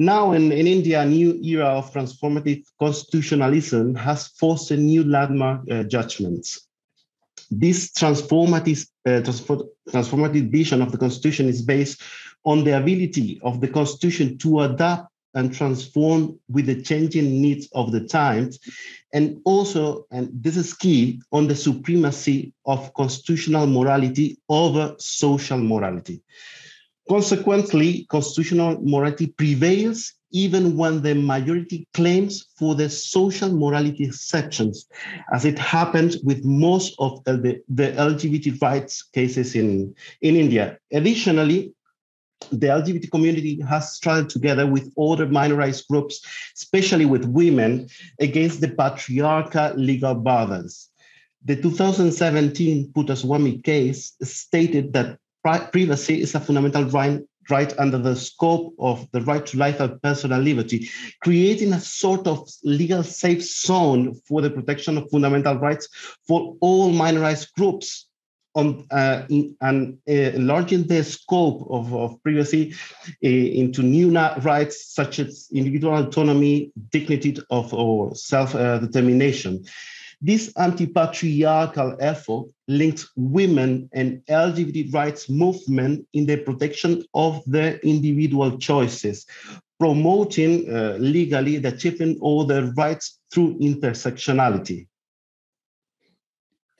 Now 0.00 0.32
in, 0.32 0.50
in 0.50 0.66
India, 0.66 1.02
a 1.02 1.04
new 1.04 1.38
era 1.42 1.66
of 1.66 1.92
transformative 1.92 2.64
constitutionalism 2.78 3.94
has 3.96 4.28
forced 4.28 4.70
a 4.70 4.76
new 4.78 5.04
landmark 5.04 5.70
uh, 5.70 5.82
judgments. 5.82 6.66
This 7.50 7.92
transformative, 7.92 8.88
uh, 9.04 9.20
transformative 9.90 10.50
vision 10.50 10.80
of 10.80 10.90
the 10.90 10.96
constitution 10.96 11.50
is 11.50 11.60
based 11.60 12.00
on 12.46 12.64
the 12.64 12.78
ability 12.78 13.40
of 13.42 13.60
the 13.60 13.68
constitution 13.68 14.38
to 14.38 14.60
adapt 14.60 15.12
and 15.34 15.52
transform 15.52 16.40
with 16.48 16.64
the 16.64 16.80
changing 16.80 17.42
needs 17.42 17.68
of 17.74 17.92
the 17.92 18.00
times, 18.00 18.58
and 19.12 19.38
also, 19.44 20.06
and 20.10 20.30
this 20.32 20.56
is 20.56 20.72
key, 20.72 21.20
on 21.30 21.46
the 21.46 21.54
supremacy 21.54 22.54
of 22.64 22.94
constitutional 22.94 23.66
morality 23.66 24.38
over 24.48 24.94
social 24.96 25.58
morality. 25.58 26.22
Consequently, 27.10 28.06
constitutional 28.08 28.80
morality 28.82 29.26
prevails 29.26 30.12
even 30.30 30.76
when 30.76 31.02
the 31.02 31.12
majority 31.12 31.88
claims 31.92 32.46
for 32.56 32.76
the 32.76 32.88
social 32.88 33.50
morality 33.50 34.04
exceptions, 34.04 34.86
as 35.32 35.44
it 35.44 35.58
happens 35.58 36.18
with 36.18 36.44
most 36.44 36.94
of 37.00 37.20
the, 37.24 37.60
the 37.68 37.88
LGBT 37.94 38.62
rights 38.62 39.02
cases 39.02 39.56
in, 39.56 39.92
in 40.20 40.36
India. 40.36 40.78
Additionally, 40.92 41.74
the 42.52 42.68
LGBT 42.68 43.10
community 43.10 43.60
has 43.68 43.92
struggled 43.92 44.30
together 44.30 44.68
with 44.68 44.92
other 44.96 45.26
minorized 45.26 45.88
groups, 45.88 46.24
especially 46.54 47.06
with 47.06 47.24
women, 47.24 47.88
against 48.20 48.60
the 48.60 48.68
patriarchal 48.68 49.74
legal 49.74 50.14
burdens. 50.14 50.90
The 51.44 51.56
2017 51.56 52.92
Puttaswamy 52.92 53.64
case 53.64 54.14
stated 54.22 54.92
that 54.92 55.18
privacy 55.42 56.20
is 56.20 56.34
a 56.34 56.40
fundamental 56.40 56.84
right, 56.84 57.20
right 57.48 57.78
under 57.78 57.98
the 57.98 58.16
scope 58.16 58.74
of 58.78 59.06
the 59.12 59.20
right 59.22 59.44
to 59.46 59.56
life 59.56 59.80
and 59.80 60.00
personal 60.02 60.40
liberty, 60.40 60.88
creating 61.22 61.72
a 61.72 61.80
sort 61.80 62.26
of 62.26 62.48
legal 62.62 63.02
safe 63.02 63.42
zone 63.42 64.14
for 64.26 64.40
the 64.42 64.50
protection 64.50 64.98
of 64.98 65.10
fundamental 65.10 65.56
rights 65.56 65.88
for 66.26 66.56
all 66.60 66.90
minorized 66.90 67.52
groups 67.54 68.06
on, 68.54 68.86
uh, 68.90 69.24
in, 69.28 69.56
and 69.60 69.98
uh, 70.08 70.12
enlarging 70.12 70.86
the 70.86 71.04
scope 71.04 71.66
of, 71.70 71.94
of 71.94 72.22
privacy 72.22 72.74
uh, 73.24 73.28
into 73.28 73.82
new 73.82 74.10
rights 74.10 74.92
such 74.92 75.20
as 75.20 75.48
individual 75.52 75.96
autonomy, 75.96 76.72
dignity 76.90 77.36
of 77.50 77.72
or 77.72 78.14
self-determination. 78.14 79.64
This 80.22 80.52
anti-patriarchal 80.56 81.96
effort 81.98 82.46
links 82.68 83.10
women 83.16 83.88
and 83.94 84.20
LGBT 84.28 84.92
rights 84.92 85.30
movement 85.30 86.06
in 86.12 86.26
the 86.26 86.36
protection 86.36 87.02
of 87.14 87.42
their 87.46 87.78
individual 87.78 88.58
choices, 88.58 89.24
promoting 89.78 90.70
uh, 90.70 90.96
legally 91.00 91.56
the 91.56 91.68
achievement 91.68 92.18
of 92.22 92.48
their 92.48 92.66
rights 92.72 93.18
through 93.32 93.58
intersectionality. 93.60 94.86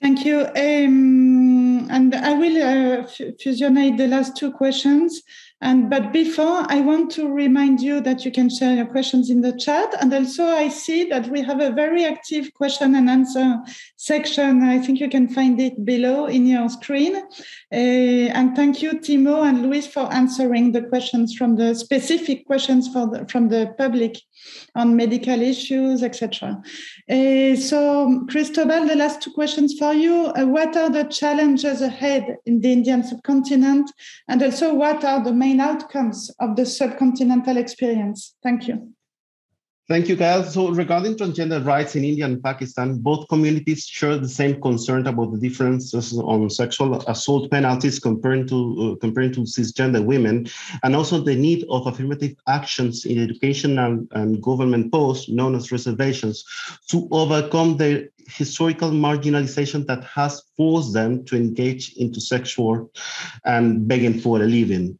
Thank 0.01 0.25
you. 0.25 0.41
Um, 0.41 1.87
and 1.89 2.15
I 2.15 2.33
will 2.33 3.03
uh, 3.03 3.07
fusionate 3.39 3.97
the 3.97 4.07
last 4.07 4.35
two 4.35 4.51
questions. 4.51 5.21
And 5.61 5.89
but 5.89 6.11
before, 6.11 6.65
I 6.67 6.81
want 6.81 7.11
to 7.11 7.31
remind 7.31 7.81
you 7.81 8.01
that 8.01 8.25
you 8.25 8.31
can 8.31 8.49
share 8.49 8.75
your 8.75 8.87
questions 8.87 9.29
in 9.29 9.41
the 9.41 9.55
chat. 9.55 9.93
And 10.01 10.11
also, 10.13 10.43
I 10.43 10.69
see 10.69 11.03
that 11.05 11.27
we 11.27 11.41
have 11.43 11.61
a 11.61 11.71
very 11.71 12.03
active 12.03 12.53
question 12.53 12.95
and 12.95 13.09
answer 13.09 13.57
section. 13.95 14.63
I 14.63 14.79
think 14.79 14.99
you 14.99 15.09
can 15.09 15.29
find 15.29 15.59
it 15.61 15.85
below 15.85 16.25
in 16.25 16.47
your 16.47 16.67
screen. 16.69 17.15
Uh, 17.15 17.75
and 18.37 18.55
thank 18.55 18.81
you, 18.81 18.93
Timo 18.93 19.47
and 19.47 19.61
Luis, 19.61 19.85
for 19.85 20.11
answering 20.11 20.71
the 20.71 20.81
questions 20.81 21.35
from 21.35 21.55
the 21.55 21.75
specific 21.75 22.45
questions 22.45 22.91
the, 22.91 23.27
from 23.29 23.49
the 23.49 23.73
public 23.77 24.17
on 24.75 24.95
medical 24.95 25.41
issues, 25.41 26.03
etc. 26.03 26.61
Uh, 27.09 27.55
so, 27.55 28.25
Cristobal, 28.29 28.87
the 28.87 28.95
last 28.95 29.21
two 29.21 29.31
questions 29.31 29.77
for 29.77 29.93
you. 29.93 30.27
Uh, 30.27 30.45
what 30.45 30.75
are 30.77 30.89
the 30.89 31.03
challenges 31.05 31.81
ahead 31.81 32.37
in 32.45 32.61
the 32.61 32.71
Indian 32.71 33.03
subcontinent? 33.03 33.91
And 34.27 34.41
also, 34.41 34.73
what 34.73 35.03
are 35.03 35.23
the 35.23 35.33
main 35.33 35.59
outcomes 35.59 36.29
of 36.39 36.55
the 36.55 36.63
subcontinental 36.63 37.57
experience? 37.57 38.35
Thank 38.43 38.67
you. 38.67 38.93
Thank 39.91 40.07
you, 40.07 40.15
Gael. 40.15 40.45
So 40.45 40.69
regarding 40.69 41.17
transgender 41.17 41.65
rights 41.65 41.97
in 41.97 42.05
India 42.05 42.23
and 42.23 42.41
Pakistan, 42.41 42.99
both 42.99 43.27
communities 43.27 43.85
share 43.85 44.15
the 44.17 44.29
same 44.29 44.61
concern 44.61 45.05
about 45.05 45.33
the 45.33 45.37
differences 45.37 46.17
on 46.17 46.49
sexual 46.49 46.95
assault 47.09 47.51
penalties 47.51 47.99
comparing 47.99 48.47
to 48.47 48.57
uh, 48.57 48.95
comparing 49.01 49.33
to 49.33 49.41
cisgender 49.41 50.01
women, 50.01 50.47
and 50.83 50.95
also 50.95 51.19
the 51.21 51.35
need 51.35 51.65
of 51.69 51.87
affirmative 51.87 52.37
actions 52.47 53.03
in 53.03 53.21
education 53.21 53.77
and, 53.79 54.41
government 54.41 54.93
posts, 54.93 55.27
known 55.27 55.55
as 55.55 55.73
reservations, 55.73 56.45
to 56.87 57.09
overcome 57.11 57.75
the 57.75 58.07
historical 58.29 58.91
marginalization 58.91 59.85
that 59.87 60.05
has 60.05 60.41
forced 60.55 60.93
them 60.93 61.25
to 61.25 61.35
engage 61.35 61.91
into 61.97 62.21
sexual 62.21 62.89
and 63.43 63.89
begging 63.89 64.17
for 64.21 64.41
a 64.41 64.45
living. 64.45 64.97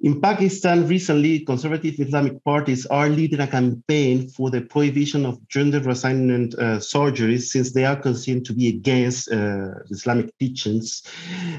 In 0.00 0.20
Pakistan, 0.20 0.86
recently, 0.86 1.40
conservative 1.40 1.98
Islamic 1.98 2.44
parties 2.44 2.86
are 2.86 3.08
leading 3.08 3.40
a 3.40 3.48
campaign 3.48 4.28
for 4.28 4.48
the 4.48 4.60
prohibition 4.60 5.26
of 5.26 5.40
gender 5.48 5.80
reassignment 5.80 6.54
uh, 6.54 6.78
surgeries 6.78 7.48
since 7.48 7.72
they 7.72 7.84
are 7.84 7.96
considered 7.96 8.44
to 8.44 8.52
be 8.52 8.68
against 8.68 9.32
uh, 9.32 9.70
Islamic 9.90 10.30
teachings 10.38 11.02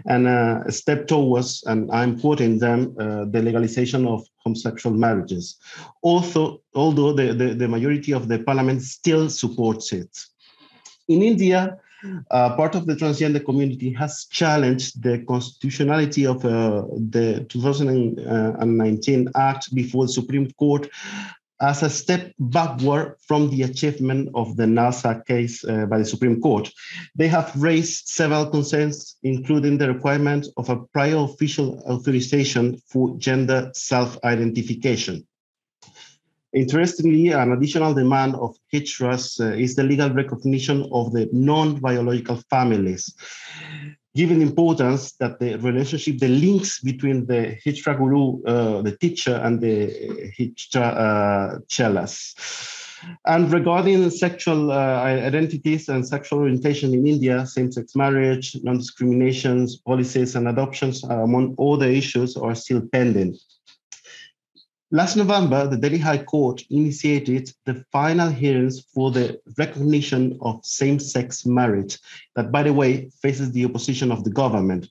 and 0.05 0.25
uh, 0.25 0.61
a 0.65 0.71
step 0.71 1.05
towards, 1.05 1.63
and 1.65 1.91
I'm 1.91 2.17
quoting 2.17 2.59
them, 2.59 2.95
uh, 2.97 3.25
the 3.25 3.41
legalization 3.41 4.07
of 4.07 4.25
homosexual 4.37 4.95
marriages. 4.95 5.57
Also, 6.01 6.61
although 6.73 7.11
the, 7.11 7.33
the, 7.33 7.53
the 7.55 7.67
majority 7.67 8.13
of 8.13 8.29
the 8.29 8.39
parliament 8.39 8.83
still 8.83 9.29
supports 9.29 9.91
it. 9.91 10.17
In 11.09 11.23
India, 11.23 11.77
uh, 12.31 12.55
part 12.55 12.75
of 12.75 12.85
the 12.85 12.95
transgender 12.95 13.43
community 13.43 13.91
has 13.93 14.25
challenged 14.29 15.01
the 15.01 15.19
constitutionality 15.27 16.25
of 16.25 16.43
uh, 16.45 16.83
the 17.09 17.45
2019 17.49 19.29
Act 19.35 19.73
before 19.73 20.05
the 20.05 20.13
Supreme 20.13 20.51
Court 20.51 20.89
as 21.61 21.83
a 21.83 21.89
step 21.89 22.31
backward 22.39 23.15
from 23.27 23.49
the 23.49 23.63
achievement 23.63 24.29
of 24.33 24.55
the 24.55 24.63
NALSA 24.63 25.25
case 25.25 25.63
uh, 25.65 25.85
by 25.87 25.97
the 25.97 26.05
Supreme 26.05 26.39
Court. 26.41 26.71
They 27.15 27.27
have 27.27 27.53
raised 27.55 28.07
several 28.07 28.49
concerns, 28.49 29.17
including 29.23 29.77
the 29.77 29.91
requirement 29.91 30.47
of 30.55 30.69
a 30.69 30.77
prior 30.93 31.17
official 31.17 31.79
authorization 31.85 32.81
for 32.87 33.17
gender 33.17 33.71
self-identification. 33.73 35.27
Interestingly, 36.53 37.29
an 37.29 37.51
additional 37.51 37.93
demand 37.93 38.35
of 38.35 38.55
hijras 38.73 39.39
uh, 39.39 39.53
is 39.55 39.75
the 39.75 39.83
legal 39.83 40.09
recognition 40.09 40.87
of 40.91 41.13
the 41.13 41.29
non-biological 41.31 42.41
families, 42.49 43.13
given 44.15 44.41
importance 44.41 45.11
that 45.13 45.39
the 45.39 45.57
relationship, 45.59 46.17
the 46.17 46.27
links 46.27 46.79
between 46.79 47.27
the 47.27 47.55
hijra 47.63 47.95
guru, 47.95 48.41
uh, 48.45 48.81
the 48.81 48.97
teacher, 48.97 49.35
and 49.43 49.61
the 49.61 50.31
HRA 50.39 51.61
uh. 51.61 52.07
And 53.27 53.53
regarding 53.53 54.09
sexual 54.09 54.71
uh, 54.71 55.03
identities 55.03 55.87
and 55.87 56.05
sexual 56.05 56.39
orientation 56.39 56.93
in 56.93 57.07
India, 57.07 57.45
same-sex 57.45 57.95
marriage, 57.95 58.57
non-discrimination 58.63 59.67
policies, 59.85 60.35
and 60.35 60.47
adoptions, 60.47 61.03
uh, 61.03 61.23
among 61.23 61.55
other 61.59 61.87
issues, 61.87 62.35
are 62.35 62.55
still 62.55 62.81
pending. 62.91 63.37
Last 64.91 65.15
November, 65.15 65.67
the 65.67 65.77
Delhi 65.77 65.99
High 65.99 66.23
Court 66.23 66.63
initiated 66.71 67.51
the 67.65 67.85
final 67.91 68.27
hearings 68.27 68.81
for 68.91 69.11
the 69.11 69.39
recognition 69.55 70.35
of 70.41 70.65
same-sex 70.65 71.45
marriage 71.45 71.99
that, 72.35 72.51
by 72.51 72.63
the 72.63 72.73
way, 72.73 73.11
faces 73.21 73.51
the 73.51 73.65
opposition 73.65 74.11
of 74.11 74.23
the 74.23 74.31
government. 74.31 74.89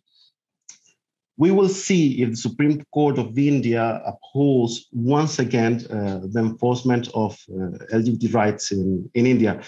We 1.37 1.51
will 1.51 1.69
see 1.69 2.23
if 2.23 2.31
the 2.31 2.37
Supreme 2.37 2.85
Court 2.95 3.19
of 3.19 3.37
India 3.37 4.01
upholds 4.07 4.87
once 4.93 5.41
again 5.41 5.85
uh, 5.91 6.21
the 6.31 6.41
enforcement 6.41 7.09
of 7.15 7.37
uh, 7.51 7.83
LGBT 7.93 8.35
rights 8.35 8.71
in, 8.71 9.11
in 9.15 9.27
India. 9.27 9.61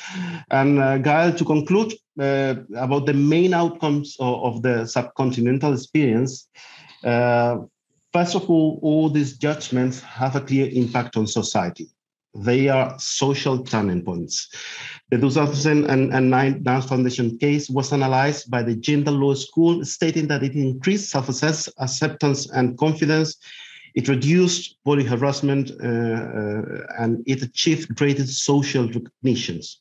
And 0.53 0.79
uh, 0.79 1.33
to 1.33 1.45
conclude 1.45 1.93
uh, 2.21 2.55
about 2.77 3.07
the 3.07 3.15
main 3.15 3.53
outcomes 3.53 4.17
of, 4.21 4.45
of 4.45 4.63
the 4.63 4.85
subcontinental 4.85 5.75
experience, 5.75 6.49
uh, 7.03 7.59
First 8.13 8.35
of 8.35 8.51
all, 8.51 8.81
all 8.83 9.09
these 9.09 9.39
judgments 9.39 10.01
have 10.01 10.35
a 10.35 10.41
clear 10.41 10.69
impact 10.73 11.17
on 11.17 11.27
society. 11.27 11.89
They 12.35 12.69
are 12.69 12.97
social 12.99 13.63
turning 13.63 14.05
points. 14.05 14.49
The 15.11 15.19
2009 15.19 16.63
Naz 16.63 16.85
Foundation 16.87 17.39
case 17.39 17.69
was 17.69 17.93
analyzed 17.93 18.51
by 18.51 18.63
the 18.63 18.77
Gender 18.77 19.11
Law 19.11 19.35
School, 19.35 19.85
stating 19.85 20.29
that 20.29 20.43
it 20.43 20.55
increased 20.55 21.11
self 21.11 21.29
acceptance 21.29 22.51
and 22.51 22.79
confidence. 22.79 23.37
It 23.95 24.09
reduced 24.09 24.77
body 24.85 25.05
harassment 25.05 25.73
uh, 25.83 25.87
uh, 25.87 26.63
and 26.99 27.25
it 27.27 27.43
achieved 27.43 27.95
greater 27.97 28.25
social 28.27 28.87
recognitions. 28.87 29.81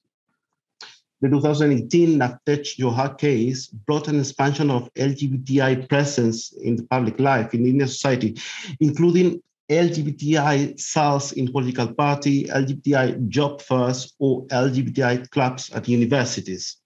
The 1.22 1.28
2018 1.28 2.18
Navtej 2.18 2.78
Johar 2.80 3.18
case 3.18 3.68
brought 3.68 4.08
an 4.08 4.20
expansion 4.20 4.72
of 4.72 4.94
LGBTI 4.94 5.90
presence 5.90 6.54
in 6.54 6.78
the 6.78 6.84
public 6.84 7.20
life 7.20 7.54
in 7.54 7.66
Indian 7.66 7.90
society, 7.90 8.38
including 8.80 9.42
LGBTI 9.70 10.80
cells 10.80 11.34
in 11.34 11.52
political 11.52 11.94
party, 11.94 12.46
LGBTI 12.46 13.28
job 13.28 13.62
fairs, 13.62 14.14
or 14.20 14.46
LGBTI 14.48 15.30
clubs 15.30 15.70
at 15.72 15.90
universities. 15.90 16.78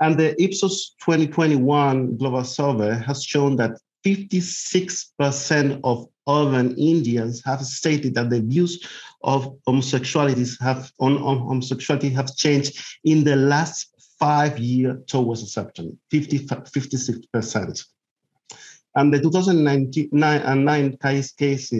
And 0.00 0.18
the 0.18 0.34
Ipsos 0.42 0.96
2021 1.00 2.16
global 2.16 2.44
survey 2.44 2.94
has 2.94 3.22
shown 3.22 3.56
that 3.56 3.78
56% 4.04 5.80
of 5.84 6.08
urban 6.28 6.76
Indians 6.76 7.42
have 7.44 7.64
stated 7.64 8.14
that 8.14 8.30
the 8.30 8.40
views 8.40 8.86
of 9.22 9.56
homosexualities 9.66 10.60
have 10.60 10.92
on, 11.00 11.18
on 11.18 11.38
homosexuality 11.38 12.10
have 12.10 12.34
changed 12.36 12.98
in 13.04 13.24
the 13.24 13.36
last 13.36 13.88
five 14.18 14.58
years 14.58 14.98
towards 15.06 15.42
acceptance, 15.42 15.96
50, 16.10 16.46
56%. 16.46 17.84
And 18.94 19.12
the 19.12 19.20
2009 19.20 20.98
case, 20.98 21.32
case 21.32 21.72
uh, 21.72 21.76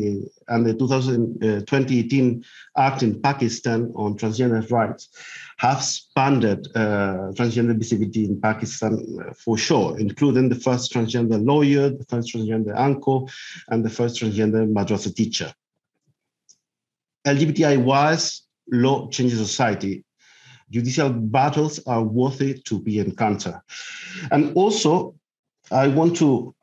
and 0.48 0.64
the 0.64 0.72
2018 0.72 2.44
Act 2.78 3.02
in 3.02 3.20
Pakistan 3.20 3.92
on 3.94 4.16
transgender 4.16 4.70
rights 4.70 5.10
have 5.58 5.78
expanded 5.78 6.68
uh, 6.74 7.32
transgender 7.34 7.76
visibility 7.76 8.24
in 8.24 8.40
Pakistan 8.40 9.04
uh, 9.20 9.34
for 9.34 9.58
sure, 9.58 9.98
including 9.98 10.48
the 10.48 10.54
first 10.54 10.90
transgender 10.92 11.44
lawyer, 11.44 11.90
the 11.90 12.04
first 12.08 12.34
transgender 12.34 12.74
uncle, 12.78 13.28
and 13.68 13.84
the 13.84 13.90
first 13.90 14.20
transgender 14.20 14.66
madrasa 14.66 15.14
teacher. 15.14 15.52
LGBTI-wise, 17.26 18.42
law 18.70 19.08
changes 19.10 19.38
society. 19.38 20.02
Judicial 20.70 21.10
battles 21.10 21.78
are 21.86 22.02
worthy 22.02 22.54
to 22.62 22.80
be 22.80 22.98
encountered. 22.98 23.60
And 24.30 24.56
also, 24.56 25.14
I 25.70 25.88
want 25.88 26.16
to 26.16 26.54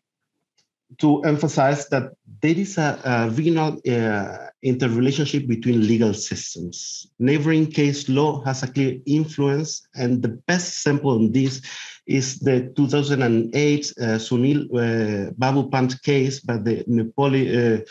to 0.97 1.21
emphasize 1.21 1.87
that 1.89 2.11
there 2.41 2.57
is 2.57 2.77
a, 2.77 2.99
a 3.03 3.29
regional 3.29 3.79
uh, 3.87 4.49
interrelationship 4.63 5.47
between 5.47 5.87
legal 5.87 6.13
systems. 6.13 7.07
Neighboring 7.19 7.67
case 7.67 8.09
law 8.09 8.43
has 8.43 8.63
a 8.63 8.67
clear 8.67 8.97
influence, 9.05 9.87
and 9.95 10.21
the 10.21 10.29
best 10.47 10.81
sample 10.81 11.11
on 11.11 11.31
this 11.31 11.61
is 12.07 12.39
the 12.39 12.73
2008 12.75 13.93
uh, 14.01 14.03
Sunil 14.17 14.65
uh, 14.73 15.31
Babu 15.37 15.69
Pant 15.69 16.01
case 16.01 16.39
by 16.39 16.57
the 16.57 16.83
Nepali 16.85 17.83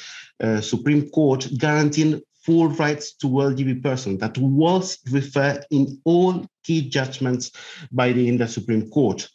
uh, 0.43 0.45
uh, 0.45 0.61
Supreme 0.61 1.09
Court 1.11 1.47
guaranteeing 1.57 2.21
full 2.43 2.69
rights 2.69 3.13
to 3.13 3.27
LGBT 3.27 3.83
persons 3.83 4.19
that 4.21 4.37
was 4.39 4.99
referred 5.11 5.65
in 5.71 6.01
all 6.05 6.47
key 6.65 6.89
judgments 6.89 7.53
by 7.93 8.11
the 8.13 8.27
Indian 8.29 8.49
Supreme 8.49 8.91
Court. 8.91 9.29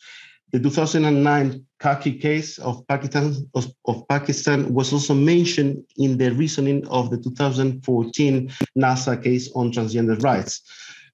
The 0.54 0.60
2009 0.60 1.66
Khaki 1.80 2.14
case 2.20 2.60
of 2.60 2.88
Pakistan, 2.88 3.50
of, 3.56 3.74
of, 3.86 4.08
Pakistan 4.08 4.72
was 4.72 4.94
also 4.94 5.16
mentioned 5.16 5.84
in 5.98 6.16
the 6.16 6.32
reasoning 6.32 6.88
of 6.90 7.10
the 7.10 7.18
2014 7.18 8.52
NALSA 8.78 9.24
case 9.24 9.50
on 9.56 9.72
transgender 9.72 10.22
rights. 10.22 10.62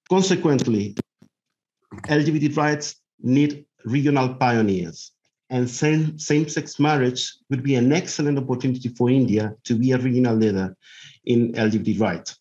Consequently, 0.10 0.94
LGBT 2.10 2.58
rights 2.58 2.96
need 3.22 3.66
regional 3.86 4.36
pioneers, 4.36 5.14
and 5.50 5.70
same, 5.70 6.20
same-sex 6.20 6.78
marriage 6.78 7.34
would 7.50 7.64
be 7.64 7.76
an 7.76 7.94
excellent 7.94 8.38
opportunity 8.38 8.90
for 8.90 9.10
India 9.10 9.56
to 9.64 9.74
be 9.74 9.94
a 9.94 9.98
regional 10.00 10.36
leader 10.36 10.76
in 11.24 11.54
LGBT 11.54 11.98
rights. 12.02 12.38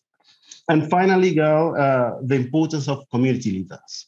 And 0.67 0.89
finally, 0.89 1.33
Gael, 1.33 1.75
uh, 1.79 2.15
the 2.23 2.35
importance 2.35 2.89
of 2.89 3.09
community 3.09 3.51
leaders. 3.51 4.07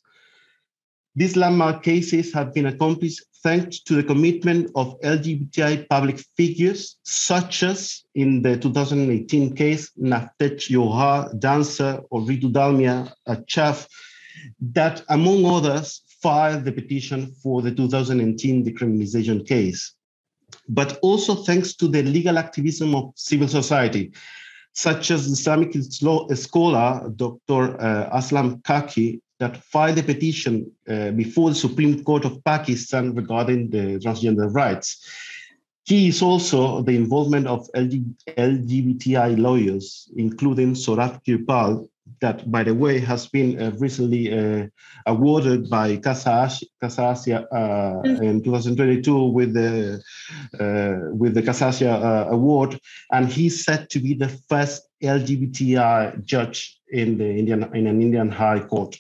These 1.16 1.36
landmark 1.36 1.84
cases 1.84 2.34
have 2.34 2.54
been 2.54 2.68
accomplished 2.68 3.22
thanks 3.44 3.82
to 3.82 3.96
the 3.96 4.04
commitment 4.04 4.72
of 4.76 5.00
LGBTI 5.02 5.90
public 5.90 6.24
figures, 6.38 6.98
such 7.04 7.64
as 7.64 8.04
in 8.16 8.42
the 8.42 8.58
2018 8.58 9.56
case, 9.56 9.92
Navtej 10.00 10.70
Johar, 10.70 11.38
dancer, 11.40 12.02
or 12.10 12.22
Ritu 12.22 12.52
Dalmia, 12.52 13.12
a 13.26 13.44
chef, 13.46 13.88
that, 14.62 15.04
among 15.10 15.46
others, 15.46 16.02
filed 16.22 16.64
the 16.64 16.72
petition 16.72 17.34
for 17.44 17.62
the 17.62 17.72
2018 17.72 18.64
decriminalization 18.64 19.46
case. 19.46 19.94
But 20.70 21.00
also 21.02 21.36
thanks 21.36 21.76
to 21.76 21.88
the 21.88 22.04
legal 22.04 22.38
activism 22.38 22.96
of 22.96 23.12
civil 23.16 23.48
society, 23.48 24.14
such 24.74 25.12
as 25.12 25.26
Islamic 25.28 25.76
law 26.02 26.28
scholar 26.30 27.10
Dr. 27.16 27.82
Uh, 27.82 28.18
Aslam 28.18 28.64
Khaki, 28.64 29.22
that 29.42 29.58
filed 29.58 29.98
a 29.98 30.04
petition 30.04 30.72
uh, 30.88 31.10
before 31.12 31.50
the 31.50 31.56
Supreme 31.56 32.04
Court 32.04 32.26
of 32.26 32.44
Pakistan 32.44 33.16
regarding 33.16 33.72
the 33.72 34.00
transgender 34.04 34.54
rights. 34.54 35.04
He 35.84 36.10
is 36.10 36.22
also 36.22 36.84
the 36.84 36.96
involvement 36.96 37.48
of 37.48 37.68
LGBTI 37.76 39.40
lawyers, 39.40 40.08
including 40.16 40.76
Saurabh 40.76 41.20
Kirpal, 41.26 41.90
that, 42.20 42.52
by 42.52 42.64
the 42.64 42.76
way, 42.76 43.00
has 43.00 43.26
been 43.28 43.60
uh, 43.60 43.72
recently 43.80 44.32
uh, 44.32 44.68
awarded 45.08 45.72
by 45.72 45.98
Casa 45.98 46.48
Asia 46.84 47.48
uh, 47.52 48.02
in 48.04 48.44
2022 48.44 49.26
with 49.26 49.54
the 49.56 50.04
uh, 50.60 51.16
with 51.16 51.34
the 51.34 51.42
Casa 51.42 51.70
Asia 51.70 51.94
uh, 51.94 52.28
award, 52.30 52.80
and 53.12 53.28
he's 53.28 53.66
said 53.66 53.90
to 53.90 54.00
be 54.00 54.14
the 54.14 54.30
first 54.50 54.88
LGBTI 55.02 56.24
judge 56.26 56.78
in 56.90 57.18
the 57.18 57.30
Indian 57.40 57.64
in 57.76 57.88
an 57.88 58.02
Indian 58.02 58.30
High 58.30 58.60
Court 58.60 58.96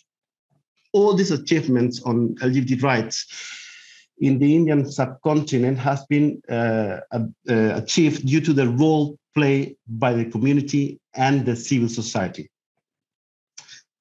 all 0.93 1.13
these 1.13 1.31
achievements 1.31 2.01
on 2.03 2.35
LGBT 2.35 2.83
rights 2.83 3.25
in 4.19 4.37
the 4.37 4.55
Indian 4.55 4.89
subcontinent 4.89 5.77
has 5.79 6.05
been 6.05 6.41
uh, 6.49 6.99
uh, 7.11 7.25
achieved 7.47 8.25
due 8.25 8.41
to 8.41 8.53
the 8.53 8.67
role 8.67 9.17
played 9.33 9.75
by 9.87 10.13
the 10.13 10.25
community 10.25 10.99
and 11.15 11.45
the 11.45 11.55
civil 11.55 11.89
society. 11.89 12.49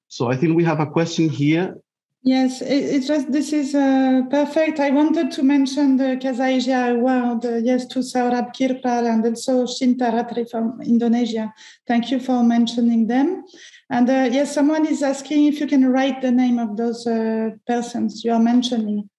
So 0.07 0.29
I 0.29 0.35
think 0.35 0.55
we 0.55 0.63
have 0.63 0.79
a 0.79 0.85
question 0.85 1.29
here. 1.29 1.75
Yes, 2.23 2.61
it's 2.61 3.05
it 3.05 3.07
just 3.07 3.31
this 3.31 3.51
is 3.51 3.73
uh, 3.73 4.21
perfect. 4.29 4.79
I 4.79 4.91
wanted 4.91 5.31
to 5.31 5.41
mention 5.41 5.97
the 5.97 6.19
Casa 6.21 6.45
Asia 6.45 6.91
award, 6.91 7.43
uh, 7.43 7.55
yes, 7.55 7.87
to 7.87 7.99
Saurabh 7.99 8.53
Kirpal 8.53 9.09
and 9.11 9.25
also 9.25 9.65
Shinta 9.65 10.11
Ratri 10.13 10.47
from 10.47 10.79
Indonesia. 10.83 11.51
Thank 11.87 12.11
you 12.11 12.19
for 12.19 12.43
mentioning 12.43 13.07
them. 13.07 13.43
And 13.91 14.09
uh, 14.09 14.29
yes, 14.31 14.55
someone 14.55 14.87
is 14.87 15.03
asking 15.03 15.47
if 15.47 15.59
you 15.59 15.67
can 15.67 15.91
write 15.91 16.21
the 16.21 16.31
name 16.31 16.59
of 16.59 16.77
those 16.77 17.05
uh, 17.05 17.49
persons 17.67 18.23
you 18.23 18.31
are 18.31 18.39
mentioning. 18.39 19.09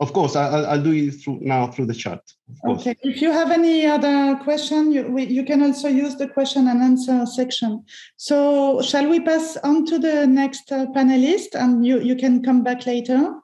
Of 0.00 0.12
course, 0.12 0.36
I'll, 0.36 0.66
I'll 0.66 0.82
do 0.82 0.92
it 0.92 1.12
through 1.12 1.40
now 1.40 1.66
through 1.66 1.86
the 1.86 1.94
chat. 1.94 2.20
Okay. 2.66 2.96
If 3.02 3.20
you 3.22 3.30
have 3.32 3.50
any 3.50 3.86
other 3.86 4.36
question, 4.42 4.92
you, 4.92 5.02
we, 5.10 5.24
you 5.24 5.44
can 5.44 5.62
also 5.62 5.88
use 5.88 6.16
the 6.16 6.28
question 6.28 6.68
and 6.68 6.82
answer 6.82 7.26
section. 7.26 7.84
So 8.16 8.82
shall 8.82 9.08
we 9.08 9.20
pass 9.20 9.56
on 9.58 9.86
to 9.86 9.98
the 9.98 10.26
next 10.26 10.70
uh, 10.70 10.86
panelist 10.86 11.54
and 11.54 11.86
you, 11.86 12.00
you 12.00 12.16
can 12.16 12.42
come 12.42 12.62
back 12.62 12.86
later. 12.86 13.34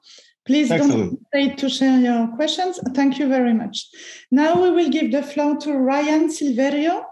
Please 0.45 0.71
Excellent. 0.71 0.93
don't 0.93 1.19
hesitate 1.33 1.57
to 1.59 1.69
share 1.69 1.99
your 1.99 2.27
questions. 2.35 2.79
Thank 2.93 3.19
you 3.19 3.27
very 3.27 3.53
much. 3.53 3.87
Now 4.31 4.61
we 4.61 4.71
will 4.71 4.89
give 4.89 5.11
the 5.11 5.23
floor 5.23 5.57
to 5.57 5.73
Ryan 5.73 6.29
Silverio 6.29 7.03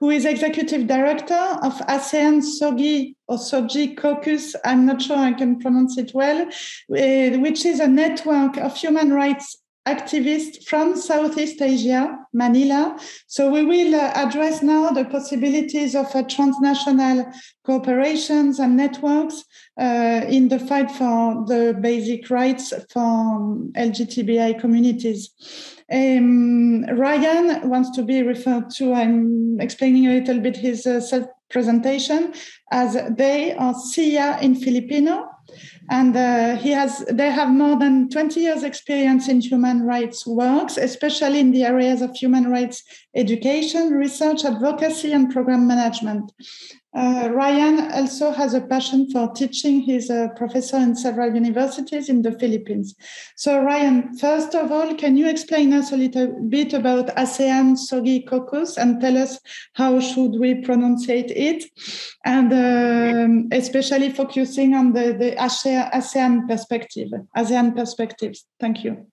who 0.00 0.10
is 0.10 0.24
executive 0.24 0.86
director 0.86 1.58
of 1.62 1.74
ASEAN 1.86 2.40
SOGI 2.42 3.14
or 3.28 3.36
SOGI 3.36 3.96
Caucus. 3.96 4.56
I'm 4.64 4.86
not 4.86 5.02
sure 5.02 5.18
I 5.18 5.34
can 5.34 5.60
pronounce 5.60 5.98
it 5.98 6.12
well, 6.14 6.42
uh, 6.42 7.38
which 7.38 7.66
is 7.66 7.80
a 7.80 7.86
network 7.86 8.56
of 8.56 8.74
human 8.74 9.12
rights 9.12 9.58
activists 9.86 10.64
from 10.64 10.94
Southeast 10.94 11.60
Asia, 11.60 12.18
Manila. 12.32 12.98
So 13.26 13.50
we 13.50 13.64
will 13.64 13.94
uh, 13.94 14.12
address 14.14 14.62
now 14.62 14.90
the 14.90 15.04
possibilities 15.04 15.94
of 15.94 16.14
uh, 16.14 16.22
transnational 16.22 17.32
cooperations 17.66 18.58
and 18.58 18.76
networks 18.76 19.44
uh, 19.80 20.26
in 20.28 20.48
the 20.48 20.58
fight 20.58 20.90
for 20.90 21.44
the 21.46 21.76
basic 21.80 22.28
rights 22.30 22.72
for 22.92 23.00
LGBTI 23.74 24.60
communities. 24.60 25.30
Um, 25.92 26.84
Ryan 26.84 27.68
wants 27.68 27.90
to 27.96 28.02
be 28.02 28.22
referred 28.22 28.70
to. 28.76 28.92
I'm 28.92 29.60
explaining 29.60 30.06
a 30.06 30.14
little 30.20 30.40
bit 30.40 30.56
his 30.56 30.86
uh, 30.86 31.00
self 31.00 31.26
presentation 31.50 32.32
as 32.70 32.96
they 33.10 33.54
are 33.56 33.74
SIA 33.74 34.38
in 34.40 34.54
Filipino. 34.54 35.28
And 35.90 36.16
uh, 36.16 36.56
he 36.56 36.70
has, 36.70 37.04
they 37.10 37.30
have 37.30 37.50
more 37.50 37.76
than 37.76 38.08
20 38.08 38.40
years 38.40 38.62
experience 38.62 39.28
in 39.28 39.40
human 39.40 39.82
rights 39.82 40.24
works, 40.24 40.76
especially 40.76 41.40
in 41.40 41.50
the 41.50 41.64
areas 41.64 42.00
of 42.00 42.14
human 42.14 42.48
rights 42.48 42.84
education, 43.16 43.90
research, 43.90 44.44
advocacy, 44.44 45.12
and 45.12 45.32
program 45.32 45.66
management. 45.66 46.30
Uh, 46.92 47.28
Ryan 47.32 47.92
also 47.92 48.32
has 48.32 48.52
a 48.52 48.60
passion 48.60 49.08
for 49.10 49.32
teaching. 49.32 49.80
He's 49.80 50.10
a 50.10 50.30
professor 50.36 50.76
in 50.76 50.96
several 50.96 51.32
universities 51.32 52.08
in 52.08 52.22
the 52.22 52.32
Philippines. 52.32 52.96
So, 53.36 53.62
Ryan, 53.62 54.16
first 54.18 54.54
of 54.56 54.72
all, 54.72 54.94
can 54.96 55.16
you 55.16 55.28
explain 55.28 55.72
us 55.72 55.92
a 55.92 55.96
little 55.96 56.26
bit 56.48 56.72
about 56.72 57.14
ASEAN 57.16 57.76
Sogi 57.76 58.26
Caucus 58.26 58.76
and 58.76 59.00
tell 59.00 59.16
us 59.16 59.38
how 59.74 60.00
should 60.00 60.32
we 60.40 60.62
pronunciate 60.62 61.30
it, 61.30 61.64
and 62.24 62.52
um, 62.52 63.48
especially 63.52 64.10
focusing 64.10 64.74
on 64.74 64.92
the, 64.92 65.12
the 65.12 65.36
ASEAN 65.38 66.48
perspective, 66.48 67.08
ASEAN 67.36 67.76
perspectives. 67.76 68.46
Thank 68.58 68.82
you. 68.82 69.06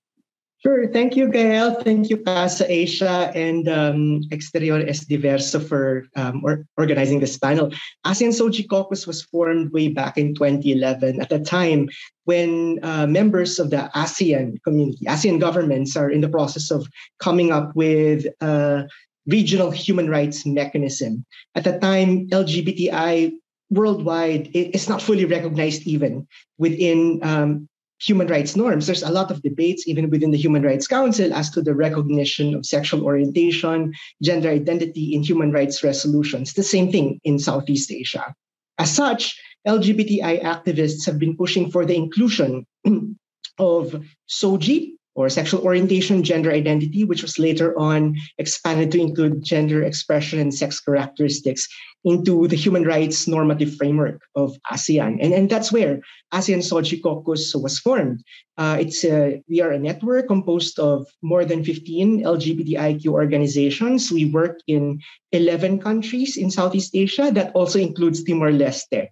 Sure. 0.63 0.87
Thank 0.87 1.15
you, 1.15 1.29
Gael. 1.29 1.83
Thank 1.83 2.09
you, 2.09 2.17
Casa 2.17 2.65
Asia 2.67 3.31
and 3.35 3.69
um, 3.69 4.21
Exteriores 4.31 5.05
Diverso 5.05 5.61
for 5.61 6.07
um, 6.15 6.41
or 6.43 6.65
organizing 6.77 7.19
this 7.19 7.37
panel. 7.37 7.71
ASEAN 8.07 8.33
SOGI 8.33 8.67
Caucus 8.67 9.05
was 9.05 9.21
formed 9.21 9.71
way 9.71 9.89
back 9.89 10.17
in 10.17 10.33
2011 10.33 11.21
at 11.21 11.31
a 11.31 11.39
time 11.39 11.89
when 12.25 12.79
uh, 12.81 13.05
members 13.05 13.59
of 13.59 13.69
the 13.69 13.91
ASEAN 13.93 14.57
community, 14.63 15.05
ASEAN 15.05 15.39
governments 15.39 15.95
are 15.95 16.09
in 16.09 16.21
the 16.21 16.29
process 16.29 16.71
of 16.71 16.87
coming 17.19 17.51
up 17.51 17.75
with 17.75 18.25
a 18.41 18.87
regional 19.27 19.69
human 19.69 20.09
rights 20.09 20.43
mechanism. 20.43 21.23
At 21.53 21.65
the 21.65 21.77
time, 21.77 22.29
LGBTI 22.29 23.31
worldwide 23.69 24.49
is 24.55 24.89
not 24.89 25.03
fully 25.03 25.25
recognized 25.25 25.83
even 25.85 26.27
within 26.57 27.19
um, 27.21 27.69
human 27.99 28.27
rights 28.27 28.55
norms. 28.55 28.85
There's 28.85 29.03
a 29.03 29.11
lot 29.11 29.31
of 29.31 29.41
debates, 29.41 29.87
even 29.87 30.09
within 30.09 30.31
the 30.31 30.37
Human 30.37 30.63
Rights 30.63 30.87
Council, 30.87 31.33
as 31.33 31.49
to 31.51 31.61
the 31.61 31.73
recognition 31.73 32.53
of 32.53 32.65
sexual 32.65 33.03
orientation, 33.03 33.93
gender 34.21 34.49
identity 34.49 35.13
in 35.15 35.23
human 35.23 35.51
rights 35.51 35.83
resolutions. 35.83 36.53
The 36.53 36.63
same 36.63 36.91
thing 36.91 37.19
in 37.23 37.39
Southeast 37.39 37.91
Asia. 37.91 38.33
As 38.77 38.93
such, 38.93 39.39
LGBTI 39.67 40.43
activists 40.43 41.05
have 41.05 41.17
been 41.17 41.35
pushing 41.35 41.71
for 41.71 41.85
the 41.85 41.95
inclusion 41.95 42.65
of 43.59 44.03
SOGI, 44.29 44.96
or 45.17 45.29
sexual 45.29 45.65
orientation, 45.65 46.23
gender 46.23 46.51
identity, 46.51 47.03
which 47.03 47.23
was 47.23 47.39
later 47.39 47.77
on 47.77 48.15
expanded 48.37 48.91
to 48.91 49.01
include 49.01 49.43
gender 49.43 49.83
expression 49.83 50.39
and 50.39 50.53
sex 50.53 50.79
characteristics 50.79 51.67
into 52.05 52.47
the 52.47 52.55
human 52.55 52.83
rights 52.83 53.27
normative 53.27 53.75
framework 53.75 54.21
of 54.35 54.55
ASEAN. 54.71 55.17
And, 55.19 55.33
and 55.33 55.49
that's 55.49 55.71
where 55.71 55.99
ASEAN 56.31 56.61
SOGI 56.61 57.01
Caucus 57.01 57.55
was 57.55 57.79
formed. 57.79 58.23
Uh, 58.57 58.77
it's 58.79 59.03
a, 59.03 59.41
we 59.49 59.59
are 59.59 59.71
a 59.71 59.79
network 59.79 60.27
composed 60.27 60.77
of 60.77 61.07
more 61.23 61.43
than 61.45 61.63
15 61.63 62.23
LGBTIQ 62.23 63.07
organizations. 63.07 64.11
We 64.11 64.25
work 64.25 64.59
in 64.67 65.01
11 65.31 65.79
countries 65.79 66.37
in 66.37 66.51
Southeast 66.51 66.91
Asia. 66.93 67.31
That 67.33 67.51
also 67.55 67.79
includes 67.79 68.23
Timor-Leste. 68.23 69.09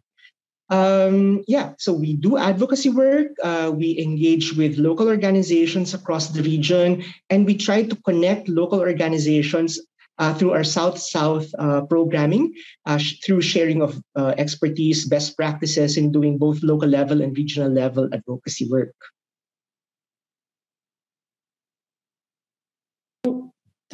Um, 0.70 1.44
yeah, 1.48 1.74
so 1.78 1.94
we 1.94 2.16
do 2.16 2.38
advocacy 2.38 2.90
work. 2.90 3.28
Uh, 3.44 3.72
we 3.74 4.00
engage 4.00 4.54
with 4.54 4.78
local 4.78 5.08
organizations 5.08 5.94
across 5.94 6.30
the 6.30 6.42
region, 6.42 7.04
and 7.30 7.46
we 7.46 7.56
try 7.56 7.84
to 7.84 7.96
connect 8.04 8.50
local 8.50 8.80
organizations 8.80 9.80
uh, 10.18 10.34
through 10.34 10.52
our 10.52 10.64
South 10.64 10.98
South 10.98 11.46
uh, 11.60 11.82
programming, 11.86 12.54
uh, 12.86 12.98
sh- 12.98 13.20
through 13.24 13.42
sharing 13.42 13.82
of 13.82 14.02
uh, 14.16 14.34
expertise, 14.38 15.06
best 15.06 15.36
practices 15.38 15.98
in 15.98 16.12
doing 16.12 16.38
both 16.38 16.64
local 16.64 16.90
level 16.90 17.22
and 17.22 17.38
regional 17.38 17.70
level 17.70 18.10
advocacy 18.14 18.68
work. 18.70 18.96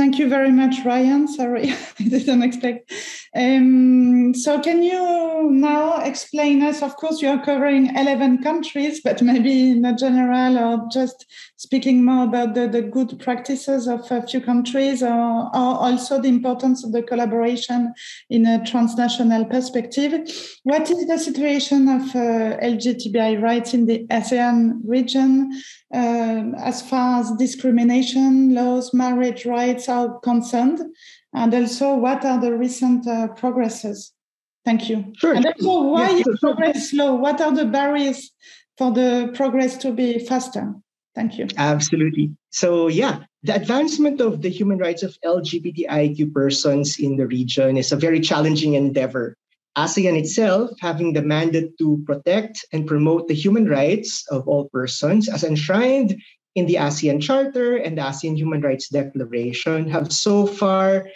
Thank 0.02 0.18
you 0.18 0.30
very 0.30 0.52
much, 0.52 0.84
Ryan. 0.84 1.28
Sorry, 1.28 1.70
I 2.00 2.04
didn't 2.04 2.42
expect. 2.42 2.92
Um, 3.36 4.34
so, 4.34 4.60
can 4.60 4.82
you 4.82 5.52
now 5.52 6.02
explain 6.02 6.64
us? 6.64 6.82
Of 6.82 6.96
course, 6.96 7.22
you 7.22 7.30
are 7.30 7.46
covering 7.46 7.96
11 7.96 8.42
countries, 8.42 9.00
but 9.04 9.22
maybe 9.22 9.70
in 9.70 9.86
a 9.86 9.96
general 9.96 10.58
or 10.58 10.88
just 10.92 11.28
speaking 11.58 12.04
more 12.04 12.24
about 12.24 12.56
the, 12.56 12.68
the 12.68 12.82
good 12.82 13.20
practices 13.20 13.88
of 13.88 14.12
a 14.12 14.26
few 14.26 14.42
countries 14.42 15.04
or, 15.04 15.08
or 15.10 15.74
also 15.86 16.20
the 16.20 16.30
importance 16.30 16.84
of 16.84 16.94
the 16.94 17.04
collaboration 17.04 17.94
in 18.32 18.48
a 18.48 18.66
transnational 18.66 19.46
perspective. 19.46 20.12
What 20.64 20.90
is 20.90 21.06
the 21.06 21.20
situation 21.20 21.88
of 21.88 22.02
uh, 22.16 22.58
LGBTI 22.58 23.40
rights 23.40 23.76
in 23.76 23.86
the 23.86 24.08
ASEAN 24.08 24.82
region? 24.84 25.52
Um, 25.94 26.56
as 26.56 26.82
far 26.82 27.20
as 27.20 27.32
discrimination 27.34 28.56
laws, 28.56 28.94
marriage 28.94 29.46
rights 29.46 29.90
are 29.92 30.20
concerned, 30.22 30.80
and 31.34 31.54
also 31.54 31.96
what 31.96 32.26
are 32.26 32.40
the 32.40 32.58
recent 32.58 33.08
uh, 33.08 33.28
progresses? 33.30 34.14
Thank 34.66 34.90
you. 34.90 35.14
Sure. 35.18 35.34
And 35.34 35.46
also, 35.46 35.84
why 35.84 36.10
yes, 36.10 36.28
is 36.28 36.40
progress 36.40 36.90
slow? 36.92 37.16
What 37.16 37.42
are 37.42 37.54
the 37.54 37.66
barriers 37.66 38.32
for 38.78 38.92
the 38.92 39.32
progress 39.34 39.78
to 39.78 39.92
be 39.92 40.20
faster? 40.20 40.74
Thank 41.14 41.38
you. 41.38 41.48
Absolutely. 41.58 42.36
So, 42.52 42.88
yeah, 42.88 43.20
the 43.44 43.56
advancement 43.56 44.22
of 44.22 44.42
the 44.42 44.50
human 44.50 44.78
rights 44.78 45.04
of 45.04 45.18
LGBTIQ 45.26 46.34
persons 46.34 47.00
in 47.00 47.18
the 47.18 47.28
region 47.28 47.76
is 47.76 47.92
a 47.92 47.98
very 47.98 48.22
challenging 48.22 48.76
endeavor 48.76 49.36
ASEAN 49.78 50.18
itself 50.18 50.72
having 50.80 51.14
the 51.14 51.22
mandate 51.22 51.78
to 51.78 52.04
protect 52.06 52.66
and 52.74 52.88
promote 52.88 53.28
the 53.28 53.34
human 53.34 53.68
rights 53.68 54.26
of 54.30 54.48
all 54.48 54.68
persons 54.70 55.30
as 55.30 55.44
enshrined 55.44 56.22
in 56.56 56.66
the 56.66 56.76
ASEAN 56.76 57.22
Charter 57.22 57.78
and 57.78 57.98
the 57.98 58.02
ASEAN 58.02 58.36
Human 58.36 58.62
Rights 58.62 58.90
Declaration 58.90 59.90
have 59.90 60.12
so 60.12 60.46
far 60.46 61.08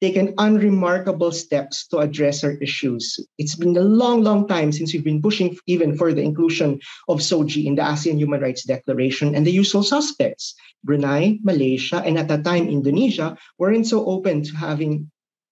taken 0.00 0.34
unremarkable 0.38 1.30
steps 1.30 1.86
to 1.88 1.98
address 1.98 2.42
our 2.42 2.52
issues. 2.52 3.20
It's 3.36 3.54
been 3.54 3.76
a 3.76 3.84
long, 3.84 4.24
long 4.24 4.48
time 4.48 4.72
since 4.72 4.92
we've 4.92 5.04
been 5.04 5.20
pushing 5.20 5.56
even 5.66 5.96
for 5.96 6.14
the 6.14 6.22
inclusion 6.22 6.80
of 7.08 7.20
SOGI 7.20 7.66
in 7.66 7.74
the 7.74 7.82
ASEAN 7.82 8.18
Human 8.18 8.40
Rights 8.40 8.64
Declaration 8.64 9.34
and 9.34 9.46
the 9.46 9.52
usual 9.52 9.82
suspects, 9.82 10.54
Brunei, 10.84 11.38
Malaysia, 11.42 12.02
and 12.04 12.18
at 12.18 12.28
that 12.28 12.44
time 12.44 12.68
Indonesia, 12.68 13.36
weren't 13.58 13.86
so 13.86 14.06
open 14.06 14.42
to 14.44 14.56
having 14.56 15.10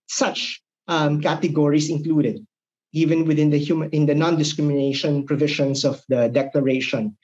such 0.09 0.63
um, 0.89 1.21
categories 1.21 1.91
included, 1.91 2.45
even 2.95 3.27
within 3.27 3.51
the 3.51 3.59
human 3.59 3.91
in 3.91 4.07
the 4.07 4.15
non-discrimination 4.15 5.27
provisions 5.27 5.85
of 5.85 6.01
the 6.09 6.29
declaration. 6.29 7.17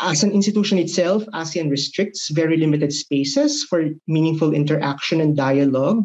As 0.00 0.22
an 0.22 0.30
institution 0.32 0.78
itself, 0.78 1.24
ASEAN 1.34 1.70
restricts 1.70 2.30
very 2.30 2.56
limited 2.56 2.92
spaces 2.92 3.64
for 3.64 3.90
meaningful 4.06 4.54
interaction 4.54 5.20
and 5.20 5.36
dialogue. 5.36 6.04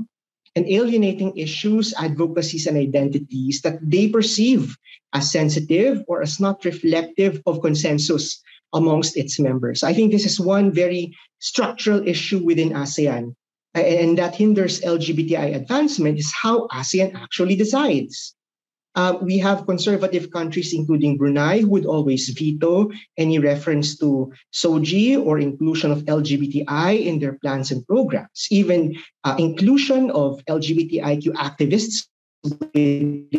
and 0.56 0.68
alienating 0.68 1.36
issues, 1.38 1.94
advocacies, 1.98 2.68
and 2.68 2.78
identities 2.78 3.62
that 3.62 3.80
they 3.82 4.08
perceive 4.08 4.78
as 5.14 5.32
sensitive 5.32 6.04
or 6.08 6.22
as 6.22 6.40
not 6.40 6.64
reflective 6.66 7.42
of 7.46 7.62
consensus 7.62 8.42
amongst 8.74 9.18
its 9.18 9.40
members. 9.40 9.84
I 9.84 9.94
think 9.94 10.12
this 10.12 10.26
is 10.26 10.40
one 10.40 10.72
very 10.72 11.16
structural 11.40 12.08
issue 12.08 12.44
within 12.44 12.70
ASEAN, 12.70 13.36
and 13.74 14.18
that 14.18 14.36
hinders 14.36 14.82
LGBTI 14.82 15.56
advancement 15.56 16.20
is 16.20 16.32
how 16.32 16.68
ASEAN 16.68 17.16
actually 17.16 17.56
decides. 17.56 18.36
Uh, 18.96 19.18
we 19.22 19.40
have 19.40 19.66
conservative 19.66 20.30
countries, 20.30 20.74
including 20.74 21.18
Brunei, 21.18 21.62
who 21.62 21.70
would 21.70 21.86
always 21.86 22.30
veto 22.30 22.92
any 23.18 23.40
reference 23.40 23.98
to 23.98 24.32
SOGI 24.54 25.18
or 25.18 25.40
inclusion 25.40 25.92
of 25.92 26.06
LGBTI 26.06 27.04
in 27.04 27.20
their 27.20 27.34
plans 27.40 27.72
and 27.72 27.86
programs. 27.88 28.48
Even 28.52 28.96
uh, 29.24 29.36
inclusion 29.40 30.12
of 30.12 30.44
LGBTIQ 30.46 31.34
activists 31.34 32.06
within 32.44 33.30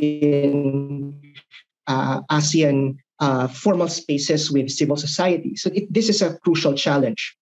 uh, 1.87 2.21
ASEAN 2.31 2.97
uh, 3.21 3.47
formal 3.49 3.89
spaces 3.89 4.51
with 4.51 4.71
civil 4.71 4.97
society. 4.97 5.55
So 5.57 5.71
it, 5.73 5.93
this 5.93 6.09
is 6.09 6.21
a 6.23 6.37
crucial 6.39 6.75
challenge. 6.75 7.37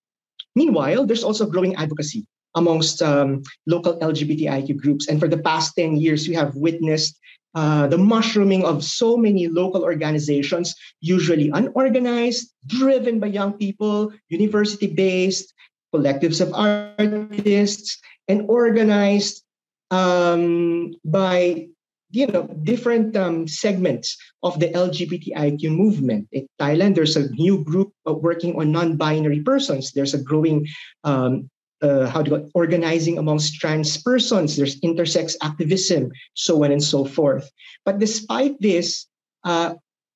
Meanwhile, 0.55 1.07
there's 1.07 1.25
also 1.25 1.47
growing 1.47 1.75
advocacy 1.77 2.27
amongst 2.55 3.01
um, 3.01 3.43
local 3.67 3.99
LGBTIQ 3.99 4.77
groups. 4.77 5.09
And 5.09 5.19
for 5.19 5.29
the 5.29 5.39
past 5.39 5.75
10 5.77 5.97
years, 5.97 6.29
we 6.29 6.35
have 6.35 6.55
witnessed 6.55 7.19
uh, 7.55 7.87
the 7.87 7.99
mushrooming 7.99 8.65
of 8.65 8.83
so 8.85 9.17
many 9.17 9.49
local 9.49 9.83
organizations, 9.85 10.75
usually 11.01 11.51
unorganized, 11.51 12.53
driven 12.67 13.21
by 13.21 13.27
young 13.27 13.53
people, 13.53 14.13
university 14.29 14.87
based, 14.87 15.53
collectives 15.95 16.41
of 16.41 16.53
artists, 16.55 18.01
and 18.29 18.49
organized 18.49 19.45
um, 19.91 20.95
by 21.05 21.69
you 22.13 22.27
know 22.27 22.49
different 22.63 23.17
um, 23.17 23.49
segments 23.49 24.17
of 24.43 24.61
the 24.61 24.69
LGBTIQ 24.69 25.77
movement. 25.77 26.29
In 26.33 26.47
Thailand, 26.61 26.95
there's 26.95 27.17
a 27.17 27.29
new 27.33 27.65
group 27.65 27.93
working 28.07 28.57
on 28.57 28.73
non-binary 28.73 29.41
persons. 29.41 29.93
There's 29.93 30.15
a 30.15 30.23
growing 30.23 30.67
um, 31.05 31.51
uh, 31.83 32.07
how 32.07 32.23
to 32.23 32.31
go, 32.31 32.51
organizing 32.55 33.19
amongst 33.19 33.55
trans 33.55 34.01
persons. 34.01 34.57
There's 34.57 34.81
intersex 34.81 35.37
activism, 35.43 36.11
so 36.35 36.65
on 36.65 36.71
and 36.71 36.83
so 36.83 37.05
forth. 37.05 37.51
But 37.85 37.99
despite 37.99 38.61
this, 38.61 39.07
uh, 39.45 39.75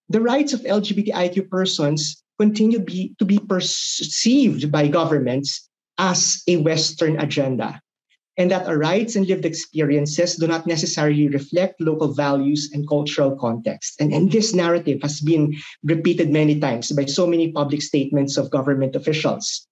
the 0.09 0.21
rights 0.21 0.53
of 0.53 0.61
LGBTIQ 0.61 1.51
persons 1.51 2.23
continue 2.39 2.79
be, 2.79 3.15
to 3.19 3.25
be 3.25 3.39
perceived 3.39 4.71
by 4.71 4.89
governments 4.89 5.69
as 5.99 6.43
a 6.47 6.59
Western 6.59 7.19
agenda, 7.19 7.81
and 8.37 8.51
that 8.51 8.67
our 8.67 8.79
rights 8.79 9.17
and 9.17 9.27
lived 9.27 9.45
experiences 9.45 10.37
do 10.37 10.47
not 10.47 10.67
necessarily 10.67 11.29
reflect 11.29 11.81
local 11.81 12.13
values 12.13 12.71
and 12.73 12.89
cultural 12.89 13.35
context. 13.35 13.99
And, 13.99 14.13
and 14.13 14.31
this 14.31 14.55
narrative 14.55 15.01
has 15.03 15.21
been 15.21 15.57
repeated 15.83 16.31
many 16.31 16.61
times 16.61 16.93
by 16.93 17.07
so 17.07 17.27
many 17.27 17.51
public 17.51 17.83
statements 17.83 18.37
of 18.37 18.51
government 18.51 18.95
officials. 18.95 19.67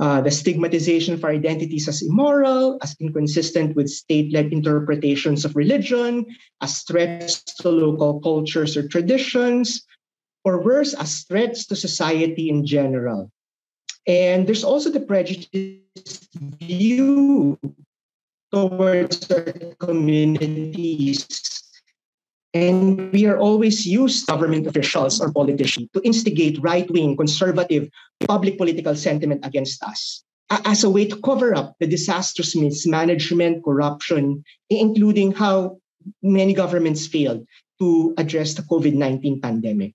Uh, 0.00 0.18
the 0.22 0.30
stigmatization 0.30 1.20
for 1.20 1.28
identities 1.28 1.86
as 1.86 2.00
immoral, 2.00 2.78
as 2.80 2.96
inconsistent 3.00 3.76
with 3.76 3.90
state 3.90 4.32
led 4.32 4.50
interpretations 4.50 5.44
of 5.44 5.54
religion, 5.54 6.24
as 6.62 6.80
threats 6.88 7.44
to 7.60 7.68
local 7.68 8.18
cultures 8.20 8.78
or 8.78 8.88
traditions, 8.88 9.84
or 10.42 10.64
worse, 10.64 10.94
as 10.94 11.24
threats 11.28 11.66
to 11.66 11.76
society 11.76 12.48
in 12.48 12.64
general. 12.64 13.30
And 14.06 14.46
there's 14.46 14.64
also 14.64 14.88
the 14.88 15.04
prejudiced 15.04 16.32
view 16.32 17.60
towards 18.50 19.20
certain 19.20 19.76
communities 19.78 21.28
and 22.52 23.12
we 23.12 23.26
are 23.26 23.38
always 23.38 23.86
used 23.86 24.26
government 24.26 24.66
officials 24.66 25.20
or 25.20 25.32
politicians 25.32 25.88
to 25.94 26.02
instigate 26.02 26.58
right-wing, 26.60 27.16
conservative, 27.16 27.88
public 28.26 28.58
political 28.58 28.94
sentiment 28.94 29.44
against 29.44 29.82
us 29.82 30.24
as 30.50 30.82
a 30.82 30.90
way 30.90 31.06
to 31.06 31.16
cover 31.20 31.54
up 31.54 31.76
the 31.78 31.86
disastrous 31.86 32.56
mismanagement, 32.56 33.64
corruption, 33.64 34.42
including 34.68 35.30
how 35.30 35.78
many 36.22 36.52
governments 36.52 37.06
failed 37.06 37.46
to 37.78 38.14
address 38.18 38.54
the 38.54 38.62
COVID-19 38.62 39.40
pandemic. 39.40 39.94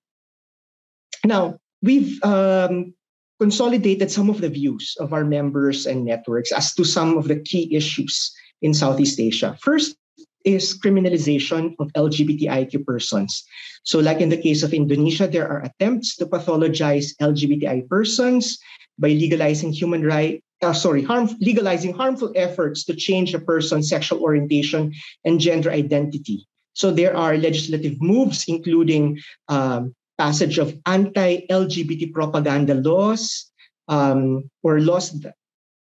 Now, 1.25 1.59
we've 1.81 2.23
um, 2.23 2.93
consolidated 3.39 4.09
some 4.09 4.29
of 4.29 4.39
the 4.39 4.49
views 4.49 4.95
of 4.99 5.11
our 5.11 5.25
members 5.25 5.85
and 5.85 6.05
networks 6.05 6.53
as 6.53 6.73
to 6.75 6.85
some 6.85 7.17
of 7.17 7.27
the 7.27 7.39
key 7.41 7.75
issues 7.75 8.33
in 8.61 8.73
Southeast 8.73 9.19
Asia. 9.19 9.57
First, 9.59 9.97
is 10.45 10.77
criminalization 10.79 11.75
of 11.79 11.91
LGBTIQ 11.93 12.85
persons. 12.85 13.43
So, 13.83 13.99
like 13.99 14.21
in 14.21 14.29
the 14.29 14.37
case 14.37 14.63
of 14.63 14.73
Indonesia, 14.73 15.27
there 15.27 15.47
are 15.47 15.65
attempts 15.65 16.15
to 16.17 16.25
pathologize 16.25 17.13
LGBTI 17.21 17.89
persons 17.89 18.57
by 18.97 19.09
legalizing 19.09 19.73
human 19.73 20.05
right. 20.05 20.41
Uh, 20.61 20.73
sorry, 20.73 21.03
harm, 21.03 21.29
legalizing 21.41 21.93
harmful 21.93 22.31
efforts 22.35 22.85
to 22.85 22.95
change 22.95 23.33
a 23.33 23.39
person's 23.39 23.89
sexual 23.89 24.23
orientation 24.23 24.93
and 25.25 25.39
gender 25.39 25.69
identity. 25.69 26.47
So 26.73 26.91
there 26.91 27.15
are 27.15 27.37
legislative 27.37 28.01
moves, 28.01 28.45
including 28.47 29.19
um, 29.49 29.93
passage 30.17 30.57
of 30.57 30.77
anti-LGBT 30.85 32.13
propaganda 32.13 32.75
laws 32.75 33.51
um, 33.87 34.49
or 34.63 34.79
laws 34.79 35.11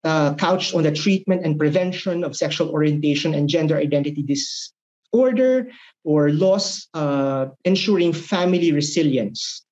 uh, 0.03 0.33
couched 0.35 0.75
on 0.75 0.83
the 0.83 0.91
treatment 0.91 1.45
and 1.45 1.57
prevention 1.57 2.23
of 2.23 2.35
sexual 2.35 2.69
orientation 2.69 3.33
and 3.33 3.49
gender 3.49 3.77
identity 3.77 4.23
disorder 4.23 5.67
or 6.03 6.31
laws 6.31 6.87
uh, 6.93 7.47
ensuring 7.63 8.13
family 8.13 8.71
resilience. 8.71 9.63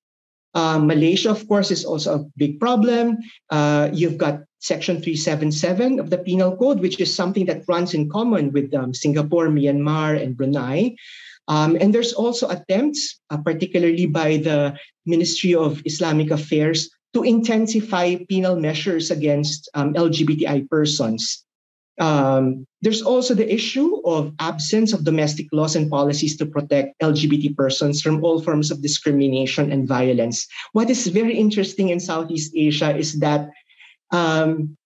Uh, 0.54 0.78
Malaysia, 0.78 1.30
of 1.30 1.48
course, 1.48 1.70
is 1.70 1.84
also 1.84 2.14
a 2.14 2.24
big 2.36 2.60
problem. 2.60 3.16
Uh, 3.50 3.88
you've 3.92 4.18
got 4.18 4.44
Section 4.60 5.00
377 5.00 5.98
of 5.98 6.10
the 6.10 6.18
Penal 6.18 6.56
Code, 6.56 6.80
which 6.80 7.00
is 7.00 7.12
something 7.12 7.46
that 7.46 7.64
runs 7.66 7.94
in 7.94 8.08
common 8.08 8.52
with 8.52 8.72
um, 8.74 8.94
Singapore, 8.94 9.48
Myanmar, 9.48 10.20
and 10.22 10.36
Brunei. 10.36 10.94
Um, 11.48 11.76
and 11.80 11.92
there's 11.92 12.12
also 12.12 12.48
attempts, 12.48 13.18
uh, 13.30 13.38
particularly 13.38 14.06
by 14.06 14.36
the 14.36 14.76
Ministry 15.04 15.54
of 15.54 15.82
Islamic 15.84 16.30
Affairs, 16.30 16.88
to 17.14 17.22
intensify 17.22 18.16
penal 18.28 18.56
measures 18.56 19.10
against 19.10 19.68
um, 19.74 19.94
LGBTI 19.94 20.68
persons. 20.68 21.44
Um, 22.00 22.66
there's 22.80 23.02
also 23.02 23.34
the 23.34 23.52
issue 23.52 24.00
of 24.06 24.32
absence 24.40 24.92
of 24.92 25.04
domestic 25.04 25.46
laws 25.52 25.76
and 25.76 25.90
policies 25.90 26.36
to 26.38 26.46
protect 26.46 26.98
LGBT 27.02 27.54
persons 27.54 28.00
from 28.00 28.24
all 28.24 28.40
forms 28.40 28.70
of 28.70 28.80
discrimination 28.80 29.70
and 29.70 29.86
violence. 29.86 30.46
What 30.72 30.88
is 30.88 31.06
very 31.06 31.36
interesting 31.36 31.90
in 31.90 32.00
Southeast 32.00 32.52
Asia 32.56 32.96
is 32.96 33.20
that 33.20 33.50
um, 34.10 34.76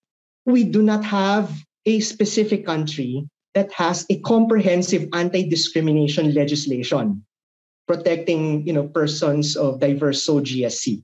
we 0.44 0.64
do 0.64 0.82
not 0.82 1.04
have 1.04 1.52
a 1.86 2.00
specific 2.00 2.66
country 2.66 3.28
that 3.54 3.72
has 3.72 4.04
a 4.10 4.18
comprehensive 4.20 5.08
anti-discrimination 5.14 6.34
legislation 6.34 7.24
protecting 7.86 8.66
you 8.66 8.72
know 8.72 8.88
persons 8.88 9.56
of 9.56 9.80
diverse 9.80 10.26
SOGIESC. 10.26 11.02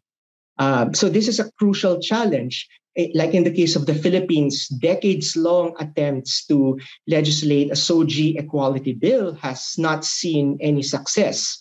Um, 0.59 0.95
so 0.95 1.09
this 1.09 1.29
is 1.29 1.41
a 1.41 1.51
crucial 1.53 2.01
challenge. 2.01 2.69
Eh, 2.97 3.09
like 3.15 3.35
in 3.35 3.45
the 3.45 3.51
case 3.51 3.75
of 3.77 3.87
the 3.87 3.95
Philippines, 3.95 4.69
decades-long 4.69 5.75
attempts 5.81 6.45
to 6.47 6.79
legislate 7.07 7.71
a 7.71 7.75
SOGI 7.75 8.39
equality 8.39 8.93
bill 8.93 9.35
has 9.35 9.75
not 9.79 10.05
seen 10.05 10.59
any 10.61 10.83
success. 10.83 11.59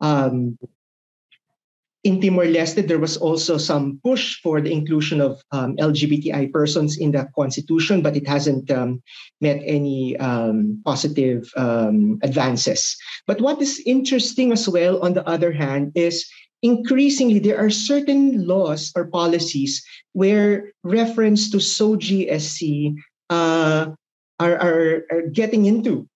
Um, 0.00 0.58
in 2.04 2.20
Timor-Leste, 2.20 2.88
there 2.88 2.98
was 2.98 3.16
also 3.16 3.56
some 3.58 4.00
push 4.02 4.40
for 4.42 4.60
the 4.60 4.72
inclusion 4.72 5.20
of 5.20 5.40
um, 5.52 5.76
LGBTI 5.76 6.50
persons 6.50 6.98
in 6.98 7.12
the 7.12 7.28
constitution, 7.36 8.02
but 8.02 8.16
it 8.16 8.26
hasn't 8.26 8.70
um, 8.72 9.00
met 9.40 9.62
any 9.64 10.16
um, 10.16 10.82
positive 10.84 11.48
um, 11.56 12.18
advances. 12.22 12.96
But 13.28 13.40
what 13.40 13.62
is 13.62 13.80
interesting 13.86 14.50
as 14.50 14.68
well, 14.68 15.00
on 15.00 15.14
the 15.14 15.26
other 15.28 15.52
hand, 15.52 15.92
is 15.94 16.26
increasingly 16.62 17.38
there 17.38 17.58
are 17.58 17.70
certain 17.70 18.46
laws 18.46 18.92
or 18.96 19.06
policies 19.06 19.84
where 20.12 20.72
reference 20.84 21.50
to 21.50 21.58
SOGIESC 21.58 22.94
uh, 23.30 23.86
are, 24.38 24.56
are, 24.56 25.02
are, 25.10 25.22
getting 25.32 25.66
into. 25.66 26.08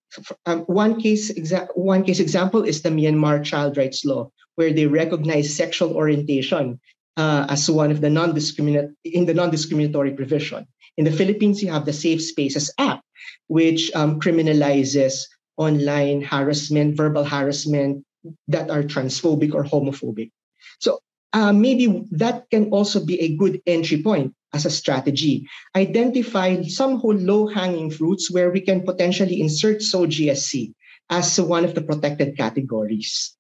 Um, 0.47 0.61
one 0.61 1.01
case 1.01 1.33
exa- 1.33 1.69
one 1.75 2.05
case 2.05 2.21
example 2.21 2.63
is 2.63 2.83
the 2.83 2.89
Myanmar 2.89 3.45
child 3.45 3.77
rights 3.77 4.05
law, 4.05 4.31
where 4.55 4.73
they 4.73 4.87
recognize 4.87 5.55
sexual 5.55 5.95
orientation 5.95 6.81
uh, 7.17 7.47
as 7.49 7.69
one 7.71 7.91
of 7.91 8.01
the 8.01 8.11
non-discriminate 8.11 8.91
in 9.05 9.27
the 9.27 9.35
non-discriminatory 9.35 10.13
provision. 10.13 10.67
In 10.97 11.05
the 11.05 11.13
Philippines, 11.13 11.63
you 11.63 11.71
have 11.71 11.85
the 11.85 11.93
Safe 11.93 12.23
Spaces 12.23 12.73
Act, 12.79 13.03
which 13.49 13.91
um, 13.95 14.21
criminalizes 14.21 15.25
online 15.57 16.23
harassment, 16.23 16.97
verbal 16.97 17.25
harassment 17.25 18.05
that 18.49 18.71
are 18.71 18.83
transphobic 18.83 19.55
or 19.55 19.65
homophobic. 19.65 20.31
So 20.79 21.01
uh, 21.33 21.53
maybe 21.53 22.05
that 22.12 22.49
can 22.51 22.70
also 22.70 23.05
be 23.05 23.20
a 23.20 23.37
good 23.37 23.61
entry 23.66 24.03
point 24.03 24.35
as 24.55 24.64
a 24.64 24.70
strategy. 24.70 25.47
Identify 25.74 26.62
some 26.62 26.99
whole 26.99 27.14
low 27.14 27.47
hanging 27.47 27.91
fruits 27.91 28.31
where 28.31 28.51
we 28.51 28.61
can 28.61 28.83
potentially 28.83 29.41
insert 29.41 29.83
SOGIESC 29.83 30.72
as 31.11 31.41
one 31.41 31.64
of 31.64 31.74
the 31.74 31.83
protected 31.83 32.37
categories. 32.37 33.37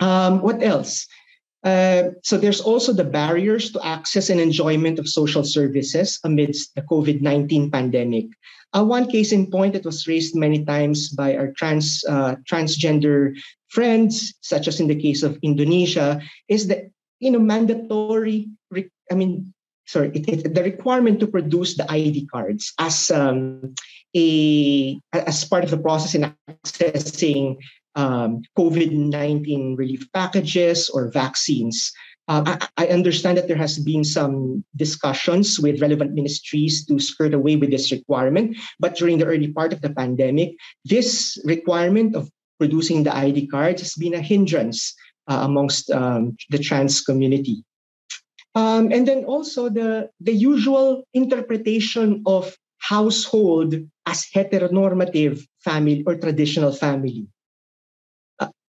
Um, 0.00 0.42
what 0.42 0.62
else? 0.62 1.06
Uh, 1.64 2.14
so 2.22 2.38
there's 2.38 2.60
also 2.60 2.92
the 2.92 3.04
barriers 3.04 3.72
to 3.72 3.84
access 3.84 4.30
and 4.30 4.40
enjoyment 4.40 4.98
of 4.98 5.08
social 5.08 5.42
services 5.42 6.20
amidst 6.22 6.74
the 6.74 6.82
COVID-19 6.82 7.72
pandemic. 7.72 8.26
Uh, 8.72 8.84
one 8.84 9.10
case 9.10 9.32
in 9.32 9.50
point 9.50 9.72
that 9.72 9.84
was 9.84 10.06
raised 10.06 10.36
many 10.36 10.64
times 10.64 11.08
by 11.08 11.34
our 11.34 11.52
trans 11.56 12.04
uh, 12.08 12.36
transgender 12.48 13.34
friends, 13.68 14.34
such 14.40 14.68
as 14.68 14.80
in 14.80 14.88
the 14.88 15.00
case 15.00 15.22
of 15.22 15.38
Indonesia, 15.42 16.20
is 16.48 16.68
the 16.68 16.90
you 17.20 17.30
know 17.30 17.40
mandatory. 17.40 18.48
I 19.10 19.14
mean, 19.14 19.52
sorry, 19.86 20.10
it, 20.14 20.28
it, 20.28 20.54
the 20.54 20.62
requirement 20.62 21.20
to 21.20 21.26
produce 21.26 21.76
the 21.76 21.90
ID 21.90 22.26
cards 22.26 22.72
as 22.78 23.10
um, 23.10 23.74
a 24.16 24.98
as 25.12 25.44
part 25.44 25.64
of 25.64 25.70
the 25.70 25.78
process 25.78 26.14
in 26.14 26.32
accessing 26.50 27.56
um, 27.94 28.42
COVID 28.56 28.92
19 28.92 29.76
relief 29.76 30.06
packages 30.12 30.88
or 30.90 31.10
vaccines. 31.10 31.92
Uh, 32.28 32.58
I, 32.76 32.88
understand 32.88 33.38
that 33.38 33.48
there 33.48 33.56
has 33.56 33.78
been 33.78 34.04
some 34.04 34.62
discussions 34.76 35.58
with 35.58 35.80
relevant 35.80 36.12
ministries 36.12 36.84
to 36.84 37.00
skirt 37.00 37.32
away 37.32 37.56
with 37.56 37.70
this 37.70 37.90
requirement, 37.90 38.54
but 38.78 38.96
during 38.96 39.16
the 39.16 39.24
early 39.24 39.48
part 39.48 39.72
of 39.72 39.80
the 39.80 39.88
pandemic, 39.88 40.52
this 40.84 41.40
requirement 41.46 42.14
of 42.14 42.28
producing 42.58 43.04
the 43.04 43.14
ID 43.14 43.46
cards 43.46 43.82
has 43.82 43.94
been 43.94 44.14
a 44.14 44.20
hindrance 44.20 44.94
uh, 45.28 45.40
amongst 45.42 45.90
um, 45.90 46.36
the 46.50 46.58
trans 46.58 47.00
community. 47.00 47.64
Um, 48.54 48.90
and 48.90 49.06
then 49.06 49.24
also 49.24 49.68
the, 49.68 50.10
the 50.20 50.32
usual 50.32 51.04
interpretation 51.14 52.22
of 52.26 52.56
household 52.78 53.74
as 54.06 54.26
heteronormative 54.34 55.46
family 55.62 56.02
or 56.06 56.16
traditional 56.16 56.72
family 56.72 57.28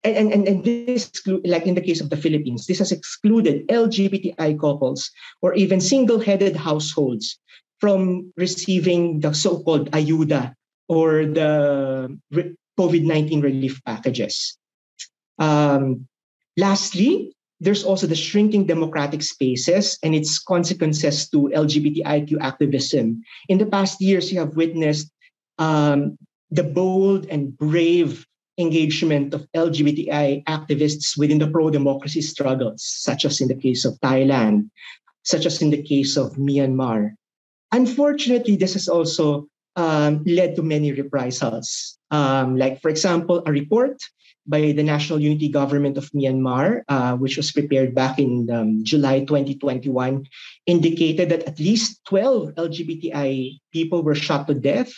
and, 0.04 0.32
and, 0.32 0.48
and 0.48 0.64
this, 0.64 1.10
like 1.44 1.66
in 1.66 1.74
the 1.74 1.80
case 1.80 2.00
of 2.00 2.10
the 2.10 2.16
Philippines, 2.16 2.66
this 2.66 2.78
has 2.78 2.92
excluded 2.92 3.66
LGBTI 3.68 4.58
couples 4.58 5.10
or 5.42 5.54
even 5.54 5.80
single 5.80 6.20
headed 6.20 6.56
households 6.56 7.38
from 7.80 8.32
receiving 8.36 9.20
the 9.20 9.32
so 9.32 9.62
called 9.62 9.90
ayuda 9.90 10.54
or 10.88 11.26
the 11.26 12.16
19 12.78 13.40
relief 13.40 13.80
packages. 13.84 14.56
Um, 15.38 16.06
lastly, 16.56 17.34
there's 17.60 17.84
also 17.84 18.06
the 18.06 18.14
shrinking 18.14 18.66
democratic 18.66 19.22
spaces 19.22 19.98
and 20.02 20.14
its 20.14 20.38
consequences 20.38 21.28
to 21.30 21.50
LGBTIQ 21.54 22.38
activism. 22.40 23.22
In 23.48 23.58
the 23.58 23.66
past 23.66 24.00
years, 24.00 24.32
you 24.32 24.38
have 24.38 24.54
witnessed 24.54 25.10
um, 25.58 26.16
the 26.50 26.62
bold 26.62 27.26
and 27.26 27.56
brave 27.56 28.24
engagement 28.58 29.34
of 29.34 29.46
LGBTI 29.54 30.44
activists 30.44 31.16
within 31.16 31.38
the 31.38 31.48
pro 31.48 31.70
democracy 31.70 32.22
struggles, 32.22 32.82
such 32.82 33.24
as 33.24 33.40
in 33.40 33.48
the 33.48 33.54
case 33.54 33.84
of 33.84 33.98
Thailand, 34.00 34.70
such 35.22 35.46
as 35.46 35.62
in 35.62 35.70
the 35.70 35.82
case 35.82 36.16
of 36.16 36.34
Myanmar. 36.34 37.14
Unfortunately, 37.72 38.56
this 38.56 38.74
has 38.74 38.88
also 38.88 39.46
um, 39.78 40.24
led 40.26 40.56
to 40.56 40.62
many 40.62 40.90
reprisals. 40.92 41.96
Um, 42.10 42.56
like, 42.58 42.82
for 42.82 42.90
example, 42.90 43.42
a 43.46 43.52
report 43.52 43.96
by 44.44 44.72
the 44.72 44.82
National 44.82 45.20
Unity 45.20 45.48
Government 45.48 45.96
of 45.96 46.10
Myanmar, 46.10 46.82
uh, 46.88 47.14
which 47.14 47.36
was 47.36 47.52
prepared 47.52 47.94
back 47.94 48.18
in 48.18 48.50
um, 48.50 48.82
July 48.82 49.20
2021, 49.20 50.26
indicated 50.66 51.28
that 51.28 51.44
at 51.44 51.60
least 51.60 52.00
12 52.06 52.54
LGBTI 52.56 53.60
people 53.72 54.02
were 54.02 54.16
shot 54.16 54.48
to 54.48 54.54
death, 54.54 54.90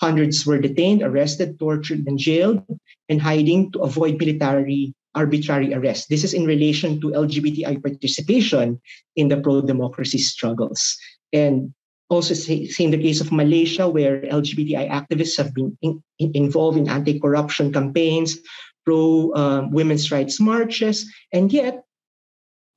hundreds 0.00 0.46
were 0.46 0.58
detained, 0.58 1.02
arrested, 1.02 1.58
tortured, 1.58 2.06
and 2.06 2.18
jailed, 2.18 2.62
and 3.08 3.20
hiding 3.20 3.72
to 3.72 3.80
avoid 3.80 4.20
military 4.20 4.94
arbitrary 5.14 5.74
arrest. 5.74 6.08
This 6.10 6.22
is 6.22 6.34
in 6.34 6.44
relation 6.44 7.00
to 7.00 7.10
LGBTI 7.10 7.82
participation 7.82 8.78
in 9.16 9.28
the 9.28 9.40
pro 9.40 9.62
democracy 9.62 10.18
struggles. 10.18 10.94
And 11.32 11.74
also 12.08 12.34
see, 12.34 12.70
in 12.78 12.90
the 12.90 12.98
case 12.98 13.20
of 13.20 13.32
Malaysia, 13.32 13.88
where 13.88 14.22
LGBTI 14.22 14.88
activists 14.88 15.36
have 15.36 15.52
been 15.54 15.76
in, 15.82 16.02
in, 16.18 16.32
involved 16.34 16.78
in 16.78 16.88
anti 16.88 17.20
corruption 17.20 17.72
campaigns, 17.72 18.38
pro 18.84 19.32
um, 19.34 19.70
women's 19.70 20.10
rights 20.10 20.40
marches, 20.40 21.04
and 21.32 21.52
yet 21.52 21.84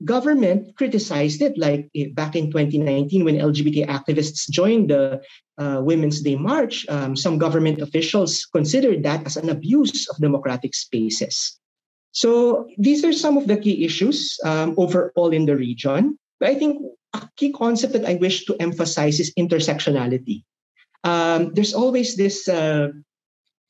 government 0.03 0.75
criticized 0.75 1.41
it 1.41 1.57
like 1.57 1.89
eh, 1.95 2.07
back 2.13 2.36
in 2.36 2.49
2019 2.49 3.23
when 3.23 3.36
lgbt 3.36 3.86
activists 3.88 4.49
joined 4.49 4.89
the 4.89 5.21
uh, 5.59 5.79
women's 5.84 6.21
day 6.21 6.36
march 6.36 6.88
um, 6.89 7.15
some 7.15 7.38
government 7.38 7.82
officials 7.82 8.45
considered 8.51 9.03
that 9.03 9.23
as 9.25 9.38
an 9.38 9.49
abuse 9.49 10.09
of 10.09 10.17
democratic 10.17 10.73
spaces. 10.73 11.59
So 12.13 12.67
these 12.77 13.05
are 13.05 13.13
some 13.13 13.38
of 13.38 13.47
the 13.47 13.57
key 13.57 13.86
issues 13.86 14.38
um, 14.43 14.73
overall 14.75 15.29
in 15.29 15.45
the 15.45 15.55
region. 15.55 16.17
But 16.39 16.49
i 16.49 16.55
think 16.55 16.82
a 17.14 17.30
key 17.36 17.51
concept 17.51 17.93
that 17.93 18.05
i 18.05 18.16
wish 18.16 18.45
to 18.45 18.55
emphasize 18.59 19.20
is 19.20 19.34
intersectionality 19.38 20.43
um, 21.03 21.53
there's 21.53 21.74
always 21.74 22.16
this 22.16 22.47
uh, 22.47 22.89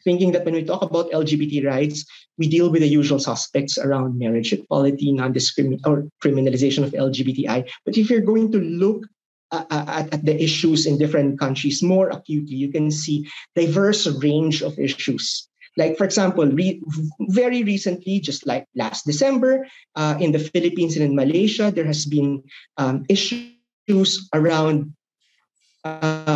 thinking 0.04 0.32
that 0.32 0.46
when 0.46 0.54
we 0.54 0.64
talk 0.64 0.82
about 0.82 1.12
LGBT 1.12 1.66
rights, 1.66 2.06
we 2.38 2.48
deal 2.48 2.70
with 2.70 2.82
the 2.82 2.88
usual 2.88 3.20
suspects 3.20 3.78
around 3.78 4.18
marriage 4.18 4.54
equality, 4.54 5.12
non-discrimination, 5.12 5.84
or 5.86 6.08
criminalization 6.24 6.84
of 6.84 6.92
LGBTI. 6.92 7.70
But 7.86 7.98
if 7.98 8.10
you're 8.10 8.22
going 8.22 8.52
to 8.52 8.60
look 8.60 9.06
at, 9.52 9.68
at, 9.72 10.14
at, 10.14 10.26
the 10.26 10.42
issues 10.42 10.86
in 10.86 10.98
different 10.98 11.40
countries 11.40 11.84
more 11.84 12.10
acutely, 12.10 12.56
you 12.56 12.72
can 12.72 12.90
see 12.90 13.28
diverse 13.56 14.08
range 14.08 14.62
of 14.62 14.80
issues. 14.80 15.48
Like, 15.78 15.98
for 15.98 16.04
example, 16.04 16.46
re- 16.46 16.82
very 17.32 17.64
recently, 17.64 18.20
just 18.20 18.46
like 18.46 18.66
last 18.76 19.06
December, 19.06 19.68
uh, 19.96 20.18
in 20.20 20.32
the 20.32 20.40
Philippines 20.40 20.96
and 20.96 21.06
in 21.06 21.16
Malaysia, 21.16 21.72
there 21.72 21.86
has 21.86 22.06
been 22.06 22.44
um, 22.78 23.06
issues 23.08 24.28
around 24.34 24.94
uh, 25.84 26.32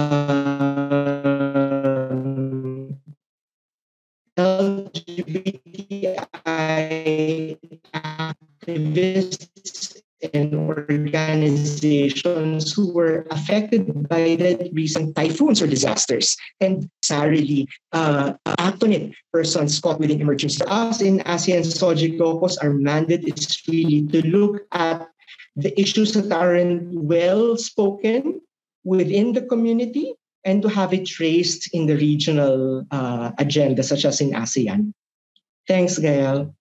LGBTI 4.38 5.96
activists 8.66 9.95
and 10.34 10.56
organizations 10.56 12.72
who 12.72 12.94
were 12.94 13.28
affected 13.32 14.08
by 14.08 14.36
the 14.36 14.70
recent 14.74 15.16
typhoons 15.16 15.62
or 15.62 15.68
disasters 15.68 16.38
and 16.62 16.90
sadly 17.04 17.68
uh, 17.92 18.34
act. 18.46 18.76
Persons 19.32 19.80
caught 19.80 20.00
within 20.00 20.22
emergency. 20.22 20.64
Us 20.68 21.02
in 21.02 21.20
ASEAN 21.20 21.64
SOGI 21.64 22.18
Caucus, 22.18 22.58
our 22.58 22.74
mandate 22.74 23.28
is 23.28 23.64
really 23.68 24.06
to 24.08 24.26
look 24.28 24.64
at 24.72 25.08
the 25.56 25.80
issues 25.80 26.14
that 26.14 26.32
aren't 26.32 26.94
well 26.94 27.58
spoken 27.58 28.42
within 28.84 29.34
the 29.34 29.42
community 29.42 30.14
and 30.44 30.62
to 30.62 30.70
have 30.70 30.94
it 30.94 31.08
traced 31.08 31.74
in 31.74 31.88
the 31.88 31.96
regional 31.96 32.86
uh, 32.92 33.32
agenda, 33.40 33.82
such 33.82 34.06
as 34.06 34.22
in 34.22 34.32
ASEAN. 34.32 34.94
Thanks, 35.68 35.98
Gael. 35.98 36.54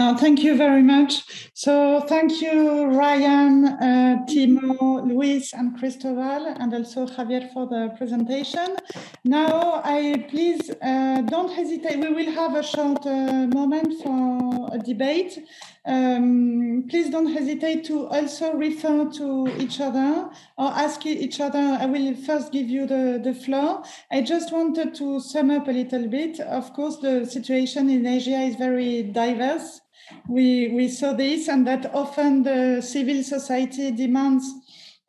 Thank 0.00 0.42
you 0.42 0.56
very 0.56 0.82
much. 0.82 1.50
So 1.52 2.00
thank 2.00 2.40
you, 2.40 2.86
Ryan, 2.86 3.66
uh, 3.66 4.24
Timo, 4.26 5.06
Luis, 5.06 5.52
and 5.52 5.78
Cristobal, 5.78 6.46
and 6.58 6.72
also 6.72 7.04
Javier 7.04 7.52
for 7.52 7.66
the 7.66 7.94
presentation. 7.98 8.76
Now, 9.24 9.82
I 9.84 10.24
please 10.30 10.70
uh, 10.70 11.20
don't 11.20 11.52
hesitate. 11.52 11.98
We 11.98 12.08
will 12.08 12.32
have 12.32 12.56
a 12.56 12.62
short 12.62 13.04
uh, 13.04 13.46
moment 13.48 14.02
for 14.02 14.70
a 14.72 14.78
debate. 14.78 15.38
Um, 15.84 16.86
please 16.88 17.10
don't 17.10 17.32
hesitate 17.32 17.84
to 17.84 18.06
also 18.06 18.54
refer 18.54 19.10
to 19.10 19.52
each 19.58 19.82
other 19.82 20.30
or 20.56 20.68
ask 20.68 21.04
each 21.04 21.40
other. 21.40 21.76
I 21.78 21.84
will 21.84 22.14
first 22.14 22.52
give 22.52 22.70
you 22.70 22.86
the, 22.86 23.20
the 23.22 23.34
floor. 23.34 23.82
I 24.10 24.22
just 24.22 24.50
wanted 24.50 24.94
to 24.94 25.20
sum 25.20 25.50
up 25.50 25.68
a 25.68 25.72
little 25.72 26.08
bit. 26.08 26.40
Of 26.40 26.72
course, 26.72 26.96
the 26.96 27.26
situation 27.26 27.90
in 27.90 28.06
Asia 28.06 28.40
is 28.40 28.56
very 28.56 29.02
diverse 29.02 29.82
we, 30.28 30.68
we 30.68 30.88
saw 30.88 31.12
this 31.12 31.48
and 31.48 31.66
that 31.66 31.94
often 31.94 32.42
the 32.42 32.80
civil 32.80 33.22
society 33.22 33.90
demands 33.90 34.44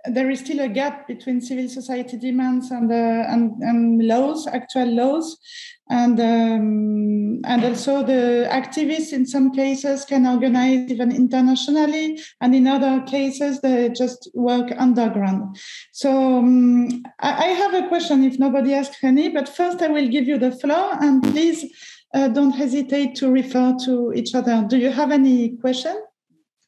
there 0.05 0.29
is 0.29 0.39
still 0.39 0.59
a 0.61 0.67
gap 0.67 1.07
between 1.07 1.41
civil 1.41 1.69
society 1.69 2.17
demands 2.17 2.71
and, 2.71 2.91
uh, 2.91 2.95
and, 2.95 3.61
and 3.61 4.07
laws, 4.07 4.47
actual 4.47 4.87
laws. 4.87 5.37
And, 5.89 6.19
um, 6.21 7.41
and 7.43 7.65
also 7.65 8.01
the 8.01 8.47
activists 8.49 9.11
in 9.11 9.25
some 9.25 9.51
cases 9.51 10.05
can 10.05 10.25
organize 10.25 10.89
even 10.89 11.13
internationally, 11.13 12.17
and 12.39 12.55
in 12.55 12.65
other 12.65 13.01
cases 13.01 13.59
they 13.59 13.89
just 13.89 14.29
work 14.33 14.71
underground. 14.77 15.57
So 15.91 16.37
um, 16.37 17.03
I, 17.19 17.31
I 17.31 17.47
have 17.47 17.73
a 17.73 17.87
question 17.89 18.23
if 18.23 18.39
nobody 18.39 18.73
asks 18.73 19.03
any, 19.03 19.29
but 19.29 19.49
first 19.49 19.81
I 19.81 19.89
will 19.89 20.07
give 20.07 20.27
you 20.27 20.37
the 20.37 20.53
floor 20.53 20.95
and 21.01 21.21
please 21.21 21.65
uh, 22.13 22.27
don't 22.27 22.51
hesitate 22.51 23.15
to 23.15 23.31
refer 23.31 23.75
to 23.85 24.13
each 24.13 24.35
other. 24.35 24.65
Do 24.67 24.77
you 24.77 24.91
have 24.91 25.11
any 25.11 25.49
question? 25.57 26.01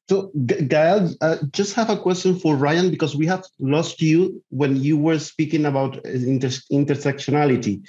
So, 0.10 0.32
Gael, 0.46 1.14
uh, 1.22 1.38
just 1.52 1.74
have 1.76 1.90
a 1.90 1.98
question 1.98 2.38
for 2.38 2.56
Ryan 2.56 2.90
because 2.90 3.16
we 3.16 3.26
have 3.28 3.46
lost 3.60 4.02
you 4.02 4.44
when 4.50 4.76
you 4.76 4.98
were 4.98 5.20
speaking 5.20 5.66
about 5.66 6.06
inter 6.06 6.50
intersectionality. 6.72 7.88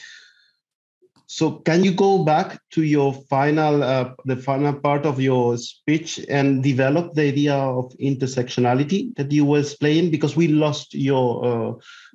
So, 1.27 1.59
can 1.59 1.83
you 1.83 1.93
go 1.93 2.23
back 2.23 2.61
to 2.71 2.85
your 2.85 3.15
final, 3.29 3.83
uh, 3.83 4.11
the 4.27 4.37
final 4.37 4.75
part 4.75 5.07
of 5.07 5.21
your 5.21 5.57
speech 5.59 6.25
and 6.29 6.63
develop 6.63 7.15
the 7.15 7.23
idea 7.23 7.55
of 7.55 7.93
intersectionality 7.99 9.15
that 9.17 9.33
you 9.33 9.45
were 9.45 9.59
explaining? 9.59 10.13
Because 10.13 10.37
we 10.37 10.47
lost 10.49 10.95
your 10.95 11.45
uh, 11.45 11.73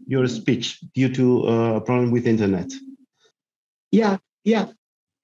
your 0.07 0.27
speech 0.27 0.79
due 0.95 1.13
to 1.13 1.47
uh, 1.47 1.73
a 1.75 1.81
problem 1.81 2.11
with 2.11 2.25
internet. 2.25 2.71
Yeah, 3.91 4.17
yeah. 4.45 4.67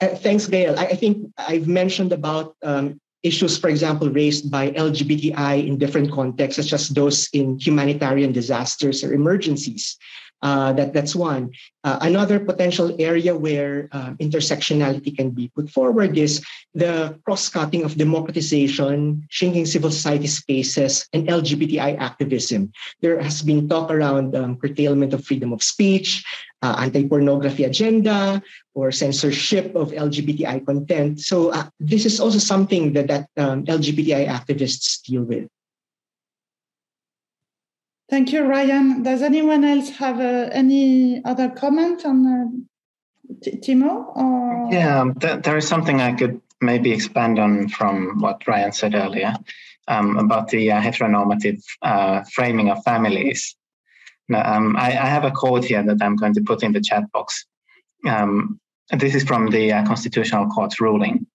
Uh, 0.02 0.08
thanks, 0.08 0.48
Gael. 0.48 0.78
I, 0.78 0.88
I, 0.88 0.96
think 0.96 1.32
I've 1.38 1.68
mentioned 1.68 2.12
about 2.12 2.56
um, 2.64 3.00
issues, 3.24 3.58
for 3.58 3.70
example, 3.70 4.10
raised 4.10 4.52
by 4.52 4.72
LGBTI 4.72 5.66
in 5.66 5.78
different 5.78 6.12
contexts, 6.12 6.62
such 6.62 6.74
as 6.74 6.89
those 6.89 7.30
in 7.34 7.58
humanitarian 7.60 8.32
disasters 8.32 9.04
or 9.04 9.14
emergencies. 9.14 9.98
Uh, 10.46 10.74
that 10.74 10.93
that's 10.93 11.16
one. 11.16 11.50
Uh, 11.84 11.98
another 12.02 12.39
potential 12.39 12.93
area 13.00 13.34
where 13.34 13.89
uh, 13.93 14.14
intersectionality 14.22 15.16
can 15.16 15.32
be 15.32 15.50
put 15.56 15.70
forward 15.72 16.18
is 16.18 16.43
the 16.76 17.18
cross-cutting 17.26 17.84
of 17.84 17.98
democratization, 17.98 19.26
shrinking 19.30 19.66
civil 19.66 19.89
society 19.89 20.28
spaces, 20.28 21.08
and 21.14 21.28
LGBTI 21.28 21.98
activism. 21.98 22.72
There 23.02 23.18
has 23.22 23.41
been 23.41 23.68
talk 23.70 23.89
around 23.89 24.36
um, 24.36 24.58
curtailment 24.58 25.14
of 25.16 25.26
freedom 25.26 25.54
of 25.54 25.64
speech, 25.64 26.22
uh, 26.66 26.76
anti-pornography 26.80 27.63
agenda, 27.63 28.41
or 28.74 28.91
censorship 28.91 29.76
of 29.76 29.91
LGBTI 29.91 30.66
content. 30.66 31.20
So 31.20 31.53
uh, 31.53 31.70
this 31.80 32.05
is 32.05 32.20
also 32.20 32.39
something 32.39 32.93
that 32.93 33.07
that 33.07 33.30
um, 33.38 33.66
LGBTI 33.66 34.28
activists 34.28 35.03
deal 35.03 35.24
with. 35.24 35.47
Thank 38.09 38.32
you, 38.34 38.45
Ryan. 38.45 39.03
Does 39.03 39.22
anyone 39.22 39.63
else 39.63 39.89
have 39.97 40.20
uh, 40.20 40.49
any 40.51 41.24
other 41.26 41.49
comment 41.49 42.05
on 42.05 42.18
uh, 42.28 42.45
Timo? 43.66 44.16
Or? 44.16 44.70
Yeah, 44.72 45.05
th- 45.20 45.41
there 45.41 45.57
is 45.57 45.68
something 45.68 46.01
I 46.01 46.13
could 46.13 46.41
maybe 46.61 46.91
expand 46.91 47.39
on 47.39 47.70
from 47.70 48.20
what 48.20 48.47
Ryan 48.47 48.72
said 48.72 48.93
earlier 48.93 49.34
um, 49.88 50.18
about 50.18 50.49
the 50.49 50.72
uh, 50.72 50.82
heteronormative 50.82 51.63
uh, 51.82 52.24
framing 52.34 52.70
of 52.70 52.84
families. 52.84 53.55
Um, 54.34 54.76
I, 54.76 54.88
I, 54.88 55.05
have 55.05 55.23
a 55.23 55.32
quote 55.32 55.65
here 55.65 55.84
that 55.84 56.01
I'm 56.01 56.15
going 56.15 56.34
to 56.34 56.41
put 56.41 56.63
in 56.63 56.71
the 56.71 56.82
chat 56.82 57.03
box. 57.11 57.45
Um, 58.07 58.59
this 58.91 59.13
is 59.13 59.23
from 59.23 59.51
the 59.51 59.71
uh, 59.71 59.86
Constitutional 59.86 60.47
Court's 60.47 60.82
ruling. 60.82 61.28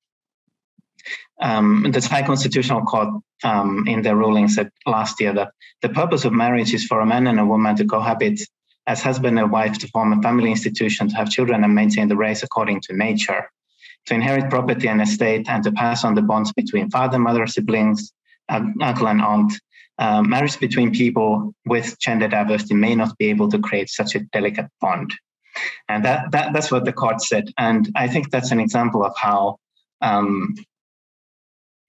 Um, 1.41 1.86
the 1.91 2.01
Thai 2.01 2.22
Constitutional 2.22 2.82
Court 2.82 3.09
um, 3.45 3.86
in 3.86 4.03
their 4.03 4.16
ruling 4.16 4.49
said 4.49 4.70
last 4.86 5.20
year 5.20 5.32
that 5.34 5.53
the 5.82 5.88
purpose 5.88 6.24
of 6.24 6.32
marriage 6.32 6.74
is 6.74 6.84
for 6.84 7.01
a 7.01 7.07
man 7.07 7.26
and 7.26 7.38
a 7.38 7.47
woman 7.47 7.76
to 7.76 7.84
cohabit 7.84 8.41
as 8.86 9.03
husband 9.03 9.38
and 9.38 9.53
wife 9.53 9.78
to 9.78 9.88
form 9.88 10.12
a 10.12 10.20
family 10.20 10.51
institution, 10.51 11.09
to 11.09 11.16
have 11.16 11.30
children 11.30 11.62
and 11.64 11.74
maintain 11.74 12.09
the 12.09 12.16
race 12.16 12.43
according 12.43 12.80
to 12.82 12.97
nature, 12.97 13.49
to 14.07 14.14
inherit 14.14 14.51
property 14.51 14.88
and 14.88 15.01
estate, 15.01 15.49
and 15.49 15.62
to 15.64 15.72
pass 15.72 16.05
on 16.05 16.14
the 16.14 16.22
bonds 16.22 16.53
between 16.53 16.91
father, 16.91 17.18
mother, 17.18 17.47
siblings, 17.47 18.12
uncle, 18.49 19.09
and 19.09 19.22
aunt. 19.22 19.53
Uh, 20.01 20.22
marriage 20.22 20.59
between 20.59 20.92
people 20.92 21.55
with 21.66 21.98
gender 22.01 22.26
diversity 22.26 22.74
may 22.74 22.94
not 22.94 23.16
be 23.18 23.26
able 23.26 23.51
to 23.51 23.59
create 23.59 23.90
such 23.90 24.14
a 24.14 24.20
delicate 24.32 24.66
bond. 24.80 25.12
And 25.90 26.03
that, 26.07 26.30
that 26.32 26.55
that's 26.55 26.70
what 26.70 26.86
the 26.86 26.92
court 26.92 27.20
said. 27.20 27.51
And 27.59 27.86
I 27.94 28.09
think 28.09 28.30
that's 28.30 28.51
an 28.51 28.61
example 28.61 29.05
of 29.05 29.12
how 29.18 29.59
um, 30.01 30.55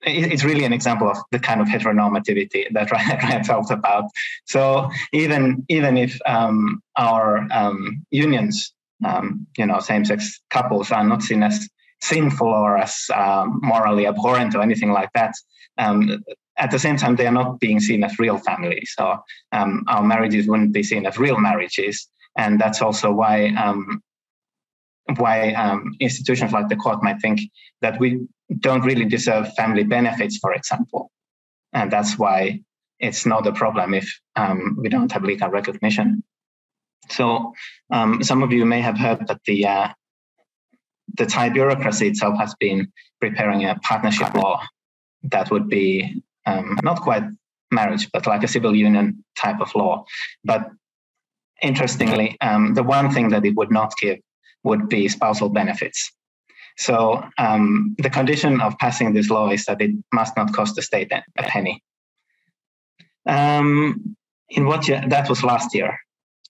it's 0.03 0.43
really 0.43 0.65
an 0.65 0.73
example 0.73 1.09
of 1.09 1.17
the 1.31 1.39
kind 1.39 1.61
of 1.61 1.67
heteronormativity 1.67 2.65
that 2.73 2.91
Ryan 3.23 3.43
talked 3.43 3.71
about. 3.71 4.05
So 4.45 4.89
even 5.13 5.65
even 5.69 5.97
if 5.97 6.19
um, 6.25 6.81
our 6.97 7.47
um, 7.51 8.05
unions, 8.11 8.73
um, 9.05 9.47
you 9.57 9.65
know, 9.65 9.79
same-sex 9.79 10.41
couples 10.49 10.91
are 10.91 11.03
not 11.03 11.21
seen 11.21 11.43
as 11.43 11.69
sinful 12.01 12.47
or 12.47 12.77
as 12.77 13.05
um, 13.15 13.59
morally 13.63 14.07
abhorrent 14.07 14.55
or 14.55 14.61
anything 14.61 14.91
like 14.91 15.11
that, 15.13 15.33
um, 15.77 16.23
at 16.61 16.71
the 16.71 16.79
same 16.79 16.95
time 16.95 17.15
they 17.15 17.27
are 17.27 17.39
not 17.41 17.59
being 17.59 17.79
seen 17.79 18.03
as 18.03 18.19
real 18.19 18.37
families. 18.37 18.93
So 18.97 19.17
um, 19.51 19.83
our 19.87 20.03
marriages 20.03 20.47
wouldn't 20.47 20.73
be 20.73 20.83
seen 20.83 21.05
as 21.05 21.17
real 21.17 21.39
marriages, 21.39 22.07
and 22.37 22.61
that's 22.61 22.81
also 22.81 23.11
why 23.11 23.35
why 25.17 25.53
um, 25.53 25.95
institutions 25.99 26.51
like 26.51 26.69
the 26.69 26.75
court 26.75 27.03
might 27.03 27.19
think 27.21 27.41
that 27.81 27.99
we 27.99 28.27
don't 28.59 28.85
really 28.85 29.05
deserve 29.05 29.53
family 29.55 29.83
benefits, 29.83 30.37
for 30.37 30.53
example. 30.53 31.11
And 31.73 31.91
that's 31.91 32.17
why 32.17 32.61
it's 32.99 33.25
not 33.25 33.47
a 33.47 33.51
problem 33.51 33.93
if 33.93 34.07
um, 34.35 34.77
we 34.79 34.89
don't 34.89 35.11
have 35.11 35.23
legal 35.23 35.49
recognition. 35.49 36.23
So 37.09 37.53
um, 37.91 38.23
some 38.23 38.43
of 38.43 38.51
you 38.51 38.65
may 38.65 38.81
have 38.81 38.97
heard 38.97 39.27
that 39.27 39.41
the 39.45 39.65
uh, 39.65 39.87
the 41.15 41.25
Thai 41.25 41.49
bureaucracy 41.49 42.07
itself 42.07 42.37
has 42.37 42.55
been 42.59 42.91
preparing 43.19 43.65
a 43.65 43.75
partnership 43.81 44.33
law 44.33 44.61
that 45.23 45.51
would 45.51 45.67
be 45.67 46.23
um, 46.51 46.77
not 46.83 47.01
quite 47.01 47.23
marriage, 47.71 48.09
but 48.11 48.27
like 48.27 48.43
a 48.43 48.47
civil 48.47 48.75
union 48.75 49.23
type 49.37 49.59
of 49.61 49.73
law. 49.75 50.05
But 50.43 50.69
interestingly, 51.61 52.37
um, 52.41 52.73
the 52.73 52.83
one 52.83 53.11
thing 53.11 53.29
that 53.29 53.45
it 53.45 53.55
would 53.55 53.71
not 53.71 53.93
give 53.97 54.19
would 54.63 54.89
be 54.89 55.07
spousal 55.07 55.49
benefits. 55.49 56.11
So 56.77 57.23
um, 57.37 57.95
the 57.97 58.09
condition 58.09 58.61
of 58.61 58.77
passing 58.77 59.13
this 59.13 59.29
law 59.29 59.49
is 59.49 59.65
that 59.65 59.81
it 59.81 59.91
must 60.13 60.35
not 60.37 60.53
cost 60.53 60.75
the 60.75 60.81
state 60.81 61.11
a 61.11 61.23
penny. 61.43 61.83
Um, 63.27 64.15
in 64.49 64.65
what 64.65 64.87
year? 64.87 65.03
That 65.07 65.29
was 65.29 65.43
last 65.43 65.75
year, 65.75 65.97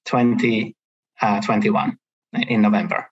2021, 0.05 1.89
uh, 2.35 2.39
in 2.47 2.61
November. 2.61 3.09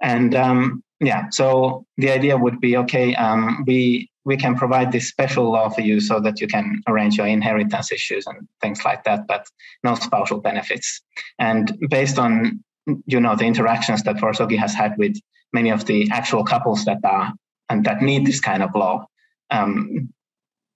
And 0.00 0.34
um, 0.34 0.82
yeah, 1.00 1.28
so 1.30 1.86
the 1.96 2.10
idea 2.10 2.36
would 2.36 2.60
be 2.60 2.76
okay, 2.78 3.14
um, 3.14 3.64
we 3.66 4.11
we 4.24 4.36
can 4.36 4.54
provide 4.54 4.92
this 4.92 5.08
special 5.08 5.50
law 5.50 5.68
for 5.68 5.80
you 5.80 6.00
so 6.00 6.20
that 6.20 6.40
you 6.40 6.46
can 6.46 6.80
arrange 6.86 7.16
your 7.16 7.26
inheritance 7.26 7.90
issues 7.90 8.26
and 8.26 8.46
things 8.60 8.84
like 8.84 9.02
that, 9.04 9.26
but 9.26 9.46
no 9.82 9.94
spousal 9.94 10.40
benefits. 10.40 11.00
And 11.38 11.76
based 11.90 12.18
on 12.18 12.62
you 13.06 13.20
know 13.20 13.36
the 13.36 13.44
interactions 13.44 14.02
that 14.02 14.18
FOR-SOGI 14.18 14.58
has 14.58 14.74
had 14.74 14.96
with 14.98 15.16
many 15.52 15.70
of 15.70 15.84
the 15.86 16.08
actual 16.10 16.44
couples 16.44 16.84
that 16.84 16.98
are 17.04 17.32
and 17.68 17.84
that 17.84 18.02
need 18.02 18.26
this 18.26 18.40
kind 18.40 18.62
of 18.62 18.74
law. 18.74 19.06
Um, 19.50 20.12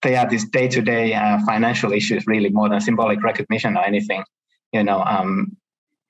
they 0.03 0.17
are 0.17 0.29
these 0.29 0.49
day-to-day 0.49 1.15
uh, 1.15 1.41
financial 1.45 1.93
issues, 1.93 2.27
really 2.27 2.51
more 2.51 2.69
than 2.69 2.81
symbolic 2.81 3.23
recognition 3.23 3.77
or 3.77 3.85
anything. 3.85 4.23
You 4.73 4.85
know, 4.85 5.03
um, 5.03 5.57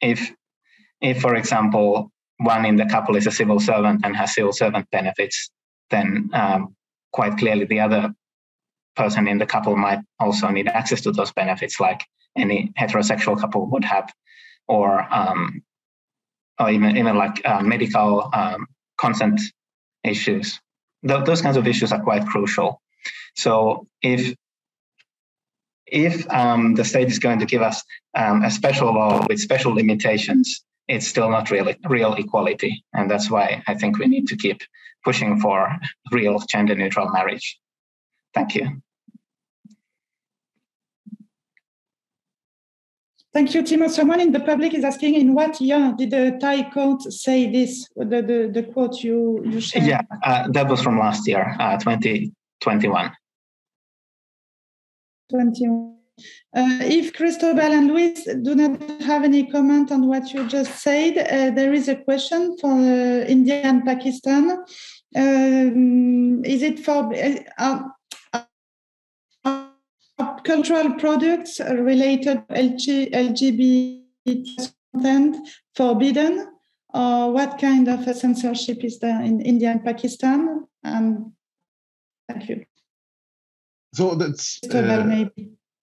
if 0.00 0.32
if 1.00 1.20
for 1.20 1.34
example 1.34 2.10
one 2.38 2.66
in 2.66 2.76
the 2.76 2.86
couple 2.86 3.16
is 3.16 3.26
a 3.26 3.30
civil 3.30 3.58
servant 3.58 4.02
and 4.04 4.14
has 4.14 4.34
civil 4.34 4.52
servant 4.52 4.90
benefits, 4.90 5.50
then 5.90 6.28
um, 6.34 6.75
quite 7.16 7.36
clearly 7.38 7.64
the 7.64 7.80
other 7.86 8.14
person 8.94 9.26
in 9.28 9.38
the 9.38 9.46
couple 9.54 9.74
might 9.76 10.00
also 10.18 10.46
need 10.48 10.68
access 10.68 11.00
to 11.02 11.10
those 11.12 11.32
benefits, 11.32 11.80
like 11.80 12.02
any 12.36 12.72
heterosexual 12.80 13.40
couple 13.40 13.66
would 13.72 13.84
have, 13.84 14.12
or 14.68 14.88
um, 15.20 15.62
or 16.60 16.68
even 16.70 16.96
even 16.96 17.16
like 17.16 17.36
uh, 17.50 17.62
medical 17.62 18.30
um, 18.40 18.66
consent 18.98 19.40
issues. 20.04 20.60
Th- 21.08 21.24
those 21.24 21.42
kinds 21.42 21.56
of 21.56 21.66
issues 21.66 21.92
are 21.92 22.02
quite 22.08 22.26
crucial. 22.26 22.80
So 23.34 23.86
if 24.02 24.34
if 25.86 26.14
um, 26.30 26.74
the 26.74 26.84
state 26.84 27.08
is 27.14 27.18
going 27.18 27.40
to 27.40 27.46
give 27.46 27.62
us 27.62 27.82
um, 28.14 28.42
a 28.42 28.50
special 28.50 28.88
law 28.92 29.24
with 29.28 29.38
special 29.40 29.72
limitations, 29.80 30.46
it's 30.88 31.06
still 31.06 31.30
not 31.30 31.50
really 31.50 31.74
real 31.88 32.14
equality, 32.14 32.72
and 32.92 33.10
that's 33.10 33.30
why 33.30 33.62
I 33.70 33.74
think 33.74 33.98
we 33.98 34.06
need 34.06 34.26
to 34.28 34.36
keep 34.36 34.60
pushing 35.06 35.32
for 35.40 35.58
real 36.10 36.36
gender 36.52 36.74
neutral 36.74 37.08
marriage. 37.16 37.46
Thank 38.34 38.56
you. 38.56 38.66
Thank 43.32 43.54
you, 43.54 43.62
Timo. 43.62 43.88
Someone 43.88 44.20
in 44.20 44.32
the 44.32 44.40
public 44.40 44.72
is 44.74 44.82
asking, 44.82 45.14
in 45.14 45.34
what 45.34 45.60
year 45.60 45.94
did 45.96 46.10
the 46.10 46.24
Thai 46.40 46.70
court 46.70 47.02
say 47.02 47.40
this, 47.56 47.86
the, 47.94 48.20
the, 48.30 48.38
the 48.56 48.62
quote 48.72 48.96
you, 49.04 49.44
you 49.44 49.60
shared? 49.60 49.84
Yeah, 49.84 50.02
uh, 50.24 50.48
that 50.56 50.66
was 50.68 50.80
from 50.82 50.98
last 50.98 51.28
year, 51.28 51.44
uh, 51.60 51.76
2021. 51.76 53.12
21. 55.30 55.96
Uh, 56.56 56.78
if 56.80 57.12
Cristobal 57.12 57.72
and 57.78 57.88
Luis 57.88 58.24
do 58.42 58.54
not 58.54 58.82
have 59.02 59.22
any 59.22 59.44
comment 59.44 59.92
on 59.92 60.08
what 60.08 60.32
you 60.32 60.46
just 60.48 60.72
said, 60.82 61.18
uh, 61.18 61.54
there 61.54 61.74
is 61.74 61.88
a 61.88 61.96
question 61.96 62.56
for 62.58 62.72
uh, 62.72 63.26
India 63.28 63.60
and 63.70 63.84
Pakistan. 63.84 64.64
Um, 65.14 66.44
is 66.44 66.62
it 66.62 66.80
for 66.80 67.12
uh, 67.58 67.82
cultural 70.44 70.94
products 70.94 71.60
related 71.60 72.42
LG, 72.48 73.12
LGBT 73.12 74.72
content 74.92 75.36
forbidden? 75.74 76.48
Or 76.94 77.32
what 77.32 77.58
kind 77.58 77.88
of 77.88 78.04
censorship 78.16 78.82
is 78.82 78.98
there 78.98 79.20
in 79.22 79.40
India 79.40 79.70
and 79.70 79.84
Pakistan? 79.84 80.64
And 80.82 81.32
thank 82.28 82.48
you. 82.48 82.64
So 83.94 84.14
that's 84.14 84.60
uh, 84.64 85.28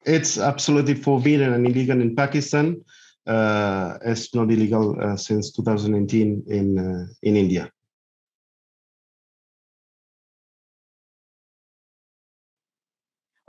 it's 0.06 0.38
absolutely 0.38 0.96
forbidden 0.96 1.54
and 1.54 1.68
illegal 1.68 2.02
in 2.02 2.16
Pakistan. 2.16 2.84
Uh, 3.26 3.98
it's 4.06 4.34
not 4.36 4.52
illegal 4.52 5.00
uh, 5.02 5.16
since 5.16 5.52
2019 5.52 6.44
in 6.48 6.80
uh, 6.80 7.06
in 7.22 7.36
India. 7.36 7.72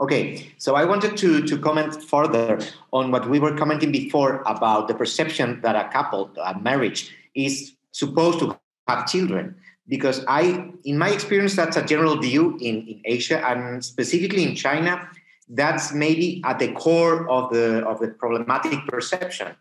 Okay, 0.01 0.51
so 0.57 0.75
I 0.75 0.83
wanted 0.83 1.15
to, 1.17 1.41
to 1.47 1.57
comment 1.57 2.03
further 2.03 2.59
on 2.91 3.11
what 3.11 3.29
we 3.29 3.39
were 3.39 3.55
commenting 3.55 3.93
before 3.93 4.43
about 4.45 4.89
the 4.89 4.93
perception 4.93 5.61
that 5.61 5.77
a 5.77 5.89
couple, 5.89 6.31
a 6.43 6.59
marriage, 6.59 7.15
is 7.33 7.75
supposed 7.91 8.39
to 8.39 8.59
have 8.89 9.07
children. 9.07 9.55
Because 9.87 10.25
I, 10.27 10.71
in 10.83 10.97
my 10.97 11.11
experience, 11.11 11.55
that's 11.55 11.77
a 11.77 11.85
general 11.85 12.17
view 12.17 12.57
in, 12.59 12.87
in 12.87 13.01
Asia 13.05 13.47
and 13.47 13.85
specifically 13.85 14.43
in 14.43 14.55
China. 14.55 15.07
That's 15.47 15.93
maybe 15.93 16.41
at 16.43 16.59
the 16.59 16.73
core 16.73 17.29
of 17.29 17.53
the 17.53 17.85
of 17.85 17.99
the 17.99 18.09
problematic 18.09 18.79
perception. 18.87 19.55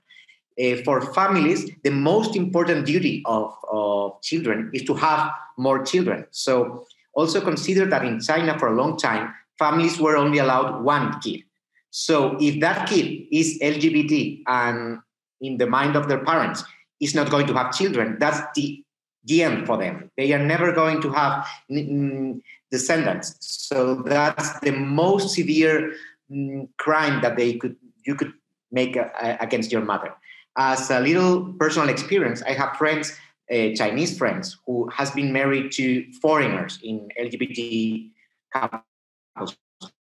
Uh, 0.59 0.77
for 0.85 1.13
families, 1.13 1.71
the 1.83 1.91
most 1.91 2.37
important 2.37 2.87
duty 2.87 3.23
of, 3.27 3.55
of 3.71 4.21
children 4.23 4.71
is 4.73 4.83
to 4.85 4.95
have 4.95 5.31
more 5.59 5.85
children. 5.85 6.27
So 6.31 6.87
also 7.13 7.41
consider 7.41 7.87
that 7.87 8.05
in 8.05 8.21
China 8.21 8.59
for 8.59 8.69
a 8.69 8.75
long 8.75 8.97
time, 8.97 9.35
families 9.59 9.99
were 10.01 10.17
only 10.17 10.39
allowed 10.39 10.83
one 10.83 11.21
kid. 11.21 11.43
So 11.91 12.37
if 12.41 12.61
that 12.61 12.89
kid 12.89 13.27
is 13.31 13.59
LGBT 13.63 14.43
and 14.47 14.99
in 15.41 15.59
the 15.59 15.67
mind 15.67 15.97
of 15.97 16.09
their 16.09 16.25
parents 16.25 16.65
is 17.01 17.15
not 17.15 17.31
going 17.31 17.47
to 17.47 17.55
have 17.55 17.73
children, 17.73 18.17
that's 18.19 18.41
the, 18.57 18.83
the 19.25 19.43
end 19.43 19.67
for 19.67 19.79
them. 19.79 20.11
They 20.17 20.33
are 20.33 20.45
never 20.45 20.73
going 20.73 21.01
to 21.03 21.11
have 21.13 21.47
mm, 21.71 22.41
descendants. 22.71 23.37
So 23.41 24.03
that's 24.03 24.59
the 24.61 24.73
most 24.73 25.35
severe 25.35 25.95
mm, 26.31 26.69
crime 26.79 27.23
that 27.23 27.37
they 27.37 27.55
could 27.55 27.77
you 28.05 28.15
could 28.15 28.33
make 28.71 28.97
a, 28.97 29.39
against 29.41 29.73
your 29.73 29.83
mother. 29.83 30.13
As 30.57 30.91
a 30.91 31.01
little 31.01 31.53
personal 31.55 31.89
experience, 31.89 32.43
I 32.43 32.53
have 32.53 32.77
friends, 32.77 33.17
uh, 33.51 33.75
Chinese 33.75 34.17
friends, 34.19 34.59
who 34.67 34.89
has 34.91 35.11
been 35.11 35.33
married 35.33 35.73
to 35.73 36.05
foreigners 36.21 36.79
in 36.83 37.09
LGBT 37.21 38.11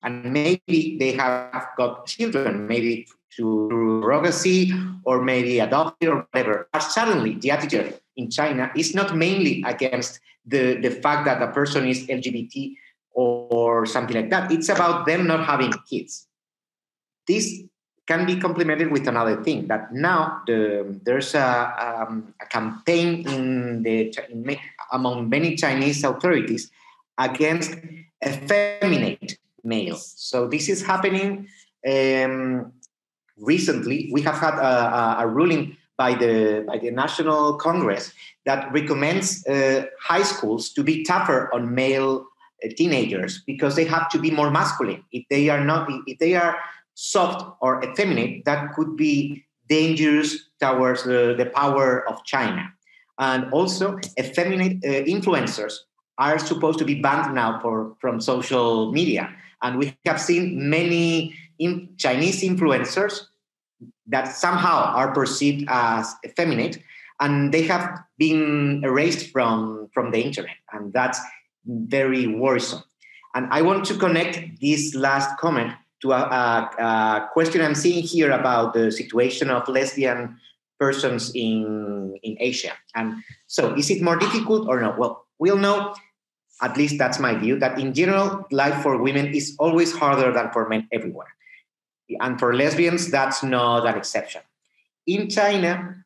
and 0.02 0.32
maybe 0.32 0.96
they 0.98 1.12
have 1.12 1.68
got 1.76 2.06
children, 2.06 2.66
maybe 2.66 3.06
through 3.34 4.02
surrogacy 4.02 4.70
or 5.04 5.22
maybe 5.22 5.58
adopted 5.58 6.08
or 6.08 6.26
whatever. 6.30 6.68
But 6.72 6.80
suddenly, 6.80 7.34
the 7.36 7.50
attitude 7.50 7.98
in 8.16 8.30
China 8.30 8.70
is 8.76 8.94
not 8.94 9.16
mainly 9.16 9.62
against 9.66 10.20
the, 10.44 10.76
the 10.76 10.90
fact 10.90 11.24
that 11.24 11.42
a 11.42 11.48
person 11.48 11.86
is 11.86 12.06
LGBT 12.06 12.74
or 13.12 13.86
something 13.86 14.16
like 14.16 14.30
that. 14.30 14.52
It's 14.52 14.68
about 14.68 15.06
them 15.06 15.26
not 15.26 15.46
having 15.46 15.72
kids. 15.88 16.26
This 17.26 17.62
can 18.06 18.26
be 18.26 18.36
complemented 18.36 18.90
with 18.90 19.06
another 19.06 19.42
thing 19.42 19.68
that 19.68 19.94
now 19.94 20.42
the, 20.46 20.98
there's 21.04 21.34
a, 21.34 21.46
um, 21.78 22.34
a 22.40 22.46
campaign 22.46 23.26
in 23.28 23.82
the 23.82 24.14
in, 24.28 24.58
among 24.90 25.28
many 25.28 25.54
Chinese 25.54 26.02
authorities 26.02 26.70
against 27.16 27.76
effeminate 28.24 29.38
males. 29.64 30.14
So 30.16 30.48
this 30.48 30.68
is 30.68 30.84
happening 30.84 31.48
um, 31.88 32.72
recently. 33.38 34.08
We 34.12 34.22
have 34.22 34.38
had 34.38 34.54
a, 34.54 35.22
a, 35.22 35.26
ruling 35.26 35.76
by 35.96 36.14
the 36.14 36.64
by 36.66 36.78
the 36.78 36.90
National 36.90 37.54
Congress 37.54 38.12
that 38.44 38.72
recommends 38.72 39.46
uh, 39.46 39.86
high 40.00 40.22
schools 40.22 40.70
to 40.70 40.82
be 40.82 41.04
tougher 41.04 41.52
on 41.54 41.74
male 41.74 42.26
uh, 42.64 42.68
teenagers 42.76 43.42
because 43.46 43.76
they 43.76 43.84
have 43.84 44.08
to 44.10 44.18
be 44.18 44.30
more 44.30 44.50
masculine. 44.50 45.04
If 45.12 45.24
they 45.28 45.48
are 45.48 45.64
not, 45.64 45.88
if 46.06 46.18
they 46.18 46.34
are 46.34 46.56
soft 46.94 47.56
or 47.60 47.82
effeminate, 47.84 48.44
that 48.44 48.72
could 48.74 48.96
be 48.96 49.44
dangerous 49.68 50.50
towards 50.60 51.04
the, 51.04 51.34
the 51.36 51.46
power 51.46 52.08
of 52.08 52.24
China. 52.24 52.72
And 53.18 53.52
also, 53.52 53.98
effeminate 54.18 54.84
uh, 54.84 55.04
influencers 55.04 55.74
are 56.18 56.38
supposed 56.38 56.78
to 56.78 56.84
be 56.84 57.00
banned 57.00 57.34
now 57.34 57.58
for, 57.60 57.96
from 58.00 58.20
social 58.20 58.92
media 58.92 59.34
and 59.62 59.78
we 59.78 59.96
have 60.04 60.20
seen 60.20 60.68
many 60.68 61.34
in 61.58 61.88
Chinese 61.96 62.42
influencers 62.42 63.22
that 64.06 64.24
somehow 64.24 64.92
are 64.94 65.12
perceived 65.12 65.64
as 65.68 66.14
effeminate, 66.26 66.82
and 67.20 67.54
they 67.54 67.62
have 67.62 68.00
been 68.18 68.82
erased 68.84 69.30
from, 69.30 69.88
from 69.94 70.10
the 70.10 70.20
internet. 70.20 70.56
And 70.72 70.92
that's 70.92 71.20
very 71.64 72.26
worrisome. 72.26 72.82
And 73.34 73.46
I 73.50 73.62
want 73.62 73.84
to 73.86 73.94
connect 73.94 74.60
this 74.60 74.94
last 74.94 75.38
comment 75.38 75.72
to 76.02 76.12
a, 76.12 76.16
a, 76.16 76.82
a 76.82 77.28
question 77.32 77.62
I'm 77.62 77.76
seeing 77.76 78.02
here 78.02 78.32
about 78.32 78.74
the 78.74 78.90
situation 78.90 79.50
of 79.50 79.68
lesbian 79.68 80.36
persons 80.80 81.30
in, 81.34 82.18
in 82.24 82.36
Asia. 82.40 82.72
And 82.96 83.22
so, 83.46 83.74
is 83.74 83.88
it 83.88 84.02
more 84.02 84.16
difficult 84.16 84.68
or 84.68 84.80
not? 84.80 84.98
Well, 84.98 85.21
we'll 85.42 85.58
know 85.58 85.94
at 86.62 86.76
least 86.76 86.96
that's 86.96 87.18
my 87.18 87.34
view, 87.34 87.58
that 87.58 87.78
in 87.78 87.92
general, 87.92 88.46
life 88.52 88.82
for 88.82 88.96
women 89.02 89.26
is 89.34 89.56
always 89.58 89.90
harder 89.92 90.32
than 90.32 90.50
for 90.52 90.68
men 90.68 90.86
everywhere. 90.92 91.32
And 92.20 92.38
for 92.38 92.54
lesbians, 92.54 93.10
that's 93.10 93.42
not 93.42 93.84
an 93.84 93.96
exception. 93.96 94.42
In 95.08 95.28
China, 95.28 96.04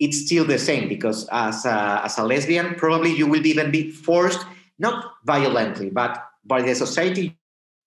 it's 0.00 0.26
still 0.26 0.44
the 0.44 0.58
same 0.58 0.88
because 0.88 1.28
as 1.30 1.64
a, 1.64 2.02
as 2.04 2.18
a 2.18 2.24
lesbian, 2.24 2.74
probably 2.74 3.14
you 3.14 3.28
will 3.28 3.46
even 3.46 3.70
be 3.70 3.92
forced, 3.92 4.44
not 4.80 5.12
violently, 5.24 5.88
but 5.88 6.12
by 6.44 6.60
the 6.62 6.74
society, 6.74 7.38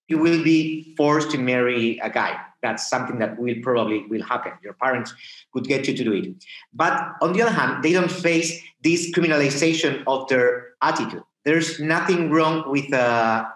you 0.08 0.16
will 0.16 0.42
be 0.42 0.94
forced 0.96 1.30
to 1.32 1.38
marry 1.38 1.98
a 1.98 2.08
guy. 2.08 2.40
That's 2.62 2.88
something 2.88 3.18
that 3.18 3.38
will 3.38 3.56
probably 3.62 4.06
will 4.06 4.22
happen. 4.22 4.52
Your 4.62 4.72
parents 4.72 5.12
could 5.52 5.64
get 5.68 5.86
you 5.86 5.94
to 5.94 6.04
do 6.04 6.12
it. 6.14 6.44
But 6.72 7.12
on 7.20 7.34
the 7.34 7.42
other 7.42 7.52
hand, 7.52 7.82
they 7.82 7.92
don't 7.92 8.10
face 8.10 8.58
this 8.82 9.12
criminalization 9.12 10.02
of 10.06 10.28
their 10.28 10.65
attitude 10.82 11.22
there's 11.46 11.78
nothing 11.78 12.28
wrong 12.28 12.68
with 12.68 12.92
a 12.92 13.46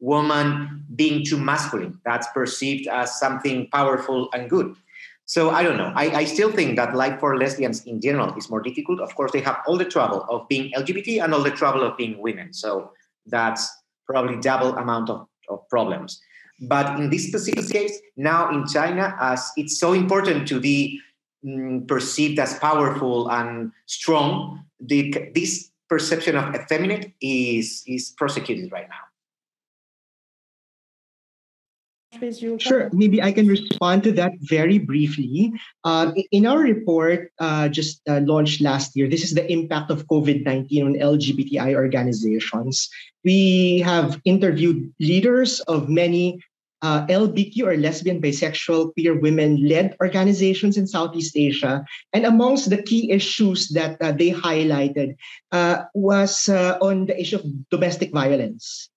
woman 0.00 0.84
being 0.94 1.24
too 1.24 1.38
masculine. 1.38 1.98
That's 2.04 2.28
perceived 2.28 2.86
as 2.86 3.18
something 3.18 3.68
powerful 3.72 4.28
and 4.34 4.48
good. 4.50 4.76
So 5.24 5.50
I 5.50 5.62
don't 5.62 5.78
know. 5.78 5.90
I, 5.96 6.10
I, 6.10 6.24
still 6.24 6.52
think 6.52 6.76
that 6.76 6.94
life 6.94 7.18
for 7.20 7.36
lesbians 7.36 7.84
in 7.84 8.00
general 8.00 8.34
is 8.36 8.48
more 8.48 8.60
difficult. 8.60 9.00
Of 9.00 9.14
course, 9.14 9.32
they 9.32 9.40
have 9.40 9.58
all 9.66 9.76
the 9.76 9.84
trouble 9.84 10.24
of 10.28 10.46
being 10.48 10.72
LGBT 10.72 11.24
and 11.24 11.34
all 11.34 11.42
the 11.42 11.50
trouble 11.50 11.82
of 11.82 11.96
being 11.96 12.18
women. 12.18 12.52
So 12.52 12.92
that's 13.26 13.68
probably 14.06 14.40
double 14.40 14.74
amount 14.76 15.10
of, 15.10 15.26
of 15.50 15.68
problems. 15.68 16.20
But 16.60 16.98
in 16.98 17.10
this 17.10 17.28
specific 17.28 17.68
case, 17.68 17.98
now 18.16 18.50
in 18.50 18.66
China, 18.66 19.16
as 19.20 19.50
it's 19.56 19.78
so 19.78 19.92
important 19.92 20.48
to 20.48 20.60
be 20.60 21.00
mm, 21.44 21.86
perceived 21.86 22.38
as 22.38 22.58
powerful 22.58 23.30
and 23.30 23.72
strong, 23.86 24.64
the, 24.80 25.30
this 25.34 25.70
perception 25.88 26.36
of 26.36 26.54
effeminate 26.54 27.12
is 27.20 27.82
is 27.86 28.10
prosecuted 28.16 28.70
right 28.72 28.88
now. 28.88 29.08
Sure, 32.58 32.90
maybe 32.92 33.22
I 33.22 33.32
can 33.32 33.46
respond 33.46 34.02
to 34.04 34.12
that 34.12 34.32
very 34.40 34.78
briefly. 34.78 35.52
Uh, 35.84 36.12
in 36.32 36.46
our 36.46 36.58
report, 36.58 37.30
uh, 37.38 37.68
just 37.68 38.00
uh, 38.08 38.20
launched 38.24 38.60
last 38.60 38.96
year, 38.96 39.08
this 39.08 39.22
is 39.22 39.34
the 39.34 39.44
impact 39.52 39.90
of 39.90 40.06
COVID 40.08 40.44
19 40.44 40.86
on 40.86 40.94
LGBTI 40.94 41.74
organizations. 41.74 42.88
We 43.24 43.80
have 43.80 44.20
interviewed 44.24 44.92
leaders 44.98 45.60
of 45.68 45.88
many 45.88 46.40
uh, 46.82 47.06
LBQ 47.06 47.66
or 47.66 47.76
lesbian, 47.76 48.20
bisexual, 48.20 48.94
queer 48.94 49.18
women 49.18 49.66
led 49.66 49.96
organizations 50.00 50.76
in 50.76 50.86
Southeast 50.86 51.36
Asia. 51.36 51.84
And 52.12 52.24
amongst 52.24 52.70
the 52.70 52.82
key 52.82 53.10
issues 53.10 53.68
that 53.70 54.00
uh, 54.00 54.12
they 54.12 54.30
highlighted 54.30 55.16
uh, 55.52 55.84
was 55.94 56.48
uh, 56.48 56.78
on 56.80 57.06
the 57.06 57.20
issue 57.20 57.36
of 57.36 57.68
domestic 57.70 58.12
violence. 58.12 58.90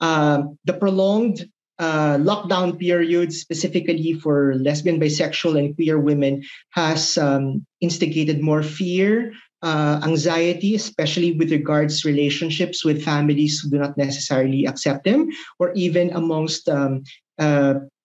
Um, 0.00 0.58
the 0.64 0.74
prolonged 0.74 1.48
uh, 1.78 2.18
lockdown 2.18 2.78
period, 2.78 3.32
specifically 3.32 4.12
for 4.14 4.54
lesbian, 4.56 4.98
bisexual, 4.98 5.58
and 5.58 5.74
queer 5.76 5.98
women, 5.98 6.42
has 6.70 7.16
um, 7.18 7.64
instigated 7.80 8.40
more 8.40 8.62
fear, 8.62 9.32
uh, 9.62 10.00
anxiety, 10.04 10.74
especially 10.74 11.32
with 11.32 11.50
regards 11.50 12.04
relationships 12.04 12.84
with 12.84 13.04
families 13.04 13.60
who 13.60 13.70
do 13.70 13.78
not 13.78 13.96
necessarily 13.96 14.66
accept 14.66 15.04
them, 15.04 15.28
or 15.58 15.72
even 15.74 16.10
amongst 16.10 16.68
um, 16.68 17.02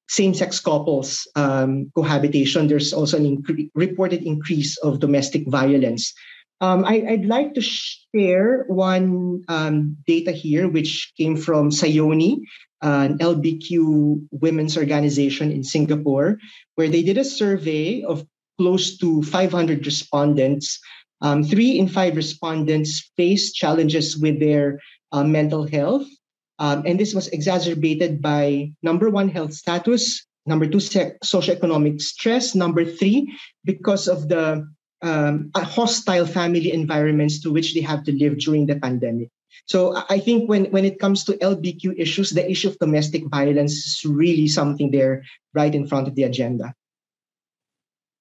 same-sex 0.09 0.59
couples 0.59 1.27
um, 1.35 1.91
cohabitation, 1.95 2.67
there's 2.67 2.93
also 2.93 3.17
an 3.17 3.25
incre- 3.25 3.69
reported 3.73 4.21
increase 4.23 4.77
of 4.77 4.99
domestic 4.99 5.47
violence. 5.47 6.13
Um, 6.61 6.85
I, 6.85 7.03
would 7.09 7.25
like 7.25 7.55
to 7.55 7.61
share 7.61 8.63
one 8.67 9.43
um, 9.47 9.97
data 10.07 10.31
here, 10.31 10.69
which 10.69 11.11
came 11.17 11.35
from 11.35 11.71
Sayoni, 11.71 12.39
an 12.81 13.17
LBQ 13.17 14.27
women's 14.31 14.77
organization 14.77 15.51
in 15.51 15.63
Singapore, 15.63 16.37
where 16.75 16.89
they 16.89 17.03
did 17.03 17.17
a 17.17 17.25
survey 17.25 18.03
of 18.03 18.25
close 18.57 18.97
to 18.97 19.23
500 19.23 19.85
respondents. 19.85 20.79
Um, 21.21 21.43
three 21.43 21.79
in 21.79 21.87
five 21.87 22.15
respondents 22.15 23.11
face 23.17 23.51
challenges 23.51 24.17
with 24.17 24.39
their 24.39 24.79
uh, 25.11 25.23
mental 25.23 25.67
health 25.67 26.07
Um, 26.59 26.83
and 26.85 26.99
this 26.99 27.13
was 27.13 27.27
exacerbated 27.29 28.21
by 28.21 28.71
number 28.81 29.09
one, 29.09 29.29
health 29.29 29.53
status, 29.53 30.25
number 30.45 30.67
two, 30.67 30.77
socioeconomic 30.77 32.01
stress, 32.01 32.55
number 32.55 32.85
three, 32.85 33.33
because 33.65 34.07
of 34.07 34.29
the 34.29 34.67
um, 35.01 35.51
hostile 35.55 36.25
family 36.25 36.71
environments 36.71 37.41
to 37.41 37.51
which 37.51 37.73
they 37.73 37.81
have 37.81 38.03
to 38.05 38.11
live 38.11 38.39
during 38.39 38.65
the 38.65 38.79
pandemic. 38.79 39.29
So 39.65 40.03
I 40.09 40.19
think 40.19 40.49
when, 40.49 40.65
when 40.65 40.85
it 40.85 40.99
comes 40.99 41.23
to 41.25 41.37
LBQ 41.37 41.99
issues, 41.99 42.31
the 42.31 42.49
issue 42.49 42.69
of 42.69 42.79
domestic 42.79 43.23
violence 43.29 43.73
is 43.73 44.01
really 44.05 44.47
something 44.47 44.91
there 44.91 45.23
right 45.53 45.73
in 45.73 45.87
front 45.87 46.07
of 46.07 46.15
the 46.15 46.23
agenda. 46.23 46.73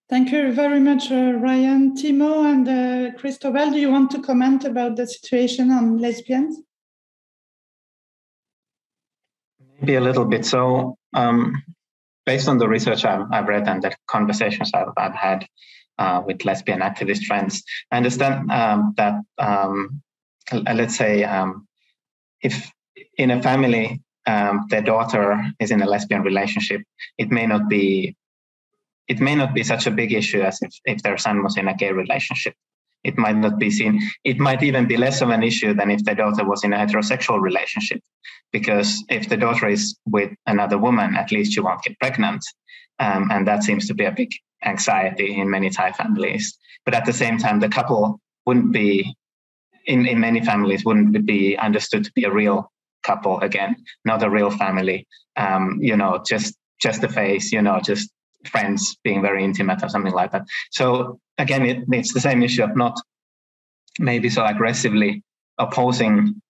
Thank 0.09 0.30
you 0.30 0.52
very 0.52 0.78
much, 0.78 1.10
uh, 1.10 1.32
Ryan. 1.40 1.96
Timo 1.96 2.44
and 2.44 2.68
uh, 2.68 3.18
Cristobal, 3.18 3.70
do 3.70 3.78
you 3.78 3.90
want 3.90 4.10
to 4.10 4.20
comment 4.20 4.64
about 4.64 4.96
the 4.96 5.06
situation 5.06 5.70
on 5.70 5.98
lesbians? 5.98 6.59
Maybe 9.82 9.96
a 9.96 10.00
little 10.00 10.24
bit. 10.24 10.46
So, 10.46 10.96
um, 11.12 11.60
based 12.24 12.46
on 12.46 12.59
the 12.59 12.68
research 12.68 13.04
I've, 13.04 13.26
I've, 13.32 13.48
read 13.48 13.66
and 13.66 13.82
the 13.82 13.92
conversations 14.06 14.70
I've, 14.72 14.92
I've 14.96 15.14
had 15.14 15.44
uh, 15.98 16.22
with 16.24 16.44
lesbian 16.44 16.80
activist 16.80 17.24
friends, 17.24 17.64
I 17.90 17.96
understand 17.96 18.52
um, 18.52 18.94
that, 18.96 19.14
um, 19.38 20.00
let's 20.52 20.96
say, 20.96 21.24
um, 21.24 21.66
if 22.40 22.70
in 23.18 23.32
a 23.32 23.42
family 23.42 24.00
um, 24.24 24.66
their 24.70 24.82
daughter 24.82 25.42
is 25.59 25.72
in 25.72 25.82
a 25.82 25.86
lesbian 25.86 26.22
relationship, 26.22 26.82
it 27.18 27.32
may 27.32 27.46
not 27.46 27.68
be 27.68 28.16
it 29.09 29.18
may 29.18 29.34
not 29.34 29.52
be 29.52 29.64
such 29.64 29.88
a 29.88 29.90
big 29.90 30.12
issue 30.12 30.42
as 30.42 30.60
if, 30.62 30.72
if 30.84 31.02
their 31.02 31.18
son 31.18 31.42
was 31.42 31.56
in 31.56 31.66
a 31.66 31.74
gay 31.74 31.90
relationship. 31.90 32.54
It 33.05 33.19
might 33.19 33.37
not 33.37 33.59
be 33.59 33.70
seen, 33.70 34.01
it 34.24 34.39
might 34.39 34.62
even 34.62 34.87
be 34.87 34.97
less 34.97 35.20
of 35.20 35.31
an 35.31 35.43
issue 35.43 35.74
than 35.74 35.91
if 35.91 36.05
the 36.05 36.15
daughter 36.15 36.45
was 36.45 36.65
in 36.65 36.73
a 36.73 36.77
heterosexual 36.77 37.41
relationship. 37.41 38.01
Because 38.53 39.03
if 39.09 39.29
the 39.29 39.37
daughter 39.37 39.69
is 39.69 39.97
with 40.07 40.31
another 40.47 40.79
woman, 40.79 41.16
at 41.16 41.33
least 41.33 41.53
she 41.53 41.61
won't 41.61 41.83
get 41.83 41.99
pregnant. 41.99 42.45
Um, 42.99 43.31
and 43.33 43.47
that 43.49 43.65
seems 43.65 43.87
to 43.89 43.95
be 43.95 44.05
a 44.05 44.12
big 44.12 44.31
anxiety 44.65 45.41
in 45.41 45.51
many 45.51 45.70
Thai 45.70 45.93
families. 45.93 46.57
But 46.85 46.95
at 46.95 47.05
the 47.05 47.12
same 47.12 47.39
time, 47.39 47.61
the 47.61 47.69
couple 47.69 48.20
wouldn't 48.47 48.73
be, 48.73 49.15
in, 49.87 50.07
in 50.07 50.20
many 50.20 50.45
families, 50.45 50.85
wouldn't 50.85 51.27
be 51.27 51.57
understood 51.57 52.05
to 52.05 52.12
be 52.15 52.24
a 52.24 52.33
real 52.33 52.70
couple 53.03 53.41
again, 53.41 53.77
not 54.05 54.23
a 54.23 54.31
real 54.31 54.51
family. 54.51 55.07
Um, 55.37 55.79
you 55.81 55.97
know, 55.97 56.23
just 56.24 56.55
just 56.81 57.05
a 57.05 57.09
face, 57.09 57.53
you 57.53 57.62
know, 57.62 57.81
just 57.81 58.11
friends 58.47 58.97
being 59.05 59.23
very 59.23 59.45
intimate 59.45 59.83
or 59.83 59.89
something 59.89 60.12
like 60.12 60.33
that. 60.33 60.43
So 60.73 61.20
again, 61.38 61.66
it, 61.66 61.84
it's 61.90 62.12
the 62.12 62.20
same 62.20 62.42
issue 62.42 62.64
of 62.64 62.76
not 62.76 63.00
maybe 63.98 64.28
so 64.28 64.44
aggressively 64.44 65.22
opposing 65.59 66.40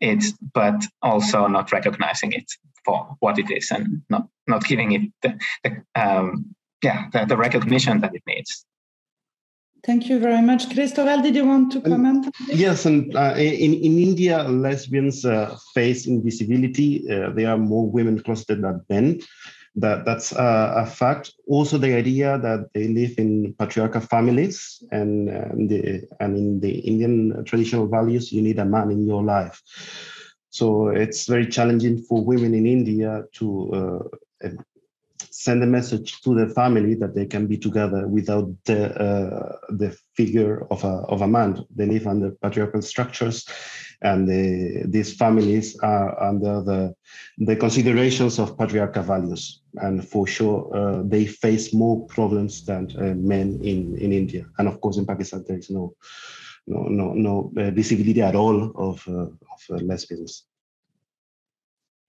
it, 0.00 0.24
but 0.52 0.84
also 1.02 1.46
not 1.46 1.72
recognizing 1.72 2.32
it 2.32 2.50
for 2.84 3.16
what 3.20 3.38
it 3.38 3.50
is 3.50 3.70
and 3.70 4.02
not 4.10 4.28
not 4.46 4.64
giving 4.64 4.92
it 4.92 5.02
the, 5.22 5.40
the 5.62 6.00
um, 6.00 6.54
yeah 6.82 7.08
the, 7.12 7.24
the, 7.24 7.36
recognition 7.36 8.00
that 8.00 8.14
it 8.14 8.22
needs. 8.26 8.66
Thank 9.86 10.08
you 10.08 10.18
very 10.18 10.42
much, 10.42 10.70
Cristobal. 10.72 11.22
Did 11.22 11.36
you 11.36 11.46
want 11.46 11.72
to 11.72 11.80
comment? 11.80 12.34
yes, 12.48 12.86
and 12.86 13.14
uh, 13.16 13.34
in 13.36 13.74
in 13.74 13.98
India, 13.98 14.42
lesbians 14.44 15.24
uh, 15.24 15.56
face 15.74 16.06
invisibility. 16.06 17.10
Uh, 17.10 17.30
there 17.30 17.50
are 17.50 17.58
more 17.58 17.90
women 17.90 18.22
closeted 18.22 18.62
than 18.62 18.80
men 18.88 19.20
that 19.76 20.04
that's 20.04 20.32
a, 20.32 20.72
a, 20.76 20.86
fact. 20.86 21.32
Also, 21.48 21.78
the 21.78 21.94
idea 21.94 22.38
that 22.38 22.68
they 22.74 22.88
live 22.88 23.18
in 23.18 23.54
patriarchal 23.58 24.00
families 24.00 24.82
and 24.92 25.28
and, 25.28 25.68
the, 25.68 26.02
and 26.20 26.36
in 26.36 26.60
the 26.60 26.78
Indian 26.80 27.44
traditional 27.44 27.86
values, 27.86 28.32
you 28.32 28.40
need 28.40 28.58
a 28.58 28.64
man 28.64 28.90
in 28.90 29.06
your 29.06 29.22
life. 29.22 29.62
So 30.50 30.88
it's 30.88 31.26
very 31.26 31.48
challenging 31.48 31.98
for 31.98 32.24
women 32.24 32.54
in 32.54 32.66
India 32.66 33.24
to 33.32 34.08
uh, 34.42 34.48
send 35.30 35.64
a 35.64 35.66
message 35.66 36.20
to 36.22 36.34
the 36.34 36.48
family 36.54 36.94
that 36.94 37.14
they 37.14 37.26
can 37.26 37.46
be 37.48 37.58
together 37.58 38.06
without 38.06 38.48
the 38.64 38.80
uh, 39.06 39.56
the 39.70 39.90
figure 40.16 40.64
of 40.70 40.84
a 40.84 40.94
of 41.14 41.22
a 41.22 41.28
man. 41.28 41.64
They 41.74 41.86
live 41.86 42.06
under 42.06 42.30
patriarchal 42.30 42.82
structures, 42.82 43.46
and 44.04 44.28
the, 44.28 44.84
these 44.86 45.16
families 45.16 45.76
are 45.80 46.22
under 46.22 46.62
the 46.62 46.94
the 47.38 47.56
considerations 47.56 48.38
of 48.38 48.56
patriarchal 48.56 49.02
values. 49.02 49.62
And 49.76 50.06
for 50.06 50.26
sure, 50.26 50.70
uh, 50.76 51.02
they 51.04 51.26
face 51.26 51.74
more 51.74 52.06
problems 52.06 52.64
than 52.64 52.90
uh, 52.96 53.14
men 53.16 53.58
in 53.62 53.96
in 53.98 54.12
India. 54.12 54.46
And 54.58 54.68
of 54.68 54.80
course, 54.80 54.98
in 54.98 55.06
Pakistan, 55.06 55.44
there 55.48 55.58
is 55.58 55.70
no 55.70 55.96
no 56.66 56.82
no 56.82 57.14
no 57.14 57.52
uh, 57.56 57.70
visibility 57.70 58.22
at 58.22 58.36
all 58.36 58.72
of 58.76 59.08
uh, 59.08 59.28
of 59.54 59.60
uh, 59.70 59.76
lesbians. 59.76 60.44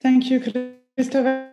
Thank 0.01 0.29
you, 0.29 0.39
Cristobal. 0.39 1.51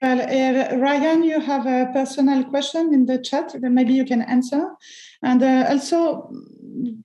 Well, 0.00 0.20
uh, 0.20 0.76
Ryan, 0.76 1.24
you 1.24 1.40
have 1.40 1.66
a 1.66 1.90
personal 1.92 2.44
question 2.44 2.94
in 2.94 3.06
the 3.06 3.18
chat 3.18 3.52
that 3.60 3.70
maybe 3.70 3.94
you 3.94 4.04
can 4.04 4.22
answer. 4.22 4.76
And 5.22 5.42
uh, 5.42 5.66
also, 5.70 6.30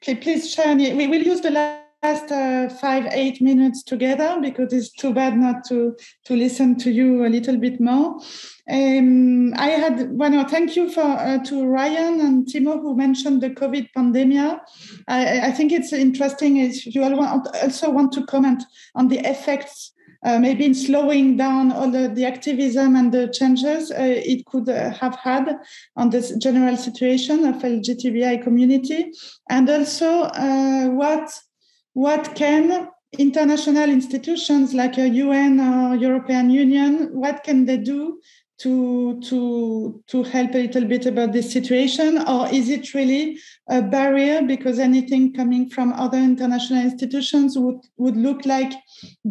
please 0.01 0.53
share. 0.53 0.75
We 0.75 1.07
will 1.07 1.23
use 1.23 1.41
the 1.41 1.82
last 2.03 2.31
uh, 2.31 2.67
five, 2.67 3.05
eight 3.11 3.41
minutes 3.41 3.81
together 3.81 4.37
because 4.41 4.73
it's 4.73 4.91
too 4.91 5.13
bad 5.13 5.37
not 5.37 5.63
to, 5.65 5.95
to 6.25 6.35
listen 6.35 6.77
to 6.77 6.91
you 6.91 7.25
a 7.25 7.29
little 7.29 7.57
bit 7.57 7.79
more. 7.79 8.19
Um, 8.69 9.53
I 9.55 9.69
had, 9.69 10.09
well, 10.11 10.47
thank 10.47 10.75
you 10.75 10.91
for 10.91 11.01
uh, 11.01 11.37
to 11.45 11.65
Ryan 11.65 12.19
and 12.19 12.45
Timo 12.45 12.81
who 12.81 12.95
mentioned 12.95 13.41
the 13.41 13.51
COVID 13.51 13.87
pandemic. 13.95 14.59
I, 15.07 15.47
I 15.47 15.51
think 15.51 15.71
it's 15.71 15.93
interesting. 15.93 16.57
If 16.57 16.93
you 16.93 17.01
want, 17.01 17.47
also 17.61 17.89
want 17.89 18.11
to 18.13 18.25
comment 18.25 18.63
on 18.95 19.07
the 19.07 19.19
effects 19.19 19.93
uh, 20.25 20.39
maybe 20.39 20.65
in 20.65 20.73
slowing 20.73 21.35
down 21.35 21.71
all 21.71 21.91
the, 21.91 22.07
the 22.07 22.25
activism 22.25 22.95
and 22.95 23.11
the 23.11 23.27
changes 23.27 23.91
uh, 23.91 23.95
it 23.99 24.45
could 24.45 24.69
uh, 24.69 24.89
have 24.91 25.15
had 25.17 25.57
on 25.97 26.09
this 26.09 26.33
general 26.37 26.77
situation 26.77 27.45
of 27.45 27.55
LGBTI 27.55 28.41
community, 28.41 29.11
and 29.49 29.69
also 29.69 30.21
uh, 30.21 30.87
what 30.87 31.29
what 31.93 32.35
can 32.35 32.89
international 33.19 33.89
institutions 33.89 34.73
like 34.73 34.97
a 34.97 35.07
UN 35.07 35.59
or 35.59 35.95
European 35.95 36.49
Union 36.49 37.09
what 37.13 37.43
can 37.43 37.65
they 37.65 37.77
do 37.77 38.19
to 38.59 39.19
to 39.21 40.01
to 40.07 40.23
help 40.23 40.53
a 40.53 40.59
little 40.65 40.85
bit 40.85 41.05
about 41.05 41.33
this 41.33 41.51
situation? 41.51 42.17
Or 42.27 42.47
is 42.49 42.69
it 42.69 42.93
really 42.93 43.37
a 43.69 43.81
barrier 43.81 44.41
because 44.41 44.79
anything 44.79 45.33
coming 45.33 45.69
from 45.69 45.93
other 45.93 46.17
international 46.17 46.81
institutions 46.81 47.57
would 47.57 47.81
would 47.97 48.15
look 48.15 48.45
like 48.45 48.73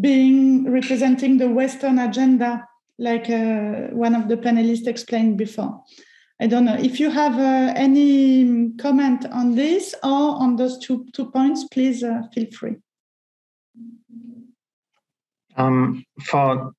being 0.00 0.70
representing 0.70 1.38
the 1.38 1.48
western 1.48 1.98
agenda 1.98 2.66
like 2.98 3.30
uh, 3.30 3.88
one 3.92 4.14
of 4.14 4.28
the 4.28 4.36
panelists 4.36 4.86
explained 4.86 5.38
before 5.38 5.82
i 6.42 6.46
don't 6.46 6.64
know 6.64 6.78
if 6.88 7.00
you 7.00 7.10
have 7.10 7.38
uh, 7.38 7.72
any 7.76 8.70
comment 8.84 9.24
on 9.40 9.54
this 9.54 9.94
or 10.02 10.24
on 10.42 10.56
those 10.56 10.78
two 10.78 11.06
two 11.14 11.30
points 11.30 11.64
please 11.72 12.02
uh, 12.02 12.22
feel 12.34 12.50
free 12.50 12.76
um, 15.56 16.04
for 16.24 16.72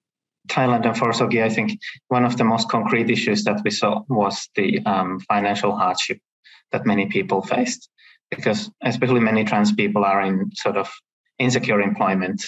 Thailand 0.47 0.85
and 0.85 0.97
for 0.97 1.11
SOGI, 1.11 1.43
I 1.43 1.49
think 1.49 1.79
one 2.07 2.25
of 2.25 2.37
the 2.37 2.43
most 2.43 2.69
concrete 2.69 3.09
issues 3.09 3.43
that 3.45 3.61
we 3.63 3.71
saw 3.71 4.03
was 4.09 4.49
the 4.55 4.83
um, 4.85 5.19
financial 5.21 5.75
hardship 5.75 6.19
that 6.71 6.85
many 6.85 7.05
people 7.05 7.41
faced, 7.41 7.89
because 8.29 8.69
especially 8.81 9.19
many 9.19 9.43
trans 9.45 9.71
people 9.71 10.03
are 10.03 10.21
in 10.21 10.51
sort 10.53 10.77
of 10.77 10.91
insecure 11.39 11.81
employment. 11.81 12.43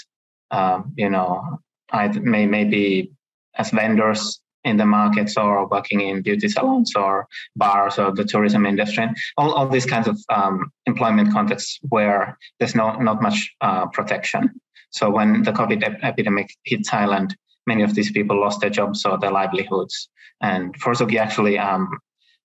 Um, 0.52 0.94
you 0.98 1.10
know, 1.10 1.60
I 1.92 2.08
may 2.08 2.46
maybe 2.46 3.12
as 3.58 3.72
vendors 3.72 4.42
in 4.66 4.78
the 4.78 4.86
markets 4.86 5.38
or 5.38 5.68
working 5.68 6.02
in 6.02 6.22
beauty 6.22 6.50
salons 6.50 6.94
or 6.96 7.28
bars 7.56 7.98
or 7.98 8.12
the 8.14 8.26
tourism 8.26 8.66
industry, 8.66 9.08
all, 9.38 9.54
all 9.54 9.70
these 9.70 9.86
kinds 9.86 10.08
of 10.08 10.20
um, 10.30 10.72
employment 10.86 11.32
contexts 11.32 11.80
where 11.90 12.38
there's 12.60 12.76
no, 12.76 12.96
not 12.98 13.22
much 13.22 13.56
uh, 13.62 13.86
protection. 13.88 14.50
So 14.90 15.10
when 15.10 15.44
the 15.44 15.52
COVID 15.52 15.84
ep- 15.84 16.04
epidemic 16.04 16.50
hit 16.64 16.82
Thailand, 16.84 17.36
many 17.68 17.84
of 17.84 17.96
these 17.96 18.12
people 18.12 18.40
lost 18.40 18.62
their 18.62 18.70
jobs 18.70 19.06
or 19.06 19.18
their 19.18 19.32
livelihoods. 19.32 20.10
And 20.42 20.76
SOGI 20.80 21.18
actually 21.18 21.58
um, 21.58 21.90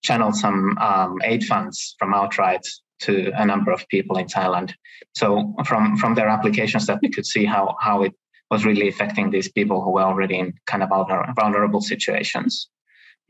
channeled 0.02 0.36
some 0.36 0.78
um, 0.78 1.18
aid 1.24 1.44
funds 1.44 1.96
from 1.98 2.14
Outright 2.14 2.66
to 3.00 3.32
a 3.34 3.44
number 3.44 3.72
of 3.72 3.86
people 3.88 4.18
in 4.18 4.26
Thailand. 4.26 4.74
So 5.14 5.54
from 5.64 5.96
from 5.96 6.14
their 6.14 6.28
applications 6.28 6.86
that 6.86 7.00
we 7.02 7.08
could 7.08 7.26
see 7.26 7.44
how 7.44 7.76
how 7.80 8.02
it 8.02 8.14
was 8.50 8.64
really 8.64 8.88
affecting 8.88 9.30
these 9.30 9.50
people 9.50 9.82
who 9.82 9.92
were 9.92 10.02
already 10.02 10.38
in 10.38 10.54
kind 10.66 10.82
of 10.82 10.90
vulnerable 11.36 11.80
situations. 11.80 12.68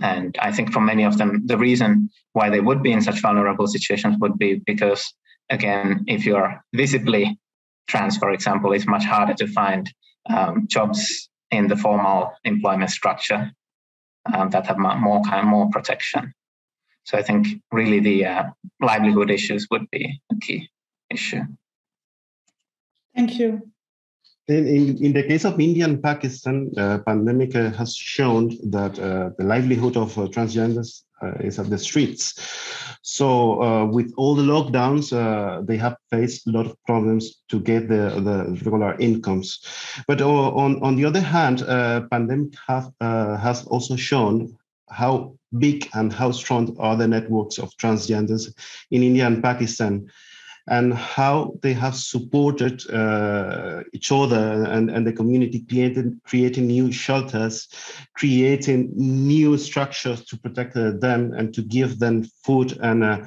And 0.00 0.36
I 0.40 0.50
think 0.50 0.72
for 0.72 0.80
many 0.80 1.04
of 1.04 1.18
them, 1.18 1.46
the 1.46 1.58
reason 1.58 2.08
why 2.32 2.48
they 2.48 2.60
would 2.60 2.82
be 2.82 2.92
in 2.92 3.02
such 3.02 3.20
vulnerable 3.20 3.66
situations 3.66 4.16
would 4.20 4.38
be 4.38 4.62
because, 4.64 5.12
again, 5.50 6.04
if 6.06 6.24
you're 6.24 6.64
visibly 6.74 7.38
trans, 7.86 8.16
for 8.16 8.30
example, 8.30 8.72
it's 8.72 8.86
much 8.86 9.04
harder 9.04 9.34
to 9.34 9.46
find 9.48 9.92
um, 10.30 10.66
jobs 10.68 11.28
in 11.50 11.68
the 11.68 11.76
formal 11.76 12.32
employment 12.44 12.90
structure 12.90 13.50
um, 14.32 14.50
that 14.50 14.66
have 14.66 14.78
more 14.78 15.22
kind 15.22 15.40
of 15.40 15.46
more 15.46 15.68
protection. 15.70 16.32
So 17.04 17.18
I 17.18 17.22
think 17.22 17.60
really 17.72 18.00
the 18.00 18.24
uh, 18.24 18.44
livelihood 18.80 19.30
issues 19.30 19.66
would 19.70 19.90
be 19.90 20.20
a 20.32 20.36
key 20.36 20.68
issue. 21.10 21.42
Thank 23.14 23.38
you. 23.38 23.69
In, 24.50 24.66
in, 24.66 25.04
in, 25.04 25.12
the 25.12 25.22
case 25.22 25.44
of 25.44 25.60
India 25.60 25.84
and 25.84 26.02
Pakistan, 26.02 26.72
uh, 26.76 26.98
pandemic 27.06 27.54
uh, 27.54 27.70
has 27.70 27.94
shown 27.94 28.48
that 28.70 28.98
uh, 28.98 29.30
the 29.38 29.44
livelihood 29.44 29.96
of 29.96 30.18
uh, 30.18 30.22
transgenders 30.22 31.02
uh, 31.22 31.34
is 31.34 31.60
at 31.60 31.70
the 31.70 31.78
streets. 31.78 32.34
So 33.02 33.62
uh, 33.62 33.84
with 33.86 34.12
all 34.16 34.34
the 34.34 34.42
lockdowns, 34.42 35.10
they 35.66 35.76
have 35.76 35.96
faced 36.10 36.48
a 36.48 36.50
lot 36.50 36.66
of 36.66 36.74
problems 36.84 37.42
to 37.48 37.60
get 37.60 37.88
the, 37.88 38.20
the 38.20 38.58
regular 38.64 38.98
incomes. 38.98 39.64
But 40.08 40.20
on, 40.20 40.82
on 40.82 40.96
the 40.96 41.04
other 41.04 41.20
hand, 41.20 41.60
pandemic 42.10 42.54
have, 42.66 42.92
has 43.00 43.64
also 43.66 43.94
shown 43.94 44.58
how 44.88 45.38
big 45.58 45.88
and 45.94 46.12
how 46.12 46.32
strong 46.32 46.76
are 46.80 46.96
the 46.96 47.06
networks 47.06 47.58
of 47.58 47.70
transgenders 47.76 48.52
in 48.90 49.04
India 49.04 49.26
and 49.28 49.42
Pakistan 49.42 50.10
and 50.70 50.94
how 50.94 51.52
they 51.62 51.72
have 51.72 51.96
supported 51.96 52.88
uh, 52.90 53.82
each 53.92 54.12
other 54.12 54.64
and, 54.70 54.88
and 54.88 55.04
the 55.04 55.12
community, 55.12 55.64
creating, 55.68 56.20
creating 56.24 56.68
new 56.68 56.92
shelters, 56.92 57.68
creating 58.14 58.90
new 58.94 59.58
structures 59.58 60.24
to 60.24 60.38
protect 60.38 60.76
uh, 60.76 60.92
them 60.92 61.32
and 61.32 61.52
to 61.52 61.62
give 61.62 61.98
them 61.98 62.22
food 62.44 62.78
and 62.82 63.02
uh, 63.02 63.18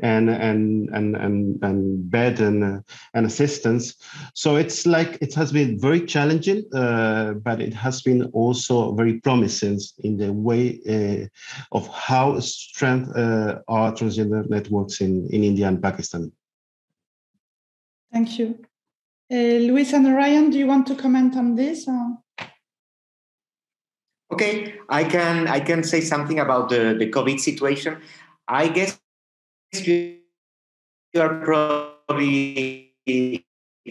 and 0.00 0.30
and 0.30 0.88
and 0.92 1.16
and, 1.16 1.58
and 1.62 2.10
bed 2.10 2.40
and 2.40 2.64
uh, 2.64 2.80
and 3.14 3.26
assistance. 3.26 3.94
So 4.34 4.56
it's 4.56 4.86
like 4.86 5.18
it 5.20 5.34
has 5.34 5.52
been 5.52 5.78
very 5.78 6.04
challenging, 6.04 6.64
uh, 6.72 7.34
but 7.34 7.60
it 7.60 7.74
has 7.74 8.02
been 8.02 8.24
also 8.32 8.94
very 8.94 9.20
promising 9.20 9.80
in 10.04 10.16
the 10.16 10.32
way 10.32 10.80
uh, 10.88 11.76
of 11.76 11.88
how 11.88 12.38
strength 12.40 13.16
uh, 13.16 13.60
are 13.68 13.92
transgender 13.92 14.48
networks 14.48 15.00
in 15.00 15.28
in 15.30 15.42
India 15.42 15.66
and 15.68 15.82
Pakistan. 15.82 16.32
Thank 18.12 18.38
you. 18.38 18.58
Uh, 19.30 19.60
Luis 19.68 19.92
and 19.92 20.06
Ryan, 20.14 20.50
do 20.50 20.58
you 20.58 20.66
want 20.66 20.86
to 20.86 20.94
comment 20.94 21.36
on 21.36 21.54
this? 21.54 21.86
Or? 21.86 22.18
Okay, 24.32 24.74
I 24.88 25.04
can 25.04 25.48
I 25.48 25.60
can 25.60 25.82
say 25.82 26.00
something 26.00 26.38
about 26.38 26.68
the, 26.68 26.94
the 26.98 27.10
COVID 27.10 27.40
situation. 27.40 28.00
I 28.46 28.68
guess 28.68 28.98
you 29.72 30.20
are 31.16 31.40
probably 31.40 32.94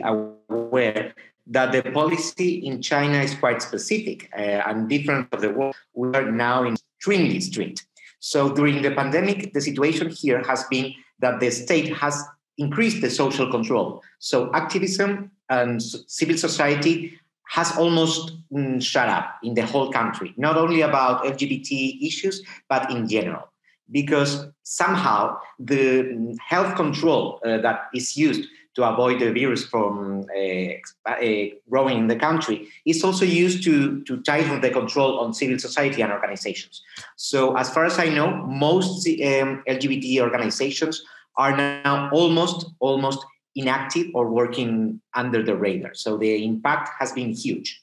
aware 0.04 1.14
that 1.48 1.72
the 1.72 1.84
policy 1.92 2.66
in 2.66 2.82
China 2.82 3.18
is 3.20 3.34
quite 3.36 3.62
specific 3.62 4.30
uh, 4.38 4.42
and 4.68 4.90
different 4.90 5.34
of 5.34 5.42
the 5.42 5.50
world. 5.50 5.76
We 5.94 6.10
are 6.10 6.32
now 6.32 6.64
in 6.64 6.74
extremely 6.74 7.40
strict. 7.40 7.86
So 8.20 8.54
during 8.54 8.82
the 8.82 8.92
pandemic, 8.92 9.54
the 9.54 9.62
situation 9.62 10.10
here 10.10 10.44
has 10.44 10.64
been 10.66 10.94
that 11.20 11.40
the 11.40 11.52
state 11.52 11.96
has 11.96 12.24
increased 12.58 13.02
the 13.02 13.10
social 13.10 13.50
control. 13.50 14.02
So 14.20 14.52
activism 14.54 15.32
and 15.50 15.82
civil 15.82 16.38
society 16.38 17.20
has 17.50 17.76
almost 17.78 18.34
mm, 18.52 18.82
shut 18.82 19.08
up 19.10 19.38
in 19.44 19.54
the 19.54 19.66
whole 19.66 19.92
country, 19.92 20.34
not 20.38 20.58
only 20.58 20.82
about 20.82 21.24
LGBT 21.24 22.06
issues, 22.06 22.44
but 22.68 22.92
in 22.92 23.08
general. 23.08 23.48
Because 23.90 24.48
somehow 24.64 25.38
the 25.60 26.04
mm, 26.04 26.36
health 26.46 26.76
control 26.76 27.40
uh, 27.46 27.58
that 27.60 27.88
is 27.94 28.18
used 28.18 28.48
to 28.76 28.84
avoid 28.88 29.20
the 29.20 29.34
virus 29.34 29.66
from 29.66 30.24
uh, 30.38 31.10
uh, 31.10 31.46
growing 31.68 31.98
in 31.98 32.08
the 32.08 32.16
country 32.16 32.68
is 32.86 33.04
also 33.04 33.26
used 33.26 33.64
to, 33.64 34.04
to 34.04 34.22
tighten 34.22 34.62
the 34.62 34.70
control 34.70 35.20
on 35.20 35.34
civil 35.34 35.58
society 35.58 36.04
and 36.04 36.12
organizations. 36.12 36.84
So, 37.16 37.58
as 37.58 37.72
far 37.72 37.86
as 37.86 37.98
I 37.98 38.10
know, 38.10 38.36
most 38.46 39.08
um, 39.08 39.64
LGBT 39.68 40.20
organizations 40.20 41.04
are 41.38 41.56
now 41.56 42.10
almost 42.12 42.66
almost 42.80 43.26
inactive 43.56 44.08
or 44.14 44.30
working 44.30 45.02
under 45.16 45.44
the 45.44 45.56
radar. 45.56 45.94
So 45.94 46.18
the 46.18 46.46
impact 46.46 46.90
has 47.00 47.12
been 47.12 47.32
huge. 47.34 47.82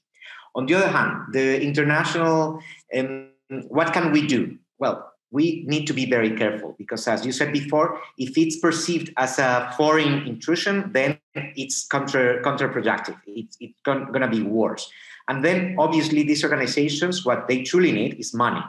On 0.54 0.66
the 0.66 0.74
other 0.74 0.88
hand, 0.88 1.32
the 1.32 1.60
international, 1.60 2.60
um, 2.96 3.30
what 3.68 3.92
can 3.92 4.12
we 4.12 4.24
do? 4.26 4.56
Well, 4.78 5.12
we 5.32 5.64
need 5.66 5.86
to 5.88 5.92
be 5.92 6.08
very 6.08 6.36
careful 6.36 6.76
because, 6.78 7.08
as 7.08 7.26
you 7.26 7.32
said 7.32 7.52
before, 7.52 8.00
if 8.18 8.38
it's 8.38 8.56
perceived 8.60 9.12
as 9.16 9.40
a 9.40 9.74
foreign 9.76 10.24
intrusion, 10.28 10.92
then 10.92 11.18
it's 11.34 11.86
counter 11.88 12.40
counterproductive. 12.44 13.18
It's, 13.26 13.56
it's 13.58 13.80
going 13.82 14.12
to 14.12 14.28
be 14.28 14.42
worse. 14.42 14.88
And 15.26 15.44
then, 15.44 15.74
obviously, 15.76 16.22
these 16.22 16.44
organizations, 16.44 17.24
what 17.24 17.48
they 17.48 17.62
truly 17.62 17.90
need 17.90 18.14
is 18.20 18.32
money, 18.32 18.62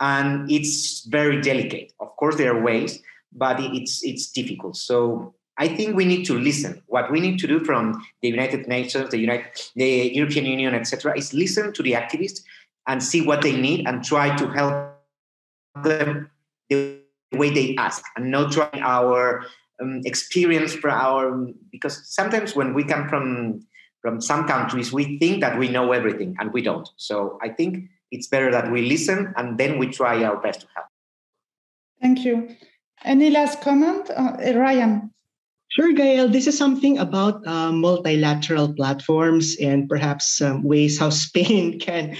and 0.00 0.50
it's 0.50 1.06
very 1.06 1.40
delicate. 1.40 1.94
Of 1.98 2.14
course, 2.16 2.36
there 2.36 2.54
are 2.54 2.60
ways, 2.60 3.00
but 3.34 3.60
it's 3.60 4.04
it's 4.04 4.30
difficult. 4.30 4.76
So 4.76 5.34
I 5.58 5.68
think 5.68 5.96
we 5.96 6.04
need 6.04 6.24
to 6.26 6.38
listen. 6.38 6.82
What 6.86 7.10
we 7.10 7.20
need 7.20 7.38
to 7.40 7.46
do 7.46 7.64
from 7.64 8.04
the 8.22 8.28
United 8.28 8.68
Nations, 8.68 9.10
the 9.10 9.18
United, 9.18 9.50
the 9.76 10.10
European 10.14 10.46
Union, 10.46 10.74
etc., 10.74 11.16
is 11.16 11.34
listen 11.34 11.72
to 11.74 11.82
the 11.82 11.92
activists 11.92 12.40
and 12.86 13.02
see 13.02 13.20
what 13.20 13.42
they 13.42 13.56
need 13.56 13.86
and 13.86 14.02
try 14.02 14.34
to 14.36 14.48
help 14.48 14.96
them 15.84 16.30
the 16.68 16.98
way 17.32 17.50
they 17.50 17.74
ask, 17.76 18.02
and 18.16 18.30
not 18.30 18.52
try 18.52 18.68
our 18.80 19.44
um, 19.80 20.00
experience 20.04 20.74
for 20.74 20.90
our 20.90 21.48
because 21.70 22.06
sometimes 22.14 22.56
when 22.56 22.74
we 22.74 22.84
come 22.84 23.08
from 23.08 23.60
from 24.00 24.20
some 24.20 24.48
countries, 24.48 24.92
we 24.92 25.18
think 25.18 25.40
that 25.40 25.58
we 25.58 25.68
know 25.68 25.92
everything, 25.92 26.34
and 26.40 26.52
we 26.52 26.60
don't. 26.60 26.88
So 26.96 27.38
I 27.42 27.48
think 27.50 27.88
it's 28.12 28.26
better 28.26 28.50
that 28.52 28.70
we 28.70 28.82
listen 28.82 29.32
and 29.36 29.58
then 29.58 29.78
we 29.78 29.88
try 29.88 30.22
our 30.22 30.36
best 30.36 30.60
to 30.60 30.66
help. 30.74 30.86
Thank 32.00 32.24
you. 32.24 32.54
Any 33.04 33.30
last 33.30 33.60
comment, 33.60 34.10
uh, 34.10 34.36
Ryan? 34.54 35.10
Sure, 35.72 35.92
Gael. 35.94 36.28
This 36.28 36.46
is 36.46 36.58
something 36.58 36.98
about 36.98 37.46
uh, 37.46 37.72
multilateral 37.72 38.74
platforms 38.74 39.56
and 39.56 39.88
perhaps 39.88 40.42
um, 40.42 40.62
ways 40.62 40.98
how 40.98 41.08
Spain 41.24 41.80
can 41.80 42.14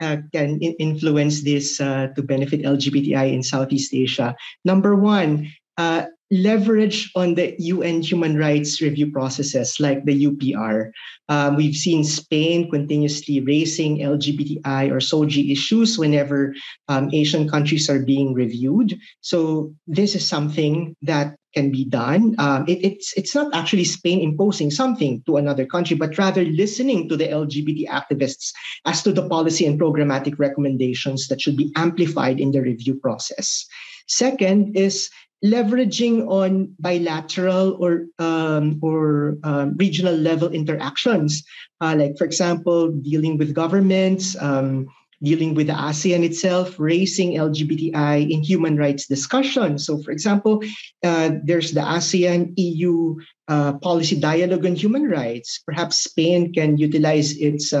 uh, 0.00 0.18
can 0.32 0.60
influence 0.60 1.42
this 1.42 1.80
uh, 1.80 2.08
to 2.14 2.22
benefit 2.22 2.62
LGBTI 2.62 3.32
in 3.34 3.42
Southeast 3.42 3.92
Asia. 3.92 4.36
Number 4.64 4.94
one, 4.94 5.50
uh, 5.76 6.06
leverage 6.30 7.10
on 7.14 7.34
the 7.34 7.54
UN 7.58 8.02
human 8.02 8.38
rights 8.38 8.80
review 8.80 9.10
processes 9.10 9.78
like 9.78 10.04
the 10.04 10.26
UPR. 10.26 10.90
Um, 11.28 11.56
we've 11.56 11.76
seen 11.76 12.04
Spain 12.04 12.70
continuously 12.70 13.40
raising 13.40 13.98
LGBTI 13.98 14.90
or 14.90 14.98
SOGI 14.98 15.52
issues 15.52 15.98
whenever 15.98 16.54
um, 16.88 17.10
Asian 17.12 17.48
countries 17.48 17.88
are 17.90 18.00
being 18.00 18.34
reviewed. 18.34 18.98
So 19.20 19.74
this 19.86 20.14
is 20.14 20.26
something 20.26 20.96
that 21.02 21.36
can 21.54 21.70
be 21.70 21.84
done. 21.84 22.34
Um, 22.38 22.64
it, 22.66 22.84
it's 22.84 23.14
it's 23.16 23.34
not 23.34 23.54
actually 23.54 23.84
Spain 23.84 24.20
imposing 24.20 24.70
something 24.70 25.22
to 25.26 25.36
another 25.36 25.64
country, 25.64 25.96
but 25.96 26.18
rather 26.18 26.44
listening 26.44 27.08
to 27.08 27.16
the 27.16 27.28
LGBT 27.28 27.86
activists 27.86 28.52
as 28.84 29.02
to 29.04 29.12
the 29.12 29.28
policy 29.28 29.64
and 29.64 29.80
programmatic 29.80 30.34
recommendations 30.38 31.28
that 31.28 31.40
should 31.40 31.56
be 31.56 31.70
amplified 31.76 32.40
in 32.40 32.50
the 32.50 32.60
review 32.60 32.96
process. 32.96 33.64
Second 34.08 34.76
is 34.76 35.08
leveraging 35.44 36.26
on 36.26 36.74
bilateral 36.80 37.76
or 37.78 38.06
um, 38.18 38.80
or 38.82 39.36
um, 39.44 39.76
regional 39.76 40.14
level 40.14 40.48
interactions, 40.48 41.44
uh, 41.82 41.94
like 41.96 42.16
for 42.16 42.24
example, 42.24 42.90
dealing 42.90 43.36
with 43.36 43.54
governments, 43.54 44.34
um, 44.40 44.88
dealing 45.22 45.54
with 45.54 45.66
the 45.66 45.74
ASEAN 45.74 46.24
itself, 46.24 46.76
raising 46.78 47.32
LGBTI 47.32 48.30
in 48.30 48.42
human 48.42 48.76
rights 48.76 49.06
discussions. 49.06 49.84
So, 49.86 49.98
for 49.98 50.10
example, 50.10 50.62
uh, 51.02 51.32
there's 51.44 51.72
the 51.72 51.80
ASEAN 51.80 52.54
EU 52.56 53.16
uh, 53.48 53.74
policy 53.78 54.18
dialogue 54.18 54.64
on 54.64 54.74
human 54.74 55.08
rights. 55.08 55.60
Perhaps 55.66 56.04
Spain 56.04 56.52
can 56.52 56.78
utilize 56.78 57.36
its 57.36 57.72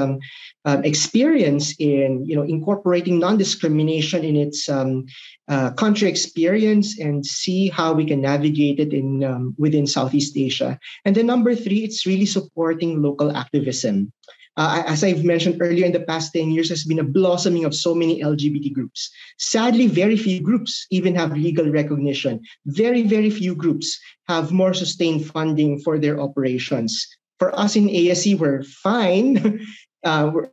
um, 0.64 0.84
experience 0.84 1.74
in 1.78 2.24
you 2.24 2.34
know 2.36 2.42
incorporating 2.42 3.18
non-discrimination 3.18 4.24
in 4.24 4.36
its 4.36 4.68
um, 4.68 5.04
uh, 5.48 5.70
country 5.72 6.08
experience 6.08 6.98
and 6.98 7.24
see 7.24 7.68
how 7.68 7.92
we 7.92 8.06
can 8.06 8.20
navigate 8.20 8.80
it 8.80 8.92
in 8.92 9.22
um, 9.24 9.54
within 9.58 9.86
Southeast 9.86 10.36
Asia. 10.36 10.78
And 11.04 11.14
then 11.14 11.26
number 11.26 11.54
three, 11.54 11.84
it's 11.84 12.06
really 12.06 12.26
supporting 12.26 13.02
local 13.02 13.36
activism. 13.36 14.12
Uh, 14.56 14.84
as 14.86 15.02
I've 15.02 15.24
mentioned 15.24 15.58
earlier, 15.60 15.84
in 15.84 15.92
the 15.92 16.06
past 16.06 16.32
10 16.32 16.50
years, 16.52 16.68
has 16.68 16.84
been 16.84 17.00
a 17.00 17.04
blossoming 17.04 17.64
of 17.64 17.74
so 17.74 17.94
many 17.94 18.22
LGBT 18.22 18.72
groups. 18.72 19.10
Sadly, 19.38 19.88
very 19.88 20.16
few 20.16 20.40
groups 20.40 20.86
even 20.90 21.14
have 21.16 21.36
legal 21.36 21.68
recognition. 21.68 22.40
Very, 22.66 23.02
very 23.02 23.30
few 23.30 23.56
groups 23.56 23.98
have 24.28 24.52
more 24.52 24.72
sustained 24.72 25.26
funding 25.26 25.80
for 25.80 25.98
their 25.98 26.20
operations. 26.20 27.04
For 27.40 27.58
us 27.58 27.74
in 27.74 27.88
ASC, 27.88 28.38
we're 28.38 28.62
fine. 28.62 29.60
Uh, 30.04 30.30
we're, 30.34 30.50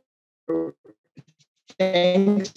thanks 1.78 2.52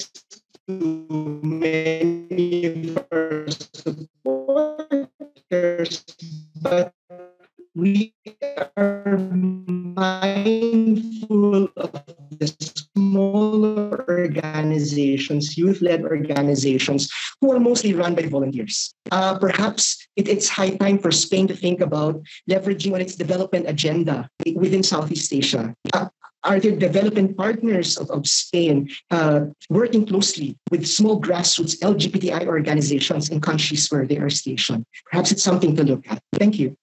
to 0.67 1.39
many 1.43 2.75
of 2.95 3.07
our 3.11 3.47
supporters, 3.49 4.85
but 6.61 6.93
we 7.75 8.13
are 8.77 9.17
mindful 9.97 11.67
of 11.77 11.91
the 12.39 12.47
smaller 12.95 14.05
organizations 14.09 14.45
organizations, 14.65 15.57
youth 15.57 15.81
led 15.81 16.03
organizations, 16.03 17.09
who 17.41 17.51
are 17.51 17.59
mostly 17.59 17.93
run 17.93 18.15
by 18.15 18.23
volunteers. 18.23 18.93
Uh, 19.11 19.37
perhaps 19.37 20.07
it, 20.15 20.27
it's 20.27 20.49
high 20.49 20.71
time 20.77 20.97
for 20.97 21.11
Spain 21.11 21.47
to 21.47 21.55
think 21.55 21.81
about 21.81 22.21
leveraging 22.49 22.93
on 22.93 23.01
its 23.01 23.15
development 23.15 23.65
agenda 23.67 24.29
within 24.55 24.83
Southeast 24.83 25.33
Asia. 25.33 25.73
Uh, 25.93 26.07
are 26.45 26.59
there 26.59 26.75
development 26.75 27.35
partners 27.37 27.97
of, 27.97 28.09
of 28.11 28.27
Spain 28.27 28.89
uh, 29.11 29.41
working 29.69 30.05
closely 30.05 30.57
with 30.71 30.87
small 30.87 31.19
grassroots 31.19 31.79
LGBTI 31.79 32.45
organizations 32.47 33.29
in 33.29 33.41
countries 33.41 33.89
where 33.89 34.05
they 34.05 34.17
are 34.17 34.29
stationed? 34.29 34.85
Perhaps 35.11 35.31
it's 35.31 35.43
something 35.43 35.75
to 35.75 35.83
look 35.83 36.05
at. 36.07 36.21
Thank 36.33 36.59
you. 36.59 36.77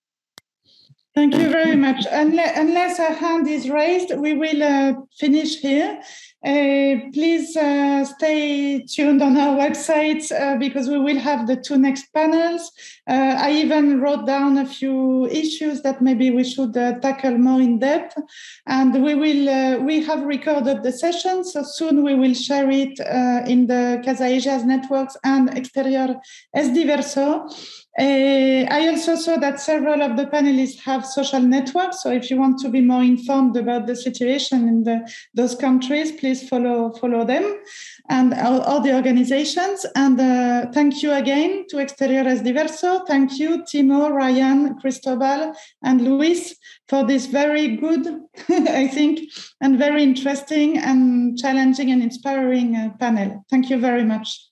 Thank 1.15 1.35
you 1.35 1.51
very 1.51 1.77
much. 1.77 2.07
Unless, 2.11 2.59
unless 2.59 2.99
a 2.99 3.13
hand 3.13 3.47
is 3.47 3.69
raised, 3.69 4.17
we 4.17 4.33
will 4.33 4.63
uh, 4.63 4.95
finish 5.19 5.59
here. 5.59 6.01
Uh, 6.43 7.13
please 7.13 7.55
uh, 7.55 8.03
stay 8.05 8.81
tuned 8.81 9.21
on 9.21 9.37
our 9.37 9.59
website 9.59 10.25
uh, 10.33 10.57
because 10.57 10.89
we 10.89 10.99
will 10.99 11.19
have 11.19 11.47
the 11.47 11.57
two 11.57 11.77
next 11.77 12.07
panels. 12.15 12.73
Uh, 13.07 13.37
I 13.39 13.53
even 13.53 14.01
wrote 14.01 14.27
down 14.27 14.57
a 14.57 14.65
few 14.65 15.27
issues 15.27 15.83
that 15.83 16.01
maybe 16.01 16.31
we 16.31 16.45
should 16.45 16.75
uh, 16.79 16.99
tackle 17.01 17.37
more 17.37 17.61
in 17.61 17.79
depth. 17.79 18.17
And 18.67 19.05
we 19.05 19.15
will 19.15 19.85
we 19.85 20.03
have 20.05 20.23
recorded 20.23 20.83
the 20.83 20.93
session, 20.93 21.45
so 21.45 21.63
soon 21.63 22.03
we 22.03 22.15
will 22.15 22.35
share 22.35 22.71
it 22.71 22.99
in 23.47 23.67
the 23.67 24.01
Casa 24.05 24.25
Asia's 24.25 24.65
networks 24.65 25.17
and 25.25 25.57
Exterior 25.57 26.17
es 26.55 26.69
Diverso. 26.69 27.53
Uh, 27.99 28.65
I 28.71 28.89
also 28.89 29.17
saw 29.17 29.37
that 29.37 29.61
several 29.61 30.01
of 30.01 30.17
the 30.17 30.25
panelists 30.25 30.81
have 30.81 31.05
social 31.05 31.41
networks. 31.41 32.03
So 32.03 32.11
if 32.11 32.31
you 32.31 32.39
want 32.39 32.59
to 32.61 32.71
be 32.71 32.81
more 32.81 33.03
informed 33.03 33.55
about 33.59 33.87
the 33.87 33.95
situation 33.95 34.67
in 34.67 34.85
the, 34.85 35.13
those 35.35 35.55
countries, 35.55 36.11
please 36.13 36.49
follow 36.49 36.93
follow 36.95 37.25
them 37.27 37.61
and 38.09 38.33
all, 38.33 38.63
all 38.63 38.81
the 38.81 38.95
organizations. 38.95 39.85
And 39.95 40.19
uh, 40.19 40.71
thank 40.73 41.03
you 41.03 41.13
again 41.13 41.67
to 41.69 41.79
Exterior 41.79 42.27
es 42.27 42.41
Diverso. 42.41 43.07
Thank 43.07 43.39
you, 43.39 43.63
Timo, 43.65 44.11
Ryan, 44.11 44.79
Cristobal, 44.81 45.53
and 45.83 46.01
Luis 46.01 46.57
for 46.89 47.07
this 47.07 47.27
very 47.27 47.77
good, 47.77 48.07
I 48.49 48.89
think, 48.89 49.21
and 49.61 49.79
very 49.79 50.03
interesting 50.03 50.79
and 50.79 51.39
challenging 51.39 51.91
and 51.91 52.03
inspiring 52.03 52.75
uh, 52.75 52.91
panel. 52.99 53.45
Thank 53.51 53.69
you 53.69 53.79
very 53.79 54.05
much. 54.05 54.52